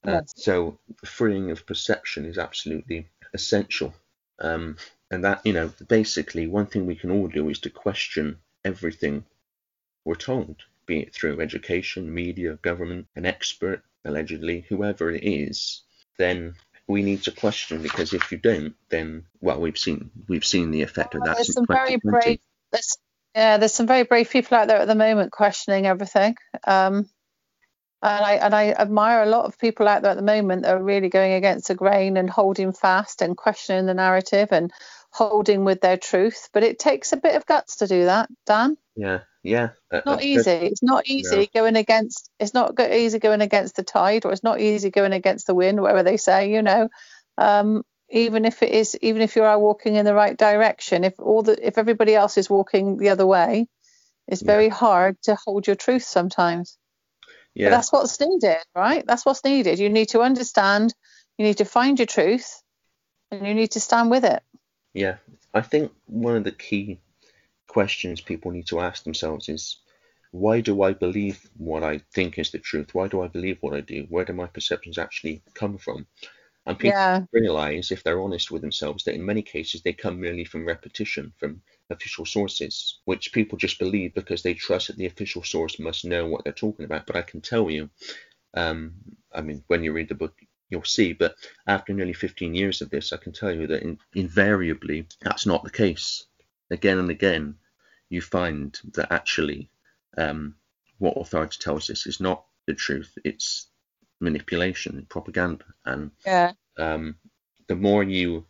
Uh, 0.07 0.11
Yes. 0.13 0.33
So 0.37 0.79
freeing 1.05 1.51
of 1.51 1.67
perception 1.67 2.25
is 2.27 2.39
absolutely 2.39 3.09
essential. 3.35 3.95
Um, 4.39 4.77
and 5.11 5.25
that, 5.25 5.45
you 5.45 5.53
know, 5.53 5.73
basically 5.89 6.47
one 6.47 6.67
thing 6.67 6.87
we 6.87 6.97
can 6.97 7.11
all 7.11 7.29
do 7.29 7.49
is 7.49 7.61
to 7.61 7.71
question 7.71 8.39
everything 8.65 9.25
we're 10.05 10.15
told, 10.15 10.57
be 10.87 11.01
it 11.01 11.15
through 11.15 11.41
education, 11.41 12.13
media, 12.13 12.59
government, 12.63 13.09
an 13.17 13.27
expert, 13.27 13.83
allegedly, 14.05 14.65
whoever 14.69 15.11
it 15.11 15.25
is, 15.25 15.83
then 16.19 16.55
we 16.87 17.03
need 17.03 17.23
to 17.25 17.33
question 17.33 17.83
because 17.83 18.13
if 18.13 18.31
you 18.31 18.39
don't, 18.39 18.75
then 18.89 19.27
well, 19.41 19.61
we've 19.61 19.79
seen 19.79 20.11
we've 20.29 20.45
seen 20.45 20.71
the 20.71 20.83
effect 20.83 21.15
of 21.15 21.25
that 21.25 21.37
There's 21.37 21.53
some 21.53 21.67
very 21.67 21.97
brave. 21.97 22.39
There's, 22.71 22.97
yeah, 23.37 23.59
there's 23.59 23.75
some 23.75 23.87
very 23.87 24.05
brave 24.05 24.31
people 24.31 24.57
out 24.57 24.67
there 24.67 24.79
at 24.79 24.89
the 24.89 24.95
moment 24.95 25.31
questioning 25.31 25.87
everything. 25.87 26.37
Um, 26.67 27.09
and 28.03 28.25
I 28.25 28.33
and 28.35 28.55
I 28.55 28.71
admire 28.73 29.23
a 29.23 29.27
lot 29.27 29.45
of 29.45 29.59
people 29.59 29.87
out 29.89 30.03
there 30.03 30.13
at 30.13 30.17
the 30.17 30.23
moment 30.23 30.63
that 30.63 30.75
are 30.75 30.83
really 30.83 31.09
going 31.09 31.33
against 31.33 31.69
the 31.69 31.75
grain 31.75 32.17
and 32.17 32.31
holding 32.31 32.73
fast 32.73 33.21
and 33.21 33.37
questioning 33.37 33.87
the 33.87 33.95
narrative 33.95 34.49
and 34.53 34.73
holding 35.11 35.65
with 35.65 35.81
their 35.81 35.97
truth. 35.97 36.49
But 36.53 36.63
it 36.63 36.79
takes 36.79 37.13
a 37.13 37.17
bit 37.19 37.35
of 37.35 37.47
guts 37.47 37.77
to 37.77 37.87
do 37.87 38.07
that, 38.07 38.29
Dan. 38.47 38.77
Yeah, 38.95 39.21
yeah. 39.43 39.71
Not 40.07 40.23
easy. 40.23 40.51
It's 40.51 40.83
not 40.83 41.07
easy 41.07 41.51
No. 41.55 41.61
going 41.61 41.77
against. 41.77 42.31
It's 42.39 42.55
not 42.55 42.75
go- 42.75 42.91
easy 42.91 43.19
going 43.19 43.43
against 43.43 43.77
the 43.77 43.83
tide, 43.83 44.25
or 44.25 44.33
it's 44.33 44.45
not 44.45 44.61
easy 44.61 44.91
going 44.91 45.13
against 45.13 45.47
the 45.47 45.55
wind, 45.55 45.81
whatever 45.81 46.03
they 46.03 46.17
say. 46.17 46.53
You 46.53 46.63
know, 46.63 46.89
um, 47.37 47.83
even 48.11 48.45
if 48.45 48.63
it 48.63 48.71
is, 48.71 48.97
even 49.03 49.23
if 49.23 49.37
you 49.37 49.43
are 49.45 49.59
walking 49.59 49.97
in 49.97 50.05
the 50.05 50.15
right 50.15 50.37
direction, 50.37 51.05
if 51.05 51.19
all 51.19 51.43
the 51.43 51.67
if 51.67 51.79
everybody 51.79 52.15
else 52.15 52.39
is 52.39 52.49
walking 52.51 52.97
the 52.97 53.11
other 53.11 53.27
way, 53.27 53.69
it's 54.29 54.43
Yeah. 54.43 54.53
very 54.53 54.69
hard 54.69 55.21
to 55.23 55.37
hold 55.45 55.67
your 55.67 55.77
truth 55.77 56.05
sometimes. 56.05 56.79
Yeah, 57.55 57.71
But 57.71 57.77
that's 57.77 57.93
what's 57.93 58.21
needed, 58.21 58.63
right? 58.75 59.05
That's 59.07 59.25
what's 59.25 59.45
needed. 59.45 59.79
You 59.79 59.89
need 59.89 60.11
to 60.11 60.21
understand. 60.21 60.95
You 61.39 61.45
need 61.47 61.59
to 61.59 61.65
find 61.65 61.99
your 61.99 62.07
truth, 62.07 62.63
and 63.31 63.47
you 63.47 63.55
need 63.55 63.73
to 63.73 63.81
stand 63.81 64.11
with 64.11 64.25
it. 64.25 64.43
Yeah, 64.95 65.17
I 65.53 65.61
think 65.61 65.93
one 66.07 66.37
of 66.37 66.45
the 66.45 66.53
key 66.53 67.01
questions 67.67 68.21
people 68.21 68.53
need 68.53 68.67
to 68.69 68.81
ask 68.81 69.05
themselves 69.05 69.49
is 69.49 69.79
why 70.31 70.61
do 70.61 70.83
I 70.83 70.93
believe 70.93 71.49
what 71.57 71.83
I 71.83 71.99
think 72.15 72.39
is 72.39 72.51
the 72.51 72.59
truth? 72.59 72.95
Why 72.95 73.09
do 73.09 73.23
I 73.23 73.29
believe 73.29 73.59
what 73.61 73.75
I 73.75 73.81
do? 73.81 74.07
Where 74.09 74.25
do 74.25 74.33
my 74.33 74.47
perceptions 74.47 74.99
actually 74.99 75.43
come 75.55 75.79
from? 75.79 76.07
And 76.67 76.79
people 76.79 76.99
Yeah. 76.99 77.27
realize, 77.33 77.91
if 77.93 78.03
they're 78.03 78.23
honest 78.23 78.51
with 78.51 78.63
themselves, 78.63 79.05
that 79.05 79.15
in 79.15 79.25
many 79.25 79.43
cases 79.43 79.83
they 79.83 79.93
come 79.93 80.21
merely 80.21 80.45
from 80.45 80.67
repetition, 80.67 81.33
from 81.39 81.63
official 81.91 82.27
sources, 82.27 83.01
which 83.05 83.33
people 83.33 83.59
just 83.59 83.79
believe 83.79 84.15
because 84.15 84.43
they 84.43 84.55
trust 84.55 84.89
that 84.89 84.97
the 84.97 85.07
official 85.07 85.43
source 85.45 85.79
must 85.79 86.05
know 86.05 86.27
what 86.27 86.45
they're 86.45 86.53
talking 86.53 86.85
about. 86.85 87.07
But 87.07 87.17
I 87.17 87.23
can 87.23 87.41
tell 87.41 87.71
you, 87.71 87.91
um, 88.55 88.95
I 89.33 89.43
mean, 89.43 89.65
when 89.69 89.85
you 89.85 89.93
read 89.93 90.09
the 90.09 90.15
book, 90.15 90.35
you'll 90.71 90.85
see. 90.85 91.13
But 91.13 91.37
after 91.67 91.93
nearly 91.93 92.15
15 92.15 92.55
years 92.55 92.83
of 92.83 92.91
this, 92.91 93.13
I 93.13 93.19
can 93.19 93.33
tell 93.33 93.53
you 93.53 93.67
that 93.69 93.83
in, 93.83 93.99
invariably 94.15 95.07
that's 95.23 95.47
not 95.47 95.65
the 95.65 95.71
case. 95.71 96.25
Again 96.71 96.99
and 96.99 97.11
again, 97.11 97.57
you 98.11 98.21
find 98.23 98.79
that 98.95 99.13
actually 99.13 99.71
um, 100.19 100.57
what 100.99 101.17
authority 101.17 101.59
tells 101.61 101.91
us 101.91 102.07
is 102.07 102.21
not 102.21 102.45
the 102.67 102.75
truth. 102.75 103.13
It's 103.25 103.69
manipulation, 104.21 105.07
propaganda, 105.09 105.65
and 105.85 106.11
Yeah. 106.25 106.53
um, 106.79 107.17
the 107.69 107.77
more 107.77 108.03
you 108.03 108.47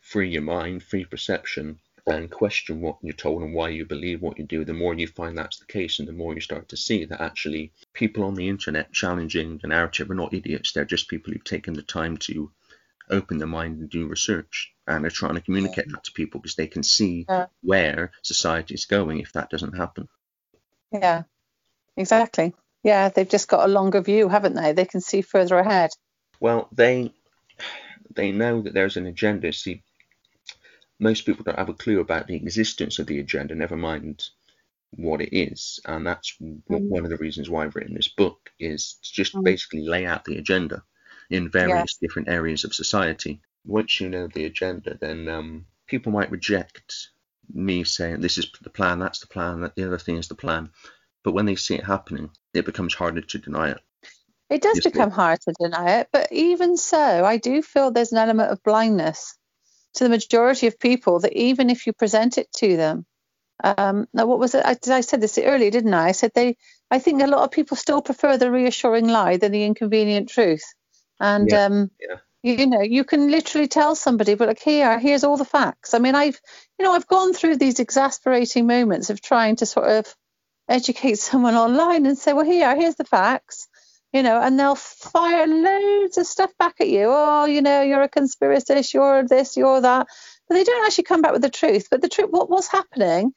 free 0.00 0.30
your 0.30 0.42
mind, 0.42 0.82
free 0.82 1.04
perception, 1.04 1.78
and 2.06 2.30
question 2.30 2.80
what 2.80 2.96
you're 3.02 3.12
told 3.12 3.42
and 3.42 3.52
why 3.52 3.68
you 3.68 3.84
believe 3.84 4.22
what 4.22 4.38
you 4.38 4.44
do, 4.44 4.64
the 4.64 4.72
more 4.72 4.94
you 4.94 5.06
find 5.06 5.36
that's 5.36 5.58
the 5.58 5.66
case, 5.66 5.98
and 5.98 6.08
the 6.08 6.12
more 6.12 6.34
you 6.34 6.40
start 6.40 6.68
to 6.70 6.76
see 6.76 7.04
that 7.04 7.20
actually 7.20 7.72
people 7.92 8.24
on 8.24 8.34
the 8.34 8.48
internet 8.48 8.92
challenging 8.92 9.58
the 9.58 9.68
narrative 9.68 10.10
are 10.10 10.14
not 10.14 10.32
idiots. 10.32 10.72
They're 10.72 10.84
just 10.86 11.08
people 11.08 11.32
who've 11.32 11.44
taken 11.44 11.74
the 11.74 11.82
time 11.82 12.16
to 12.18 12.50
open 13.10 13.38
their 13.38 13.46
mind 13.48 13.78
and 13.78 13.90
do 13.90 14.06
research, 14.06 14.72
and 14.86 15.04
they're 15.04 15.10
trying 15.10 15.34
to 15.34 15.40
communicate 15.42 15.90
that 15.90 16.04
to 16.04 16.12
people 16.12 16.40
because 16.40 16.56
they 16.56 16.66
can 16.66 16.82
see 16.82 17.26
Yeah. 17.28 17.46
where 17.62 18.12
society 18.22 18.74
is 18.74 18.86
going 18.86 19.20
if 19.20 19.32
that 19.32 19.50
doesn't 19.50 19.76
happen. 19.76 20.08
Yeah. 20.92 21.24
Exactly. 21.96 22.54
Yeah, 22.82 23.08
they've 23.08 23.28
just 23.28 23.48
got 23.48 23.68
a 23.68 23.72
longer 23.72 24.00
view, 24.00 24.28
haven't 24.28 24.54
they? 24.54 24.72
They 24.72 24.84
can 24.84 25.00
see 25.00 25.22
further 25.22 25.58
ahead. 25.58 25.90
Well, 26.40 26.68
they 26.72 27.12
they 28.14 28.32
know 28.32 28.62
that 28.62 28.74
there's 28.74 28.96
an 28.96 29.06
agenda. 29.06 29.52
See, 29.52 29.82
most 30.98 31.26
people 31.26 31.44
don't 31.44 31.58
have 31.58 31.68
a 31.68 31.74
clue 31.74 32.00
about 32.00 32.26
the 32.26 32.36
existence 32.36 32.98
of 32.98 33.06
the 33.06 33.18
agenda, 33.20 33.54
never 33.54 33.76
mind 33.76 34.28
what 34.90 35.20
it 35.20 35.36
is, 35.36 35.80
and 35.84 36.06
that's 36.06 36.36
Mm. 36.40 36.62
one 36.66 37.04
of 37.04 37.10
the 37.10 37.16
reasons 37.18 37.50
why 37.50 37.64
I've 37.64 37.76
written 37.76 37.94
this 37.94 38.08
book 38.08 38.50
is 38.58 38.94
to 39.02 39.12
just 39.12 39.34
Mm. 39.34 39.44
basically 39.44 39.86
lay 39.86 40.06
out 40.06 40.24
the 40.24 40.38
agenda 40.38 40.82
in 41.30 41.50
various 41.50 41.96
different 41.96 42.28
areas 42.28 42.64
of 42.64 42.74
society. 42.74 43.40
Once 43.64 44.00
you 44.00 44.08
know 44.08 44.28
the 44.28 44.44
agenda, 44.46 44.96
then 44.98 45.28
um, 45.28 45.66
people 45.86 46.10
might 46.12 46.30
reject 46.30 47.10
me 47.52 47.84
saying 47.84 48.20
this 48.20 48.38
is 48.38 48.50
the 48.62 48.70
plan, 48.70 48.98
that's 48.98 49.20
the 49.20 49.26
plan, 49.26 49.60
that 49.60 49.74
the 49.74 49.84
other 49.84 49.98
thing 49.98 50.16
is 50.16 50.28
the 50.28 50.34
plan, 50.34 50.70
but 51.28 51.34
when 51.34 51.44
they 51.44 51.56
see 51.56 51.74
it 51.74 51.84
happening, 51.84 52.30
it 52.54 52.64
becomes 52.64 52.94
harder 52.94 53.20
to 53.20 53.36
deny 53.36 53.68
it. 53.68 53.80
It 54.48 54.62
does 54.62 54.80
become 54.80 55.10
harder 55.10 55.38
to 55.46 55.54
deny 55.60 55.98
it, 55.98 56.08
but 56.10 56.32
even 56.32 56.78
so, 56.78 57.22
I 57.22 57.36
do 57.36 57.60
feel 57.60 57.90
there's 57.90 58.12
an 58.12 58.16
element 58.16 58.50
of 58.50 58.62
blindness 58.62 59.36
to 59.96 60.04
the 60.04 60.08
majority 60.08 60.68
of 60.68 60.78
people 60.78 61.20
that 61.20 61.34
even 61.34 61.68
if 61.68 61.86
you 61.86 61.92
present 61.92 62.38
it 62.38 62.50
to 62.56 62.78
them, 62.78 63.04
um, 63.62 64.06
now 64.14 64.24
what 64.24 64.38
was 64.38 64.54
it? 64.54 64.64
I, 64.64 64.78
I 64.90 65.02
said 65.02 65.20
this 65.20 65.36
earlier, 65.36 65.70
didn't 65.70 65.92
I? 65.92 66.08
I 66.08 66.12
said 66.12 66.30
they, 66.34 66.56
I 66.90 66.98
think 66.98 67.20
a 67.20 67.26
lot 67.26 67.42
of 67.42 67.50
people 67.50 67.76
still 67.76 68.00
prefer 68.00 68.38
the 68.38 68.50
reassuring 68.50 69.08
lie 69.08 69.36
than 69.36 69.52
the 69.52 69.64
inconvenient 69.64 70.30
truth, 70.30 70.64
and 71.20 71.52
Yeah, 71.52 71.66
um, 71.66 71.90
yeah. 72.00 72.16
you 72.42 72.66
know, 72.68 72.80
you 72.80 73.04
can 73.04 73.30
literally 73.30 73.68
tell 73.68 73.94
somebody, 73.94 74.34
but 74.34 74.48
like 74.48 74.62
here, 74.62 74.98
here's 74.98 75.24
all 75.24 75.36
the 75.36 75.44
facts. 75.44 75.92
I 75.92 75.98
mean, 75.98 76.14
I've, 76.14 76.40
you 76.78 76.86
know, 76.86 76.92
I've 76.92 77.06
gone 77.06 77.34
through 77.34 77.56
these 77.56 77.80
exasperating 77.80 78.66
moments 78.66 79.10
of 79.10 79.20
trying 79.20 79.56
to 79.56 79.66
sort 79.66 79.90
of 79.90 80.14
educate 80.68 81.18
someone 81.18 81.54
online 81.54 82.06
and 82.06 82.18
say, 82.18 82.32
well, 82.32 82.44
here, 82.44 82.74
here's 82.76 82.96
the 82.96 83.04
facts, 83.04 83.68
you 84.12 84.22
know, 84.22 84.40
and 84.40 84.58
they'll 84.58 84.74
fire 84.74 85.46
loads 85.46 86.18
of 86.18 86.26
stuff 86.26 86.52
back 86.58 86.76
at 86.80 86.88
you. 86.88 87.06
Oh, 87.08 87.44
you 87.46 87.62
know, 87.62 87.82
you're 87.82 88.02
a 88.02 88.08
conspiracist, 88.08 88.94
you're 88.94 89.26
this, 89.26 89.56
you're 89.56 89.80
that. 89.80 90.06
But 90.48 90.54
they 90.54 90.64
don't 90.64 90.86
actually 90.86 91.04
come 91.04 91.22
back 91.22 91.32
with 91.32 91.42
the 91.42 91.50
truth. 91.50 91.88
But 91.90 92.00
the 92.00 92.08
truth, 92.08 92.30
what 92.30 92.50
was 92.50 92.68
happening 92.68 93.32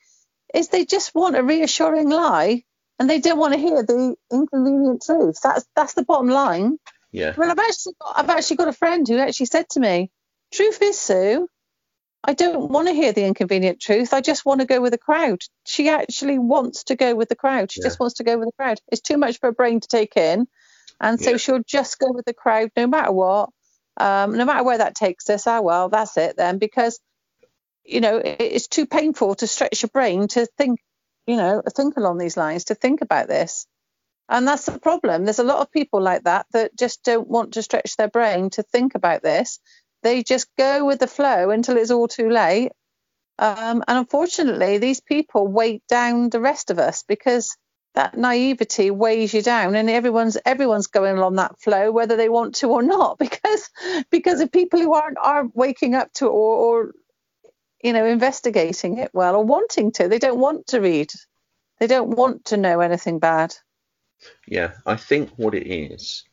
is 0.53 0.67
they 0.67 0.85
just 0.85 1.15
want 1.15 1.37
a 1.37 1.43
reassuring 1.43 2.09
lie 2.09 2.63
and 2.99 3.09
they 3.09 3.19
don't 3.19 3.39
want 3.39 3.53
to 3.53 3.59
hear 3.59 3.83
the 3.83 4.15
inconvenient 4.31 5.03
truth. 5.05 5.39
That's 5.41 5.65
that's 5.75 5.93
the 5.93 6.03
bottom 6.03 6.29
line. 6.29 6.77
Yeah, 7.11 7.33
Well, 7.35 7.51
I've 7.51 7.59
actually 7.59 7.95
got, 7.99 8.19
I've 8.19 8.29
actually 8.29 8.57
got 8.57 8.67
a 8.69 8.73
friend 8.73 9.05
who 9.07 9.17
actually 9.17 9.47
said 9.47 9.67
to 9.71 9.79
me, 9.81 10.11
"Truth 10.53 10.81
is, 10.81 10.99
Sue, 10.99 11.47
I 12.23 12.33
don't 12.33 12.69
want 12.69 12.87
to 12.87 12.93
hear 12.93 13.13
the 13.13 13.25
inconvenient 13.25 13.79
truth. 13.79 14.13
I 14.13 14.21
just 14.21 14.45
want 14.45 14.61
to 14.61 14.67
go 14.67 14.79
with 14.81 14.91
the 14.91 14.97
crowd." 14.97 15.41
She 15.65 15.89
actually 15.89 16.37
wants 16.37 16.83
to 16.85 16.95
go 16.95 17.15
with 17.15 17.29
the 17.29 17.35
crowd. 17.35 17.71
She 17.71 17.79
Yeah. 17.81 17.87
just 17.87 17.99
wants 17.99 18.15
to 18.15 18.23
go 18.23 18.37
with 18.37 18.47
the 18.49 18.53
crowd. 18.63 18.79
It's 18.91 19.01
too 19.01 19.17
much 19.17 19.39
for 19.39 19.47
her 19.47 19.53
brain 19.53 19.79
to 19.79 19.87
take 19.87 20.15
in, 20.17 20.47
and 20.99 21.19
so 21.19 21.31
Yeah. 21.31 21.37
she'll 21.37 21.63
just 21.65 21.99
go 21.99 22.11
with 22.11 22.25
the 22.25 22.33
crowd 22.33 22.71
no 22.77 22.87
matter 22.87 23.11
what, 23.11 23.49
um, 23.97 24.37
no 24.37 24.45
matter 24.45 24.63
where 24.63 24.77
that 24.77 24.95
takes 24.95 25.29
us. 25.29 25.47
Ah, 25.47 25.61
well, 25.61 25.89
that's 25.89 26.17
it 26.17 26.37
then, 26.37 26.57
because 26.59 26.99
you 27.83 28.01
know 28.01 28.21
it's 28.23 28.67
too 28.67 28.85
painful 28.85 29.35
to 29.35 29.47
stretch 29.47 29.81
your 29.81 29.89
brain 29.89 30.27
to 30.29 30.45
think, 30.57 30.79
you 31.25 31.37
know, 31.37 31.61
think 31.75 31.97
along 31.97 32.17
these 32.19 32.37
lines, 32.37 32.65
to 32.65 32.75
think 32.75 33.01
about 33.01 33.27
this. 33.27 33.65
And 34.29 34.47
that's 34.47 34.65
the 34.65 34.79
problem. 34.79 35.25
There's 35.25 35.39
a 35.39 35.43
lot 35.43 35.59
of 35.59 35.71
people 35.71 36.01
like 36.01 36.23
that 36.23 36.45
that 36.53 36.77
just 36.77 37.03
don't 37.03 37.27
want 37.27 37.53
to 37.53 37.61
stretch 37.63 37.97
their 37.97 38.07
brain 38.07 38.49
to 38.51 38.63
think 38.63 38.95
about 38.95 39.23
this. 39.23 39.59
They 40.03 40.23
just 40.23 40.47
go 40.57 40.85
with 40.85 40.99
the 40.99 41.07
flow 41.07 41.49
until 41.49 41.77
it's 41.77 41.91
all 41.91 42.07
too 42.07 42.29
late. 42.29 42.71
Um, 43.37 43.83
and 43.87 43.97
unfortunately, 43.97 44.77
these 44.77 45.01
people 45.01 45.47
weight 45.47 45.83
down 45.87 46.29
the 46.29 46.39
rest 46.39 46.69
of 46.69 46.79
us 46.79 47.03
because 47.03 47.55
that 47.93 48.17
naivety 48.17 48.91
weighs 48.91 49.33
you 49.33 49.41
down, 49.41 49.75
and 49.75 49.89
everyone's 49.89 50.37
everyone's 50.45 50.87
going 50.87 51.17
along 51.17 51.35
that 51.35 51.59
flow, 51.59 51.91
whether 51.91 52.15
they 52.15 52.29
want 52.29 52.55
to 52.55 52.69
or 52.69 52.83
not, 52.83 53.17
because 53.19 53.69
because 54.09 54.39
of 54.39 54.51
people 54.51 54.79
who 54.79 54.93
aren't 54.93 55.17
aren't 55.19 55.55
waking 55.55 55.95
up 55.95 56.11
to 56.13 56.27
or, 56.27 56.55
or 56.57 56.91
you 57.83 57.93
know 57.93 58.05
investigating 58.05 58.97
it 58.97 59.11
well 59.13 59.35
or 59.35 59.43
wanting 59.43 59.91
to. 59.93 60.07
They 60.07 60.19
don't 60.19 60.39
want 60.39 60.67
to 60.67 60.79
read. 60.79 61.11
They 61.79 61.87
don't 61.87 62.11
want 62.11 62.45
to 62.45 62.57
know 62.57 62.79
anything 62.79 63.19
bad. 63.19 63.55
Yeah, 64.47 64.73
I 64.85 64.95
think 64.97 65.31
what 65.35 65.55
it 65.55 65.67
is 65.67 66.23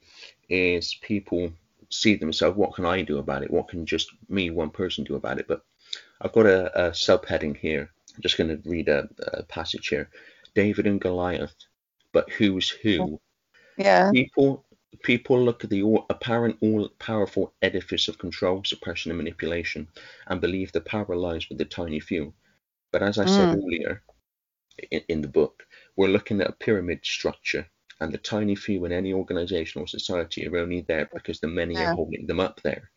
is 0.48 0.94
people 1.00 1.50
see 1.90 2.16
themselves. 2.16 2.56
What 2.56 2.74
can 2.74 2.86
I 2.86 3.02
do 3.02 3.18
about 3.18 3.42
it? 3.42 3.50
What 3.50 3.68
can 3.68 3.86
just 3.86 4.10
me, 4.28 4.50
one 4.50 4.70
person, 4.70 5.04
do 5.04 5.16
about 5.16 5.38
it? 5.38 5.48
But 5.48 5.62
I've 6.20 6.32
got 6.32 6.46
a, 6.46 6.88
a 6.88 6.90
subheading 6.90 7.56
here. 7.56 7.90
I'm 8.16 8.22
just 8.22 8.36
going 8.36 8.50
to 8.50 8.68
read 8.68 8.88
a, 8.88 9.08
a 9.34 9.42
passage 9.44 9.88
here. 9.88 10.10
David 10.54 10.86
and 10.86 11.00
Goliath, 11.00 11.54
but 12.12 12.30
who's 12.30 12.68
who? 12.70 13.20
Yeah. 13.76 14.12
People 14.12 14.64
people 15.02 15.42
look 15.42 15.64
at 15.64 15.70
the 15.70 15.82
all, 15.82 16.06
apparent 16.10 16.56
all-powerful 16.62 17.52
edifice 17.62 18.08
of 18.08 18.18
control, 18.18 18.62
suppression, 18.64 19.10
and 19.10 19.18
manipulation, 19.18 19.88
and 20.26 20.40
believe 20.40 20.72
the 20.72 20.80
power 20.80 21.14
lies 21.16 21.48
with 21.48 21.58
the 21.58 21.64
tiny 21.64 22.00
few. 22.00 22.34
But 22.92 23.02
as 23.02 23.18
I 23.18 23.26
said 23.26 23.50
Mm. 23.50 23.54
earlier 23.54 24.02
in, 24.90 25.02
in 25.08 25.22
the 25.22 25.28
book, 25.28 25.66
we're 25.96 26.08
looking 26.08 26.40
at 26.40 26.48
a 26.50 26.52
pyramid 26.52 27.00
structure, 27.04 27.66
and 28.00 28.12
the 28.12 28.18
tiny 28.18 28.54
few 28.54 28.84
in 28.84 28.92
any 28.92 29.12
organization 29.12 29.80
or 29.82 29.86
society 29.86 30.46
are 30.46 30.56
only 30.58 30.82
there 30.82 31.06
because 31.12 31.40
the 31.40 31.48
many 31.48 31.74
Yeah. 31.74 31.84
are 31.84 31.94
holding 31.94 32.26
them 32.26 32.40
up 32.40 32.60
there. 32.62 32.90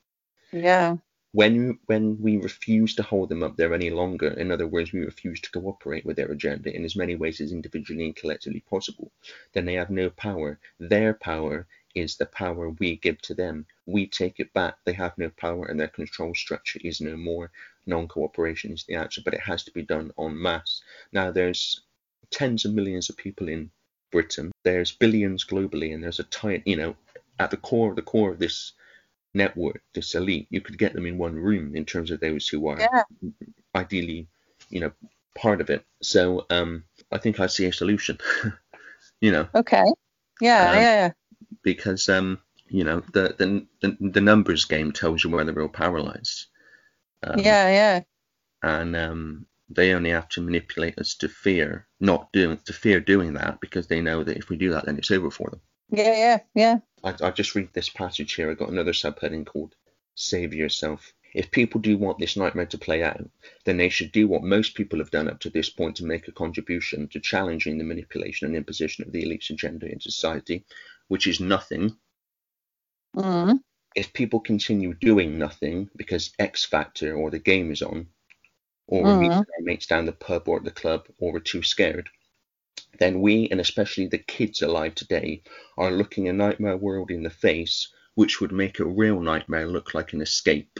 Yeah. 0.51 0.97
When 1.33 1.77
when 1.87 2.21
we 2.21 2.37
refuse 2.37 2.95
to 2.95 3.03
hold 3.03 3.27
them 3.27 3.43
up 3.43 3.57
there 3.57 3.73
any 3.73 3.89
longer, 3.89 4.29
in 4.29 4.49
other 4.49 4.65
words, 4.67 4.93
we 4.93 5.01
refuse 5.01 5.41
to 5.41 5.51
cooperate 5.51 6.05
with 6.05 6.15
their 6.15 6.31
agenda 6.31 6.73
in 6.73 6.85
as 6.85 6.95
many 6.95 7.15
ways 7.15 7.41
as 7.41 7.51
individually 7.51 8.05
and 8.05 8.15
collectively 8.15 8.61
possible, 8.61 9.11
then 9.51 9.65
they 9.65 9.73
have 9.73 9.89
no 9.89 10.09
power. 10.09 10.57
Their 10.79 11.13
power 11.13 11.67
is 11.95 12.15
the 12.15 12.25
power 12.27 12.69
we 12.69 12.95
give 12.95 13.21
to 13.23 13.33
them. 13.33 13.65
We 13.85 14.07
take 14.07 14.39
it 14.39 14.53
back. 14.53 14.77
They 14.85 14.93
have 14.93 15.17
no 15.17 15.29
power, 15.31 15.65
and 15.65 15.77
their 15.77 15.89
control 15.89 16.33
structure 16.33 16.79
is 16.81 17.01
no 17.01 17.17
more. 17.17 17.51
Non-cooperation 17.85 18.71
is 18.71 18.85
the 18.85 18.95
answer, 18.95 19.21
but 19.23 19.33
it 19.33 19.41
has 19.41 19.63
to 19.65 19.71
be 19.71 19.83
done 19.83 20.13
en 20.17 20.41
masse. 20.41 20.81
Now, 21.11 21.31
there's 21.31 21.81
tens 22.29 22.63
of 22.63 22.73
millions 22.73 23.09
of 23.09 23.17
people 23.17 23.49
in 23.49 23.71
Britain. 24.11 24.51
There's 24.63 24.91
billions 24.91 25.45
globally, 25.45 25.93
and 25.93 26.03
there's 26.03 26.19
a 26.19 26.23
tiny, 26.25 26.63
you 26.65 26.77
know, 26.77 26.95
at 27.39 27.51
the 27.51 27.57
core, 27.57 27.91
of 27.91 27.95
the 27.95 28.01
core 28.01 28.31
of 28.31 28.39
this 28.39 28.73
network, 29.33 29.81
this 29.93 30.15
elite, 30.15 30.47
you 30.49 30.61
could 30.61 30.77
get 30.77 30.93
them 30.93 31.05
in 31.05 31.17
one 31.17 31.35
room 31.35 31.75
in 31.75 31.85
terms 31.85 32.11
of 32.11 32.19
those 32.19 32.47
who 32.47 32.67
are 32.67 32.79
Yeah. 32.79 33.03
ideally, 33.75 34.27
you 34.69 34.81
know, 34.81 34.91
part 35.35 35.61
of 35.61 35.69
it. 35.69 35.85
So 36.01 36.45
um, 36.49 36.83
I 37.11 37.17
think 37.17 37.39
I 37.39 37.47
see 37.47 37.65
a 37.65 37.73
solution, 37.73 38.17
you 39.21 39.31
know, 39.31 39.47
Okay. 39.55 39.85
Yeah. 40.41 40.71
Um, 40.71 40.77
yeah. 40.79 41.11
because 41.63 42.09
um, 42.09 42.39
you 42.67 42.83
know 42.83 43.01
the, 43.13 43.35
the 43.37 43.67
the 43.81 43.97
the 43.99 44.21
numbers 44.21 44.65
game 44.65 44.91
tells 44.91 45.23
you 45.23 45.29
where 45.29 45.43
the 45.45 45.53
real 45.53 45.69
power 45.69 46.01
lies. 46.01 46.47
Um, 47.23 47.39
Yeah. 47.39 47.69
Yeah. 47.69 48.01
And 48.63 48.95
um, 48.95 49.45
they 49.75 49.93
only 49.93 50.09
have 50.11 50.29
to 50.29 50.41
manipulate 50.41 50.97
us 50.97 51.15
to 51.15 51.29
fear 51.29 51.87
not 51.99 52.31
doing 52.31 52.57
to 52.65 52.73
fear 52.73 52.99
doing 52.99 53.33
that 53.33 53.59
because 53.61 53.87
they 53.87 54.01
know 54.01 54.23
that 54.23 54.37
if 54.37 54.49
we 54.49 54.57
do 54.57 54.71
that, 54.71 54.85
then 54.85 54.97
it's 54.97 55.11
over 55.11 55.31
for 55.31 55.49
them. 55.49 55.61
Yeah. 55.89 56.15
Yeah. 56.15 56.39
Yeah. 56.55 56.77
I, 57.03 57.27
I 57.27 57.31
just 57.31 57.55
read 57.55 57.69
this 57.73 57.89
passage 57.89 58.33
here. 58.33 58.51
I 58.51 58.53
got 58.53 58.69
another 58.69 58.93
subheading 58.93 59.45
called 59.45 59.75
"Save 60.15 60.53
Yourself." 60.53 61.13
if 61.33 61.51
people 61.51 61.79
do 61.79 61.97
want 61.97 62.19
this 62.19 62.35
nightmare 62.35 62.65
to 62.67 62.77
play 62.77 63.03
out, 63.03 63.29
then 63.65 63.77
they 63.77 63.89
should 63.89 64.11
do 64.11 64.27
what 64.27 64.43
most 64.43 64.75
people 64.75 64.99
have 64.99 65.11
done 65.11 65.29
up 65.29 65.39
to 65.39 65.49
this 65.49 65.69
point 65.69 65.95
to 65.97 66.05
make 66.05 66.27
a 66.27 66.31
contribution 66.33 67.07
to 67.09 67.19
challenging 67.19 67.77
the 67.77 67.83
manipulation 67.83 68.47
and 68.47 68.55
imposition 68.55 69.05
of 69.05 69.11
the 69.11 69.23
elite's 69.23 69.49
agenda 69.49 69.89
in 69.89 69.99
society, 69.99 70.65
which 71.07 71.27
is 71.27 71.39
nothing. 71.39 71.95
Mm. 73.15 73.59
If 73.95 74.13
people 74.13 74.39
continue 74.39 74.93
doing 74.93 75.37
nothing 75.37 75.89
because 75.95 76.31
X 76.39 76.65
Factor 76.65 77.15
or 77.15 77.29
the 77.29 77.39
game 77.39 77.71
is 77.71 77.81
on, 77.81 78.07
or 78.87 79.05
Mhm. 79.05 79.19
meeting 79.19 79.37
our 79.37 79.63
mates 79.63 79.85
down 79.87 80.05
the 80.05 80.11
pub 80.11 80.47
or 80.47 80.57
at 80.57 80.63
the 80.63 80.71
club, 80.71 81.07
or 81.17 81.31
we're 81.31 81.39
too 81.39 81.63
scared, 81.63 82.09
then 82.99 83.21
we, 83.21 83.49
and 83.49 83.59
especially 83.59 84.07
the 84.07 84.17
kids 84.17 84.61
alive 84.61 84.95
today, 84.95 85.41
are 85.77 85.91
looking 85.91 86.27
a 86.27 86.33
nightmare 86.33 86.77
world 86.77 87.09
in 87.11 87.23
the 87.23 87.29
face, 87.29 87.87
which 88.15 88.41
would 88.41 88.51
make 88.51 88.79
a 88.79 88.85
real 88.85 89.19
nightmare 89.19 89.67
look 89.67 89.93
like 89.93 90.13
an 90.13 90.21
escape. 90.21 90.79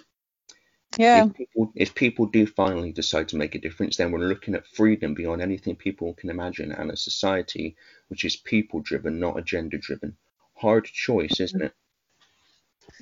Yeah. 0.97 1.25
If 1.27 1.33
people, 1.33 1.71
if 1.75 1.95
people 1.95 2.25
do 2.25 2.45
finally 2.45 2.91
decide 2.91 3.29
to 3.29 3.37
make 3.37 3.55
a 3.55 3.59
difference, 3.59 3.95
then 3.97 4.11
we're 4.11 4.27
looking 4.27 4.55
at 4.55 4.67
freedom 4.67 5.13
beyond 5.13 5.41
anything 5.41 5.75
people 5.75 6.13
can 6.13 6.29
imagine 6.29 6.71
and 6.73 6.91
a 6.91 6.97
society 6.97 7.75
which 8.09 8.25
is 8.25 8.35
people 8.35 8.81
driven, 8.81 9.19
not 9.19 9.39
agenda 9.39 9.77
driven. 9.77 10.17
Hard 10.55 10.85
choice, 10.85 11.39
isn't 11.39 11.61
it? 11.61 11.73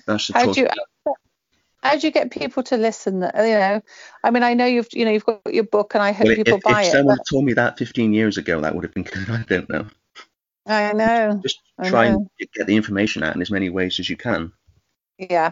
That's 0.06 0.28
the 0.28 0.34
choice. 0.34 0.56
do 0.56 0.68
how 1.82 1.97
do 1.97 2.07
you 2.07 2.11
get 2.11 2.32
people 2.32 2.63
to 2.63 2.77
listen? 2.77 3.19
that- 3.21 3.36
You 3.36 3.53
know, 3.53 3.82
I 4.23 4.32
mean, 4.32 4.43
I 4.43 4.53
know 4.53 4.65
you've 4.65 4.89
you 4.93 5.05
know 5.05 5.11
you've 5.11 5.25
got 5.25 5.41
your 5.53 5.63
book, 5.63 5.95
and 5.95 6.03
I 6.03 6.11
hope 6.11 6.27
Well, 6.27 6.36
people 6.36 6.57
if, 6.57 6.63
buy 6.63 6.82
if 6.82 6.88
it. 6.88 6.91
someone 6.91 7.17
But 7.17 7.27
told 7.27 7.45
me 7.45 7.53
that 7.53 7.77
15 7.77 8.13
years 8.13 8.38
ago, 8.38 8.61
that 8.61 8.75
would 8.75 8.84
have 8.84 8.93
been 8.93 9.03
good. 9.11 9.30
I 9.30 9.43
don't 9.47 9.69
know. 9.69 9.88
I 10.65 10.93
know. 10.93 11.39
Just 11.41 11.59
try 11.84 12.09
know. 12.09 12.15
and 12.15 12.30
get 12.55 12.67
the 12.67 12.75
information 12.75 13.23
out 13.23 13.36
in 13.36 13.41
as 13.41 13.51
many 13.51 13.69
ways 13.69 13.99
as 13.99 14.09
you 14.09 14.17
can. 14.17 14.51
Yeah. 15.17 15.51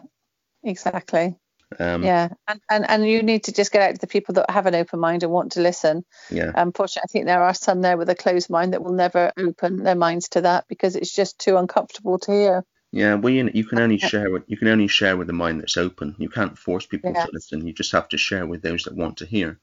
Exactly. 0.63 1.35
Um, 1.79 2.03
yeah. 2.03 2.29
And, 2.47 2.61
and 2.69 2.89
and 2.89 3.07
you 3.07 3.23
need 3.23 3.45
to 3.45 3.53
just 3.53 3.71
get 3.71 3.81
out 3.81 3.95
to 3.95 4.01
the 4.01 4.07
people 4.07 4.35
that 4.35 4.49
have 4.49 4.65
an 4.65 4.75
open 4.75 4.99
mind 4.99 5.23
and 5.23 5.31
want 5.31 5.53
to 5.53 5.61
listen. 5.61 6.05
yeah. 6.31 6.51
Unfortunately, 6.55 7.07
I 7.09 7.11
think 7.11 7.25
there 7.25 7.43
are 7.43 7.53
some 7.53 7.81
there 7.81 7.97
with 7.97 8.09
a 8.09 8.15
closed 8.15 8.49
mind 8.49 8.73
that 8.73 8.83
will 8.83 8.93
never 8.93 9.31
open 9.37 9.83
their 9.83 9.95
minds 9.95 10.29
to 10.29 10.41
that 10.41 10.65
because 10.67 10.95
it's 10.95 11.13
just 11.13 11.39
too 11.39 11.57
uncomfortable 11.57 12.19
to 12.19 12.31
hear. 12.31 12.65
Yeah, 12.97 13.13
well, 13.15 13.33
you, 13.33 13.49
you 13.53 13.63
can 13.65 13.79
only 13.79 13.97
share 13.97 14.31
with 14.31 14.43
you 14.47 14.57
can 14.57 14.67
only 14.69 14.87
share 14.87 15.15
with 15.17 15.27
the 15.27 15.33
mind 15.33 15.61
that's 15.61 15.77
open. 15.77 16.15
You 16.17 16.29
can't 16.29 16.57
force 16.57 16.85
people 16.85 17.11
Yes. 17.13 17.25
to 17.25 17.31
listen. 17.31 17.67
You 17.67 17.73
just 17.73 17.91
have 17.91 18.09
to 18.09 18.17
share 18.17 18.45
with 18.45 18.61
those 18.61 18.83
that 18.83 18.95
want 18.95 19.17
to 19.17 19.25
hear. 19.25 19.59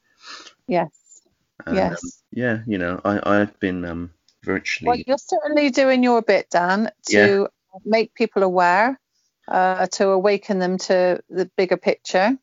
Yes. 0.69 0.91
And, 1.67 1.77
yes. 1.77 2.05
um, 2.05 2.11
yeah, 2.33 2.59
you 2.67 2.79
know, 2.79 3.01
I 3.05 3.21
I've 3.41 3.59
been 3.61 3.85
um 3.85 4.11
virtually 4.45 4.89
Well, 4.89 5.03
you're 5.07 5.19
certainly 5.19 5.71
doing 5.71 6.03
your 6.03 6.23
bit, 6.23 6.49
Dan, 6.51 6.91
to 7.11 7.49
make 7.85 8.15
people 8.15 8.43
aware, 8.43 9.01
uh, 9.49 9.87
to 9.99 10.09
awaken 10.11 10.59
them 10.59 10.79
to 10.79 11.21
the 11.29 11.51
bigger 11.57 11.77
picture, 11.77 12.39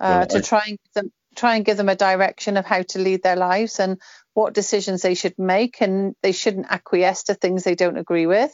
uh, 0.00 0.18
Well, 0.18 0.26
to 0.26 0.38
I- 0.38 0.40
try 0.40 0.62
and 0.66 0.78
give 0.82 0.92
them, 0.94 1.12
try 1.36 1.56
and 1.56 1.64
give 1.64 1.76
them 1.76 1.88
a 1.88 1.96
direction 1.96 2.56
of 2.56 2.64
how 2.64 2.82
to 2.82 2.98
lead 2.98 3.22
their 3.22 3.36
lives 3.36 3.78
and 3.80 4.00
what 4.34 4.54
decisions 4.54 5.02
they 5.02 5.14
should 5.14 5.38
make, 5.38 5.80
and 5.82 6.14
they 6.22 6.32
shouldn't 6.32 6.66
acquiesce 6.70 7.24
to 7.24 7.34
things 7.34 7.62
they 7.62 7.74
don't 7.76 7.98
agree 7.98 8.26
with. 8.26 8.52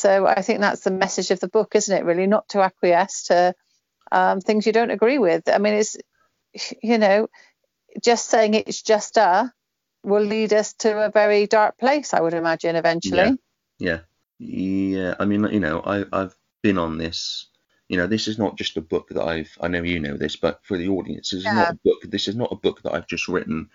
So 0.00 0.26
I 0.26 0.42
think 0.42 0.60
that's 0.60 0.82
the 0.82 0.90
message 0.90 1.30
of 1.30 1.40
the 1.40 1.48
book, 1.48 1.74
isn't 1.74 1.96
it? 1.96 2.04
Really, 2.04 2.26
not 2.26 2.48
to 2.50 2.62
acquiesce 2.62 3.24
to 3.24 3.54
um, 4.10 4.40
things 4.40 4.66
you 4.66 4.72
don't 4.72 4.90
agree 4.90 5.18
with. 5.18 5.48
I 5.48 5.58
mean, 5.58 5.74
it's 5.74 5.96
you 6.82 6.98
know, 6.98 7.28
just 8.02 8.28
saying 8.28 8.54
it's 8.54 8.82
just 8.82 9.16
a 9.18 9.52
will 10.02 10.22
lead 10.24 10.52
us 10.52 10.72
to 10.74 11.06
a 11.06 11.10
very 11.10 11.46
dark 11.46 11.78
place, 11.78 12.14
I 12.14 12.20
would 12.20 12.34
imagine, 12.34 12.76
eventually. 12.76 13.36
Yeah. 13.78 14.00
Yeah, 14.38 15.14
I 15.20 15.26
mean, 15.26 15.44
you 15.52 15.60
know, 15.60 15.80
I, 15.80 16.04
I've 16.12 16.34
been 16.62 16.78
on 16.78 16.96
this. 16.96 17.48
You 17.90 17.98
know, 17.98 18.06
this 18.06 18.26
is 18.26 18.38
not 18.38 18.56
just 18.56 18.78
a 18.78 18.80
book 18.80 19.08
that 19.10 19.22
I've. 19.22 19.50
I 19.60 19.68
know 19.68 19.82
you 19.82 20.00
know 20.00 20.16
this, 20.16 20.36
but 20.36 20.60
for 20.62 20.78
the 20.78 20.88
audience, 20.88 21.30
this 21.30 21.40
is 21.40 21.44
Yeah. 21.44 21.52
not 21.52 21.70
a 21.72 21.78
book. 21.84 22.02
This 22.04 22.26
is 22.26 22.36
not 22.36 22.52
a 22.52 22.56
book 22.56 22.80
that 22.82 22.94
I've 22.94 23.06
just 23.06 23.28
written, 23.28 23.68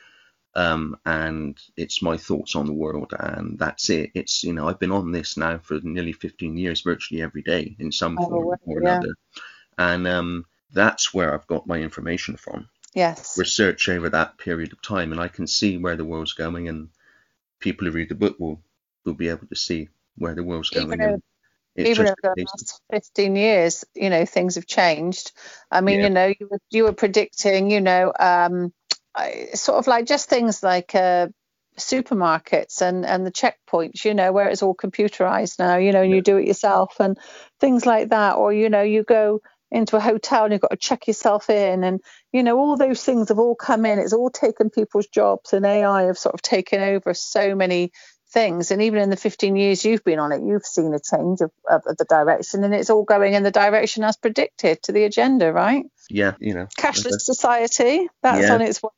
um, 0.56 0.98
and 1.06 1.60
it's 1.78 2.02
my 2.02 2.18
thoughts 2.18 2.56
on 2.56 2.66
the 2.66 2.74
world, 2.74 3.14
and 3.20 3.60
that's 3.60 3.90
it. 3.90 4.12
It's 4.16 4.44
you 4.44 4.54
know, 4.54 4.68
I've 4.68 4.80
been 4.80 4.92
on 4.92 5.12
this 5.12 5.38
now 5.38 5.60
for 5.60 5.80
nearly 5.84 6.14
15 6.14 6.58
years, 6.58 6.82
virtually 6.82 7.22
every 7.22 7.42
day 7.44 7.76
in 7.80 7.92
some 7.92 8.20
Oh, 8.20 8.22
form 8.22 8.60
or 8.66 8.80
yeah. 8.80 8.80
another, 8.80 9.16
and 9.78 10.08
um, 10.08 10.46
that's 10.72 11.14
where 11.14 11.34
I've 11.34 11.48
got 11.48 11.68
my 11.68 11.80
information 11.80 12.38
from. 12.38 12.70
Yes. 12.96 13.38
Research 13.38 13.90
over 13.90 14.10
that 14.10 14.38
period 14.40 14.74
of 14.74 14.82
time, 14.82 15.12
and 15.14 15.22
I 15.22 15.30
can 15.30 15.48
see 15.48 15.78
where 15.78 15.98
the 15.98 16.06
world's 16.06 16.34
going, 16.34 16.70
and 16.70 16.90
people 17.60 17.88
who 17.88 17.94
read 17.94 18.10
the 18.10 18.16
book 18.16 18.40
will 18.40 18.62
will 19.06 19.16
be 19.16 19.30
able 19.30 19.48
to 19.48 19.56
see 19.58 19.90
where 20.18 20.36
the 20.36 20.44
world's 20.44 20.72
Even 20.72 21.00
going. 21.00 21.22
it's 21.76 22.00
Even 22.00 22.08
over 22.08 22.16
the 22.24 22.36
last 22.52 22.82
15 22.92 23.36
years, 23.36 23.86
you 23.96 24.10
know, 24.10 24.26
things 24.26 24.56
have 24.56 24.68
changed. 24.68 25.32
I 25.72 25.82
mean, 25.82 26.00
Yeah. 26.00 26.04
you 26.04 26.10
know, 26.10 26.28
you 26.40 26.48
were, 26.50 26.60
you 26.72 26.84
were 26.86 26.94
predicting, 26.94 27.72
you 27.72 27.82
know, 27.82 28.14
um, 28.20 28.74
I- 29.16 29.50
sort 29.56 29.80
of 29.80 29.88
like 29.88 30.06
just 30.06 30.30
things 30.30 30.64
like 30.64 30.96
uh, 30.96 31.28
supermarkets 31.80 32.82
and, 32.82 33.06
and 33.06 33.26
the 33.26 33.32
checkpoints, 33.32 34.06
you 34.06 34.14
know, 34.14 34.32
where 34.32 34.50
it's 34.50 34.64
all 34.64 34.76
computerized 34.76 35.60
now, 35.60 35.78
you 35.78 35.94
know, 35.94 36.04
and 36.04 36.12
you 36.12 36.22
do 36.22 36.38
it 36.38 36.48
yourself 36.48 37.00
and 37.00 37.18
things 37.60 37.86
like 37.86 38.10
that. 38.10 38.36
Or, 38.38 38.54
you 38.54 38.70
know, 38.70 38.84
you 38.84 39.04
go 39.04 39.42
into 39.72 39.98
a 39.98 40.02
hotel 40.02 40.46
and 40.46 40.54
you've 40.54 40.62
got 40.62 40.72
to 40.72 40.78
check 40.78 41.08
yourself 41.08 41.50
in 41.50 41.84
and, 41.84 42.02
you 42.34 42.44
know, 42.44 42.58
all 42.60 42.78
those 42.78 43.04
things 43.04 43.30
have 43.30 43.40
all 43.40 43.56
come 43.56 43.86
in. 43.86 44.00
It's 44.00 44.14
all 44.14 44.30
taken 44.32 44.70
people's 44.70 45.08
jobs 45.08 45.54
and 45.54 45.66
AI 45.66 46.04
have 46.04 46.18
sort 46.18 46.36
of 46.36 46.42
taken 46.42 46.82
over 46.82 47.14
so 47.14 47.56
many 47.56 47.92
things. 48.30 48.72
And 48.72 48.82
even 48.82 49.02
in 49.02 49.10
the 49.10 49.18
15 49.18 49.56
years 49.56 49.86
you've 49.86 50.04
been 50.04 50.20
on 50.20 50.32
it, 50.32 50.42
you've 50.44 50.66
seen 50.66 50.94
a 50.94 51.00
change 51.00 51.42
of, 51.42 51.52
of, 51.70 51.84
of 51.86 51.98
the 51.98 52.06
direction 52.06 52.64
and 52.64 52.74
it's 52.74 52.90
all 52.90 53.04
going 53.04 53.34
in 53.34 53.44
the 53.44 53.52
direction 53.52 54.04
as 54.04 54.18
predicted 54.18 54.82
to 54.84 54.92
the 54.92 55.04
agenda, 55.04 55.52
right? 55.52 55.86
Yeah, 56.10 56.34
you 56.40 56.54
know. 56.54 56.68
Cashless 56.78 57.22
society, 57.22 58.08
that's 58.22 58.48
Yeah. 58.48 58.54
on 58.54 58.62
its 58.62 58.82
way. 58.84 58.90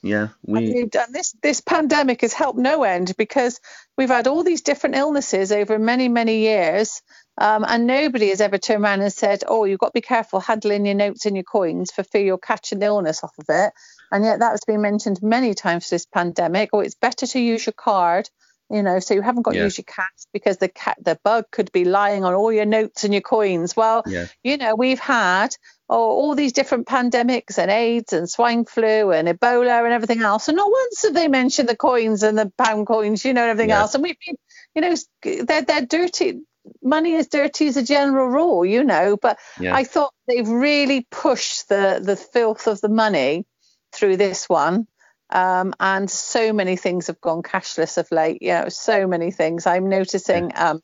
Yeah, 0.00 0.28
we. 0.46 0.72
We've 0.72 0.90
done 0.90 1.10
this. 1.12 1.34
This 1.42 1.60
pandemic 1.60 2.20
has 2.20 2.32
helped 2.32 2.58
no 2.58 2.84
end 2.84 3.14
because 3.18 3.60
we've 3.96 4.08
had 4.08 4.28
all 4.28 4.44
these 4.44 4.62
different 4.62 4.94
illnesses 4.94 5.50
over 5.50 5.76
many, 5.76 6.08
many 6.08 6.38
years, 6.38 7.02
um, 7.36 7.64
and 7.66 7.88
nobody 7.88 8.28
has 8.28 8.40
ever 8.40 8.58
turned 8.58 8.84
around 8.84 9.00
and 9.00 9.12
said, 9.12 9.42
"Oh, 9.48 9.64
you've 9.64 9.80
got 9.80 9.88
to 9.88 9.92
be 9.92 10.00
careful 10.00 10.38
handling 10.38 10.86
your 10.86 10.94
notes 10.94 11.26
and 11.26 11.34
your 11.34 11.42
coins 11.42 11.90
for 11.90 12.04
fear 12.04 12.22
you'll 12.24 12.38
catch 12.38 12.70
an 12.70 12.80
illness 12.80 13.24
off 13.24 13.36
of 13.40 13.46
it." 13.48 13.72
And 14.12 14.24
yet 14.24 14.38
that 14.38 14.50
has 14.50 14.62
been 14.64 14.80
mentioned 14.82 15.20
many 15.20 15.54
times 15.54 15.90
this 15.90 16.06
pandemic. 16.06 16.70
Or 16.72 16.84
it's 16.84 16.94
better 16.94 17.26
to 17.26 17.40
use 17.40 17.66
your 17.66 17.72
card, 17.72 18.30
you 18.70 18.82
know, 18.82 18.98
so 18.98 19.14
you 19.14 19.22
haven't 19.22 19.42
got 19.42 19.52
to 19.52 19.58
use 19.64 19.78
your 19.78 19.84
cash 19.84 20.26
because 20.32 20.58
the 20.58 20.68
cat, 20.68 20.98
the 21.00 21.18
bug 21.24 21.46
could 21.50 21.72
be 21.72 21.84
lying 21.84 22.24
on 22.24 22.34
all 22.34 22.52
your 22.52 22.66
notes 22.66 23.04
and 23.04 23.14
your 23.14 23.22
coins. 23.22 23.76
Well, 23.76 24.02
Yeah, 24.06 24.26
you 24.42 24.56
know, 24.56 24.74
we've 24.74 24.98
had 24.98 25.54
oh, 25.88 26.10
all 26.10 26.34
these 26.34 26.52
different 26.52 26.86
pandemics 26.86 27.58
and 27.58 27.70
AIDS 27.70 28.12
and 28.12 28.28
swine 28.28 28.64
flu 28.66 29.10
and 29.10 29.26
Ebola 29.26 29.84
and 29.84 29.92
everything 29.92 30.20
else. 30.20 30.48
And 30.48 30.56
not 30.56 30.70
once 30.70 31.02
have 31.02 31.14
they 31.14 31.28
mentioned 31.28 31.68
the 31.68 31.76
coins 31.76 32.22
and 32.22 32.36
the 32.36 32.52
pound 32.58 32.86
coins, 32.86 33.24
you 33.24 33.32
know, 33.32 33.42
and 33.42 33.50
everything 33.50 33.70
Yeah. 33.70 33.80
else. 33.80 33.94
And 33.94 34.02
we've 34.02 34.18
been, 34.24 34.36
you 34.74 34.82
know, 34.82 35.44
they're, 35.44 35.62
they're 35.62 35.86
dirty. 35.86 36.40
Money 36.82 37.14
is 37.14 37.28
dirty 37.28 37.68
as 37.68 37.78
a 37.78 37.82
general 37.82 38.28
rule, 38.28 38.64
you 38.66 38.84
know, 38.84 39.16
but 39.16 39.38
yeah, 39.58 39.74
I 39.74 39.84
thought 39.84 40.12
they've 40.26 40.46
really 40.46 41.06
pushed 41.10 41.70
the, 41.70 42.00
the 42.02 42.16
filth 42.16 42.66
of 42.66 42.82
the 42.82 42.90
money 42.90 43.46
through 43.92 44.18
this 44.18 44.46
one. 44.48 44.86
Um, 45.30 45.74
and 45.78 46.10
so 46.10 46.52
many 46.52 46.76
things 46.76 47.08
have 47.08 47.20
gone 47.20 47.42
cashless 47.42 47.98
of 47.98 48.10
late. 48.10 48.42
You 48.42 48.52
know, 48.52 48.68
so 48.68 49.06
many 49.06 49.30
things. 49.30 49.66
I'm 49.66 49.88
noticing 49.88 50.52
um, 50.54 50.80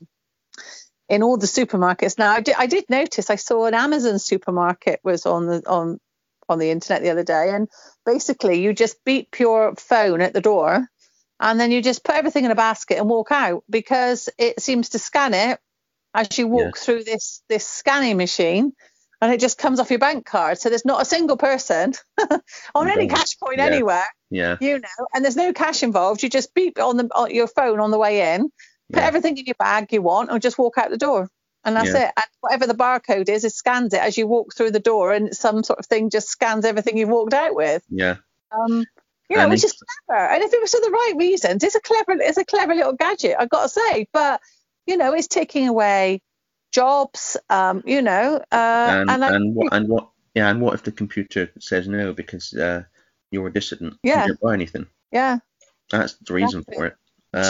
in 1.09 1.23
all 1.23 1.37
the 1.37 1.47
supermarkets 1.47 2.19
now. 2.19 2.33
I 2.33 2.41
did, 2.41 2.55
I 2.57 2.67
did 2.67 2.85
notice. 2.89 3.31
I 3.31 3.37
saw 3.37 3.67
an 3.67 3.75
Amazon 3.75 4.19
supermarket 4.19 5.01
was 5.03 5.27
on 5.27 5.47
the 5.47 5.63
on 5.67 5.99
on 6.49 6.59
the 6.59 6.71
internet 6.71 7.03
the 7.03 7.11
other 7.11 7.25
day, 7.25 7.51
and 7.51 7.69
basically 8.05 8.61
you 8.61 8.75
just 8.75 9.03
beep 9.05 9.39
your 9.39 9.75
phone 9.77 10.21
at 10.21 10.35
the 10.35 10.41
door, 10.41 10.89
and 11.41 11.59
then 11.59 11.71
you 11.71 11.83
just 11.83 12.05
put 12.05 12.17
everything 12.17 12.45
in 12.45 12.51
a 12.51 12.57
basket 12.57 12.99
and 12.99 13.09
walk 13.09 13.33
out 13.33 13.65
because 13.69 14.29
it 14.39 14.61
seems 14.61 14.91
to 14.91 14.99
scan 14.99 15.33
it 15.35 15.59
as 16.13 16.39
you 16.39 16.47
walk 16.47 16.77
through 16.77 17.05
this 17.05 17.43
this 17.49 17.67
scanning 17.67 18.17
machine. 18.17 18.73
And 19.25 19.33
it 19.33 19.41
just 19.41 19.57
comes 19.57 19.81
off 19.81 19.89
your 19.89 19.99
bank 19.99 20.27
card. 20.27 20.59
So 20.59 20.69
there's 20.69 20.85
not 20.85 21.01
a 21.01 21.07
single 21.07 21.39
person 21.39 21.95
on 22.75 22.91
any 22.91 23.09
cash 23.09 23.39
point 23.39 23.59
Yeah. 23.59 23.65
anywhere 23.65 24.05
yeah, 24.31 24.57
you 24.61 24.79
know, 24.81 25.07
and 25.15 25.25
there's 25.25 25.37
no 25.37 25.53
cash 25.53 25.83
involved. 25.83 26.23
You 26.23 26.29
just 26.29 26.53
beep 26.53 26.79
on 26.79 26.99
the 26.99 27.09
on 27.15 27.35
your 27.35 27.47
phone 27.47 27.81
on 27.81 27.91
the 27.91 27.99
way 27.99 28.35
in, 28.35 28.51
put 28.93 29.01
Yeah. 29.03 29.07
everything 29.07 29.39
in 29.39 29.47
your 29.47 29.55
bag 29.59 29.93
you 29.93 30.03
want, 30.03 30.31
and 30.31 30.43
just 30.43 30.59
walk 30.59 30.77
out 30.77 30.91
the 30.91 30.99
door. 30.99 31.31
And 31.65 31.75
that's 31.75 31.95
Yeah. 31.95 32.09
it. 32.09 32.13
And 32.17 32.27
whatever 32.41 32.67
the 32.67 32.75
barcode 32.75 33.31
is, 33.31 33.45
it 33.45 33.53
scans 33.53 33.95
it 33.95 34.01
as 34.01 34.19
you 34.19 34.27
walk 34.27 34.55
through 34.55 34.73
the 34.73 34.81
door, 34.81 35.13
and 35.13 35.35
some 35.35 35.63
sort 35.65 35.79
of 35.79 35.87
thing 35.87 36.11
just 36.11 36.29
scans 36.29 36.67
everything 36.67 36.99
you've 36.99 37.09
walked 37.09 37.33
out 37.33 37.55
with. 37.55 37.83
yeah, 37.89 38.17
Um, 38.53 38.85
you 39.31 39.37
know, 39.37 39.45
And 39.45 39.51
which 39.51 39.65
is 39.65 39.73
clever. 40.07 40.27
And 40.29 40.43
if 40.43 40.53
it 40.53 40.61
was 40.61 40.73
for 40.73 40.81
the 40.83 40.91
right 40.91 41.15
reasons, 41.17 41.65
it's 41.65 41.75
a 41.75 41.81
clever, 41.81 42.13
it's 42.21 42.37
a 42.37 42.45
clever 42.45 42.75
little 42.75 42.93
gadget. 42.93 43.37
I've 43.39 43.49
got 43.49 43.63
to 43.63 43.69
say, 43.71 44.07
but 44.13 44.41
you 44.87 44.99
know, 44.99 45.15
it's 45.15 45.29
taking 45.29 45.69
away 45.69 46.21
jobs. 46.75 47.37
Um, 47.49 47.83
you 47.87 48.03
know, 48.03 48.43
uh, 48.53 49.05
and 49.09 49.11
and, 49.11 49.25
and 49.25 49.55
what 49.55 49.73
and 49.73 49.89
what 49.89 50.09
yeah, 50.35 50.51
and 50.51 50.61
what 50.61 50.75
if 50.75 50.83
the 50.83 50.93
computer 50.93 51.51
says 51.61 51.87
no 51.89 52.13
because 52.13 52.53
uh, 52.55 52.83
you're 53.31 53.47
a 53.49 53.53
dissident? 53.53 53.95
Yeah. 54.03 54.23
You 54.23 54.29
don't 54.29 54.41
buy 54.41 54.55
anything. 54.55 54.87
yeah, 55.13 55.39
That's 55.91 56.15
the 56.15 56.35
reason 56.35 56.61
Exactly. 56.61 56.77
for 56.77 56.87
it. 56.87 56.97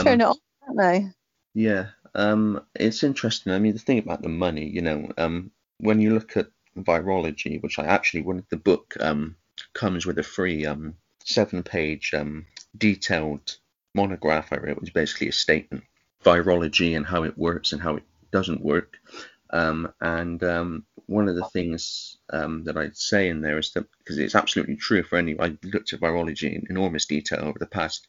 turn 0.04 0.20
Um, 0.20 0.20
it 0.20 0.24
on, 0.24 0.36
don't 0.66 0.76
they? 0.76 1.10
yeah, 1.54 1.86
um, 2.14 2.60
it's 2.74 3.02
interesting. 3.02 3.52
I 3.52 3.58
mean, 3.58 3.72
the 3.72 3.78
thing 3.86 3.98
about 3.98 4.22
the 4.22 4.28
money, 4.28 4.66
you 4.66 4.82
know, 4.82 5.10
um, 5.16 5.50
when 5.78 6.00
you 6.00 6.12
look 6.14 6.36
at 6.36 6.48
virology, 6.76 7.62
which 7.62 7.78
I 7.78 7.84
actually 7.86 8.22
wanted 8.22 8.46
the 8.50 8.56
book 8.56 8.94
um, 9.00 9.36
comes 9.72 10.04
with 10.06 10.18
a 10.18 10.22
free 10.22 10.66
um, 10.66 10.94
seven-page 11.24 12.12
um, 12.14 12.46
detailed 12.76 13.56
monograph 13.94 14.52
I 14.52 14.56
wrote, 14.56 14.76
which 14.80 14.90
is 14.90 14.92
basically 14.92 15.28
a 15.28 15.32
statement 15.32 15.84
virology 16.24 16.96
and 16.96 17.06
how 17.06 17.22
it 17.24 17.38
works 17.38 17.72
and 17.72 17.80
how 17.82 17.96
it 17.96 18.02
doesn't 18.35 18.68
work. 18.72 18.99
Um, 19.51 19.93
and 20.01 20.43
um, 20.43 20.85
one 21.07 21.28
of 21.28 21.37
the 21.37 21.49
things 21.57 22.16
um, 22.30 22.64
that 22.64 22.76
I'd 22.76 22.97
say 22.97 23.28
in 23.28 23.41
there 23.41 23.59
is 23.59 23.70
that 23.72 23.87
because 23.99 24.18
it's 24.18 24.35
absolutely 24.35 24.76
true 24.76 25.03
for 25.05 25.16
any, 25.16 25.39
I 25.39 25.57
looked 25.62 25.93
at 25.93 26.01
virology 26.01 26.53
in 26.57 26.66
enormous 26.68 27.07
detail 27.07 27.43
over 27.45 27.59
the 27.61 27.74
past, 27.78 28.09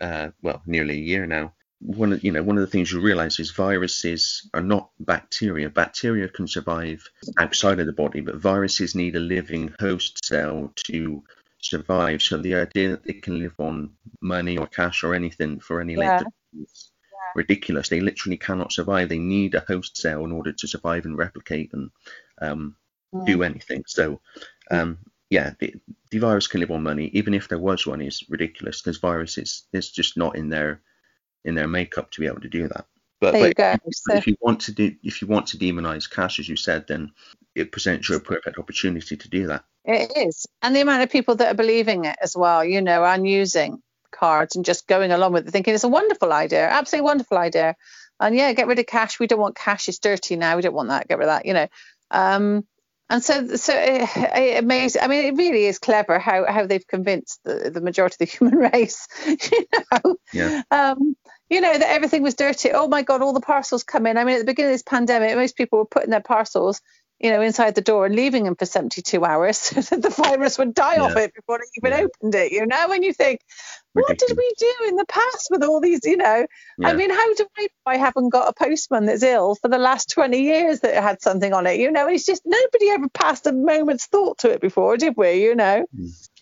uh, 0.00 0.28
well, 0.42 0.60
nearly 0.66 0.96
a 0.96 1.08
year 1.12 1.26
now. 1.26 1.54
One 1.80 2.12
of 2.14 2.24
you 2.24 2.32
know 2.32 2.42
one 2.42 2.56
of 2.58 2.62
the 2.62 2.72
things 2.74 2.90
you 2.90 3.00
realise 3.00 3.38
is 3.38 3.50
viruses 3.50 4.48
are 4.54 4.62
not 4.74 4.90
bacteria. 4.98 5.68
Bacteria 5.68 6.28
can 6.28 6.48
survive 6.48 7.00
outside 7.38 7.80
of 7.80 7.86
the 7.86 7.92
body, 8.04 8.20
but 8.22 8.36
viruses 8.36 8.94
need 8.94 9.14
a 9.16 9.20
living 9.36 9.74
host 9.78 10.24
cell 10.24 10.72
to 10.86 11.22
survive. 11.60 12.22
So 12.22 12.38
the 12.38 12.54
idea 12.54 12.88
that 12.90 13.04
they 13.04 13.14
can 13.14 13.38
live 13.38 13.54
on 13.58 13.92
money 14.20 14.56
or 14.56 14.66
cash 14.66 15.04
or 15.04 15.14
anything 15.14 15.60
for 15.60 15.80
any 15.80 15.96
Yeah. 15.96 16.20
length 16.20 16.22
of 16.22 16.32
ridiculous. 17.34 17.88
They 17.88 18.00
literally 18.00 18.36
cannot 18.36 18.72
survive. 18.72 19.08
They 19.08 19.18
need 19.18 19.54
a 19.54 19.64
host 19.66 19.96
cell 19.96 20.24
in 20.24 20.32
order 20.32 20.52
to 20.52 20.68
survive 20.68 21.04
and 21.04 21.18
replicate 21.18 21.72
and 21.72 21.90
um, 22.40 22.76
do 23.24 23.42
anything. 23.42 23.84
So, 23.86 24.20
um, 24.70 24.98
yeah, 25.30 25.54
the, 25.58 25.74
the 26.10 26.18
virus 26.18 26.46
can 26.46 26.60
live 26.60 26.70
on 26.70 26.82
money. 26.82 27.10
Even 27.12 27.34
if 27.34 27.48
there 27.48 27.58
was 27.58 27.86
one, 27.86 28.00
is 28.00 28.24
ridiculous 28.28 28.80
because 28.80 28.98
viruses 28.98 29.64
it's 29.72 29.90
just 29.90 30.16
not 30.16 30.36
in 30.36 30.48
their 30.48 30.80
in 31.44 31.54
their 31.54 31.68
makeup 31.68 32.10
to 32.10 32.20
be 32.20 32.26
able 32.26 32.40
to 32.40 32.48
do 32.48 32.68
that. 32.68 32.86
But, 33.20 33.32
but 33.32 33.56
go. 33.56 33.76
So, 33.92 34.16
if 34.16 34.26
you 34.26 34.36
want 34.40 34.60
to 34.62 34.72
do 34.72 34.94
if 35.02 35.22
you 35.22 35.28
want 35.28 35.48
to 35.48 35.58
demonize 35.58 36.10
cash, 36.10 36.38
as 36.38 36.48
you 36.48 36.56
said, 36.56 36.86
then 36.86 37.12
it 37.54 37.72
presents 37.72 38.08
you 38.08 38.16
a 38.16 38.20
perfect 38.20 38.58
opportunity 38.58 39.16
to 39.16 39.28
do 39.28 39.46
that. 39.46 39.64
It 39.84 40.12
is. 40.16 40.46
And 40.62 40.74
the 40.74 40.80
amount 40.80 41.02
of 41.02 41.10
people 41.10 41.36
that 41.36 41.48
are 41.48 41.56
believing 41.56 42.04
it 42.04 42.16
as 42.20 42.36
well, 42.36 42.64
you 42.64 42.82
know, 42.82 43.04
and 43.04 43.26
using 43.26 43.82
cards 44.16 44.56
and 44.56 44.64
just 44.64 44.86
going 44.86 45.12
along 45.12 45.32
with 45.32 45.48
it, 45.48 45.50
thinking 45.50 45.74
it's 45.74 45.84
a 45.84 45.88
wonderful 45.88 46.32
idea, 46.32 46.66
absolutely 46.66 47.04
wonderful 47.04 47.38
idea. 47.38 47.76
And 48.18 48.34
yeah, 48.34 48.52
get 48.52 48.66
rid 48.66 48.78
of 48.78 48.86
cash. 48.86 49.20
We 49.20 49.26
don't 49.26 49.40
want 49.40 49.56
cash. 49.56 49.88
It's 49.88 49.98
dirty 49.98 50.36
now. 50.36 50.56
We 50.56 50.62
don't 50.62 50.74
want 50.74 50.88
that. 50.88 51.08
Get 51.08 51.18
rid 51.18 51.28
of 51.28 51.34
that, 51.34 51.46
you 51.46 51.52
know. 51.54 51.66
Um, 52.10 52.66
and 53.08 53.22
so, 53.22 53.56
so 53.56 53.72
it, 53.76 54.08
it 54.16 54.64
amazing. 54.64 55.02
I 55.02 55.06
mean, 55.06 55.26
it 55.26 55.36
really 55.36 55.66
is 55.66 55.78
clever 55.78 56.18
how, 56.18 56.44
how 56.50 56.66
they've 56.66 56.86
convinced 56.86 57.40
the, 57.44 57.70
the 57.72 57.80
majority 57.80 58.14
of 58.14 58.18
the 58.18 58.24
human 58.38 58.56
race, 58.72 59.06
you 59.26 59.66
know, 59.92 60.16
Yeah. 60.32 60.62
um, 60.70 61.16
you 61.48 61.60
know, 61.60 61.72
that 61.72 61.90
everything 61.90 62.22
was 62.22 62.34
dirty. 62.34 62.72
Oh 62.72 62.88
my 62.88 63.02
God, 63.02 63.22
all 63.22 63.32
the 63.32 63.40
parcels 63.40 63.84
come 63.84 64.06
in. 64.06 64.16
I 64.18 64.24
mean, 64.24 64.36
at 64.36 64.38
the 64.40 64.44
beginning 64.44 64.72
of 64.72 64.74
this 64.74 64.82
pandemic, 64.82 65.36
most 65.36 65.56
people 65.56 65.78
were 65.78 65.84
putting 65.86 66.10
their 66.10 66.20
parcels 66.20 66.80
you 67.18 67.30
know, 67.30 67.40
inside 67.40 67.74
the 67.74 67.80
door 67.80 68.06
and 68.06 68.14
leaving 68.14 68.44
them 68.44 68.56
for 68.56 68.66
72 68.66 69.24
hours 69.24 69.56
so 69.58 69.80
that 69.80 70.02
the 70.02 70.10
virus 70.10 70.58
would 70.58 70.74
die 70.74 70.98
off 70.98 71.16
it 71.16 71.34
before 71.34 71.56
it 71.56 71.68
even 71.76 71.92
Yeah. 71.92 72.04
opened 72.04 72.34
it, 72.34 72.52
you 72.52 72.66
know, 72.66 72.88
when 72.88 73.02
you 73.02 73.12
think, 73.12 73.40
what 73.94 74.18
did 74.18 74.36
we 74.36 74.54
do 74.58 74.74
in 74.88 74.96
the 74.96 75.06
past 75.06 75.48
with 75.50 75.62
all 75.62 75.80
these, 75.80 76.04
you 76.04 76.18
know? 76.18 76.46
Yeah. 76.78 76.88
I 76.88 76.94
mean, 76.94 77.10
how 77.10 77.34
do 77.34 77.46
I 77.56 77.68
I 77.86 77.96
haven't 77.96 78.28
got 78.28 78.48
a 78.48 78.52
postman 78.52 79.06
that's 79.06 79.22
ill 79.22 79.54
for 79.54 79.68
the 79.68 79.78
last 79.78 80.10
20 80.10 80.42
years 80.42 80.80
that 80.80 81.02
had 81.02 81.22
something 81.22 81.54
on 81.54 81.66
it, 81.66 81.80
you 81.80 81.90
know? 81.90 82.06
It's 82.06 82.26
just 82.26 82.42
nobody 82.44 82.90
ever 82.90 83.08
passed 83.08 83.46
a 83.46 83.52
moment's 83.52 84.06
thought 84.06 84.38
to 84.38 84.50
it 84.50 84.60
before, 84.60 84.96
did 84.98 85.14
we, 85.16 85.42
you 85.42 85.54
know? 85.54 85.86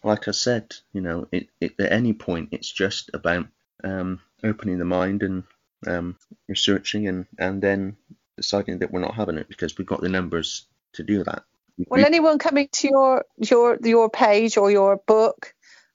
like 0.03 0.27
I 0.29 0.33
said, 0.33 0.75
you 0.93 1.01
know, 1.01 1.29
it, 1.33 1.49
it, 1.61 1.79
at 1.79 1.93
any 1.93 2.13
point, 2.13 2.49
it's 2.53 2.71
just 2.71 3.11
about 3.15 3.47
um, 3.85 4.21
opening 4.43 4.79
the 4.79 4.85
mind 4.85 5.23
and 5.23 5.45
um, 5.87 6.17
researching 6.49 7.09
and, 7.09 7.27
and 7.39 7.63
then 7.63 7.97
deciding 8.37 8.79
that 8.79 8.93
we're 8.93 9.01
not 9.01 9.15
having 9.15 9.39
it 9.39 9.49
because 9.49 9.77
we've 9.79 9.87
got 9.87 10.01
the 10.01 10.09
numbers 10.09 10.67
to 10.95 11.03
do 11.03 11.25
that. 11.25 11.45
We- 11.89 12.05
anyone 12.05 12.39
coming 12.39 12.69
to 12.73 12.89
your 12.89 13.25
your 13.37 13.79
your 13.83 14.09
page 14.09 14.57
or 14.57 14.71
your 14.71 14.97
book, 15.07 15.55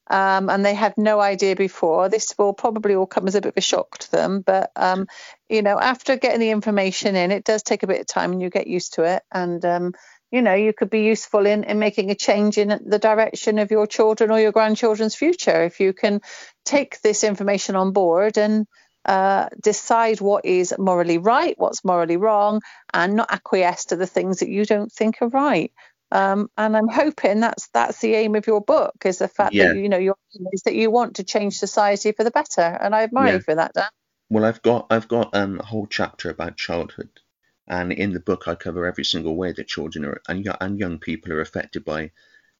um, 0.09 0.49
and 0.49 0.65
they 0.65 0.73
had 0.73 0.95
no 0.97 1.19
idea 1.19 1.55
before, 1.55 2.09
this 2.09 2.35
will 2.37 2.53
probably 2.53 2.95
all 2.95 3.05
come 3.05 3.27
as 3.27 3.35
a 3.35 3.41
bit 3.41 3.49
of 3.49 3.57
a 3.57 3.61
shock 3.61 3.97
to 3.99 4.11
them. 4.11 4.41
But 4.41 4.71
um, 4.75 5.07
you 5.47 5.61
know, 5.61 5.79
after 5.79 6.17
getting 6.17 6.41
the 6.41 6.49
information 6.49 7.15
in, 7.15 7.31
it 7.31 7.45
does 7.45 7.63
take 7.63 7.83
a 7.83 7.87
bit 7.87 8.01
of 8.01 8.07
time, 8.07 8.33
and 8.33 8.41
you 8.41 8.49
get 8.49 8.67
used 8.67 8.95
to 8.95 9.03
it. 9.03 9.23
And 9.31 9.63
um, 9.63 9.93
you 10.31 10.41
know, 10.41 10.53
you 10.53 10.73
could 10.73 10.89
be 10.89 11.03
useful 11.03 11.45
in 11.45 11.63
in 11.63 11.79
making 11.79 12.11
a 12.11 12.15
change 12.15 12.57
in 12.57 12.67
the 12.85 12.99
direction 12.99 13.57
of 13.57 13.71
your 13.71 13.87
children 13.87 14.31
or 14.31 14.39
your 14.39 14.51
grandchildren's 14.51 15.15
future 15.15 15.63
if 15.63 15.79
you 15.79 15.93
can 15.93 16.19
take 16.65 17.01
this 17.01 17.23
information 17.23 17.75
on 17.75 17.93
board 17.93 18.37
and 18.37 18.67
uh, 19.05 19.49
decide 19.61 20.21
what 20.21 20.45
is 20.45 20.73
morally 20.77 21.17
right, 21.17 21.55
what's 21.57 21.85
morally 21.85 22.17
wrong, 22.17 22.61
and 22.93 23.15
not 23.15 23.31
acquiesce 23.31 23.85
to 23.85 23.95
the 23.95 24.07
things 24.07 24.39
that 24.39 24.49
you 24.49 24.65
don't 24.65 24.91
think 24.91 25.21
are 25.21 25.29
right. 25.29 25.71
Um, 26.11 26.49
and 26.57 26.75
I'm 26.75 26.87
hoping 26.87 27.39
that's 27.39 27.67
that's 27.69 27.99
the 28.01 28.15
aim 28.15 28.35
of 28.35 28.47
your 28.47 28.61
book 28.61 28.95
is 29.05 29.19
the 29.19 29.27
fact 29.27 29.53
Yeah. 29.53 29.67
that 29.67 29.77
you 29.77 29.89
know 29.89 29.97
your 29.97 30.15
is 30.53 30.63
that 30.63 30.75
you 30.75 30.91
want 30.91 31.17
to 31.17 31.23
change 31.23 31.57
society 31.57 32.11
for 32.11 32.23
the 32.23 32.31
better. 32.31 32.61
And 32.61 32.95
I 32.95 33.03
admire 33.03 33.27
Yeah. 33.27 33.33
you 33.35 33.41
for 33.41 33.55
that, 33.55 33.73
Dan. 33.73 33.89
Well, 34.29 34.45
I've 34.45 34.61
got 34.61 34.87
I've 34.89 35.07
got 35.07 35.35
um, 35.35 35.59
a 35.59 35.65
whole 35.65 35.87
chapter 35.87 36.29
about 36.29 36.57
childhood, 36.57 37.09
and 37.67 37.91
in 37.91 38.13
the 38.13 38.19
book 38.19 38.47
I 38.47 38.55
cover 38.55 38.85
every 38.85 39.05
single 39.05 39.35
way 39.35 39.51
that 39.53 39.67
children 39.67 40.05
are 40.05 40.21
and, 40.27 40.47
and 40.61 40.79
young 40.79 40.99
people 40.99 41.33
are 41.33 41.41
affected 41.41 41.85
by 41.85 42.11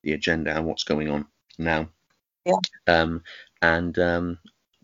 the 0.03 0.13
agenda 0.13 0.55
and 0.55 0.65
what's 0.65 0.83
going 0.83 1.09
on 1.09 1.27
now. 1.57 1.89
Yeah. 2.45 2.55
Um, 2.87 3.23
and 3.61 3.97
um, 3.99 4.39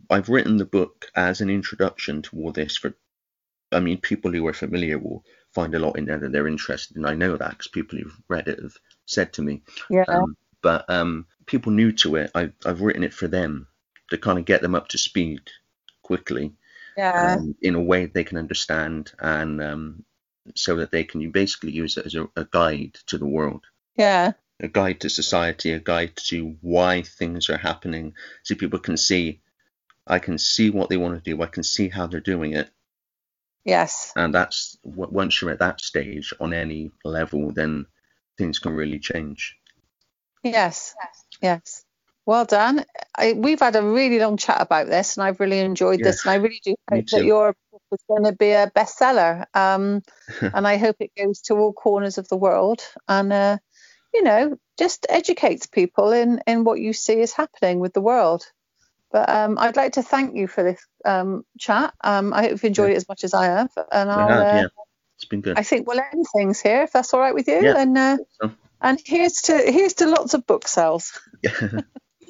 I've 0.09 0.29
written 0.29 0.57
the 0.57 0.65
book 0.65 1.07
as 1.15 1.41
an 1.41 1.49
introduction 1.49 2.21
to 2.23 2.37
all 2.37 2.51
this. 2.51 2.77
For 2.77 2.95
I 3.71 3.79
mean, 3.79 3.99
people 3.99 4.31
who 4.31 4.45
are 4.47 4.53
familiar 4.53 4.97
will 4.97 5.23
find 5.53 5.73
a 5.75 5.79
lot 5.79 5.97
in 5.97 6.05
there 6.05 6.19
that 6.19 6.31
they're 6.31 6.47
interested 6.47 6.97
in. 6.97 7.05
I 7.05 7.13
know 7.13 7.35
that 7.37 7.51
because 7.51 7.67
people 7.67 7.97
who've 7.97 8.21
read 8.27 8.47
it 8.47 8.61
have 8.61 8.77
said 9.05 9.33
to 9.33 9.41
me. 9.41 9.61
Yeah. 9.89 10.05
Um, 10.07 10.37
but 10.61 10.89
um, 10.89 11.27
people 11.45 11.71
new 11.71 11.91
to 11.93 12.15
it, 12.17 12.31
I've, 12.35 12.53
I've 12.65 12.81
written 12.81 13.03
it 13.03 13.13
for 13.13 13.27
them 13.27 13.67
to 14.09 14.17
kind 14.17 14.39
of 14.39 14.45
get 14.45 14.61
them 14.61 14.75
up 14.75 14.89
to 14.89 14.97
speed 14.97 15.41
quickly 16.03 16.53
yeah. 16.97 17.35
um, 17.37 17.55
in 17.61 17.75
a 17.75 17.81
way 17.81 18.05
they 18.05 18.23
can 18.23 18.37
understand 18.37 19.11
and 19.19 19.61
um, 19.61 20.05
so 20.55 20.77
that 20.77 20.91
they 20.91 21.03
can 21.03 21.31
basically 21.31 21.71
use 21.71 21.97
it 21.97 22.05
as 22.05 22.15
a, 22.15 22.27
a 22.35 22.45
guide 22.45 22.97
to 23.07 23.17
the 23.17 23.25
world 23.25 23.65
yeah. 23.95 24.33
a 24.59 24.67
guide 24.67 25.01
to 25.01 25.09
society 25.09 25.71
a 25.71 25.79
guide 25.79 26.15
to 26.15 26.55
why 26.61 27.01
things 27.01 27.49
are 27.49 27.57
happening 27.57 28.13
so 28.43 28.55
people 28.55 28.79
can 28.79 28.97
see 28.97 29.41
i 30.07 30.19
can 30.19 30.37
see 30.37 30.69
what 30.69 30.89
they 30.89 30.97
want 30.97 31.15
to 31.23 31.31
do 31.31 31.41
i 31.43 31.47
can 31.47 31.63
see 31.63 31.89
how 31.89 32.07
they're 32.07 32.19
doing 32.21 32.53
it 32.53 32.69
Yes. 33.65 34.13
and 34.15 34.33
that's 34.33 34.77
once 34.83 35.41
you're 35.41 35.51
at 35.51 35.59
that 35.59 35.81
stage 35.81 36.33
on 36.39 36.53
any 36.53 36.91
level 37.05 37.51
then 37.51 37.85
things 38.37 38.59
can 38.59 38.73
really 38.73 38.99
change 38.99 39.57
Yes. 40.43 40.95
Yes. 41.41 41.83
Well 42.25 42.45
done. 42.45 42.85
I, 43.17 43.33
we've 43.33 43.59
had 43.59 43.75
a 43.75 43.83
really 43.83 44.19
long 44.19 44.37
chat 44.37 44.61
about 44.61 44.87
this, 44.87 45.17
and 45.17 45.25
I've 45.25 45.39
really 45.41 45.59
enjoyed 45.59 46.01
Yeah, 46.01 46.05
this. 46.05 46.23
And 46.25 46.31
I 46.31 46.35
really 46.35 46.61
do 46.63 46.75
hope 46.91 47.05
that 47.11 47.25
your 47.25 47.55
book 47.71 47.81
is 47.91 47.99
going 48.07 48.25
to 48.25 48.33
be 48.33 48.51
a 48.51 48.71
bestseller. 48.71 49.45
Um, 49.55 50.03
and 50.41 50.67
I 50.67 50.77
hope 50.77 50.97
it 51.01 51.11
goes 51.17 51.41
to 51.43 51.55
all 51.55 51.73
corners 51.73 52.17
of 52.19 52.27
the 52.29 52.37
world, 52.37 52.81
and 53.07 53.33
uh, 53.33 53.57
you 54.13 54.23
know, 54.23 54.57
just 54.79 55.07
educates 55.09 55.67
people 55.67 56.11
in 56.13 56.41
in 56.47 56.63
what 56.65 56.79
you 56.79 56.93
see 56.93 57.19
is 57.21 57.33
happening 57.33 57.79
with 57.79 57.93
the 57.93 58.01
world. 58.01 58.45
But 59.15 59.29
um, 59.31 59.57
I'd 59.59 59.77
like 59.77 59.93
to 59.93 60.03
thank 60.03 60.35
you 60.35 60.47
for 60.49 60.63
this 60.63 60.85
um, 61.05 61.45
chat. 61.59 61.95
Um, 62.03 62.33
I 62.33 62.43
hope 62.43 62.51
you've 62.51 62.65
enjoyed 62.65 62.91
it 62.91 62.97
as 62.97 63.09
much 63.09 63.23
as 63.23 63.33
I 63.33 63.45
have, 63.47 63.71
and 63.93 64.11
I 64.15 64.23
I'll. 64.23 64.27
have, 64.39 64.47
uh, 64.47 64.53
yeah 64.53 64.67
it's 65.17 65.25
been 65.25 65.41
good 65.41 65.57
I 65.57 65.63
think 65.63 65.87
we'll 65.87 65.99
end 66.01 66.25
things 66.35 66.61
here 66.61 66.83
if 66.83 66.93
that's 66.93 67.13
all 67.13 67.21
right 67.21 67.35
with 67.35 67.47
you. 67.47 67.65
Yeah. 67.65 67.75
And 67.77 67.97
uh, 67.97 68.17
So, 68.41 68.51
and 68.81 68.99
here's 69.05 69.33
to 69.43 69.57
here's 69.57 69.95
to 69.95 70.07
lots 70.07 70.33
of 70.35 70.47
book 70.47 70.67
sales. 70.67 71.13
yeah 71.43 71.51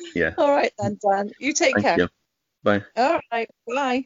yeah 0.15 0.36
All 0.38 0.51
right 0.51 0.73
then, 0.79 0.99
Dan. 1.01 1.31
You 1.39 1.53
take 1.53 1.75
thank 1.75 1.81
care. 1.81 1.97
you 1.97 2.09
bye 2.63 2.83
All 2.97 3.21
right. 3.31 3.49
Bye. 3.67 4.05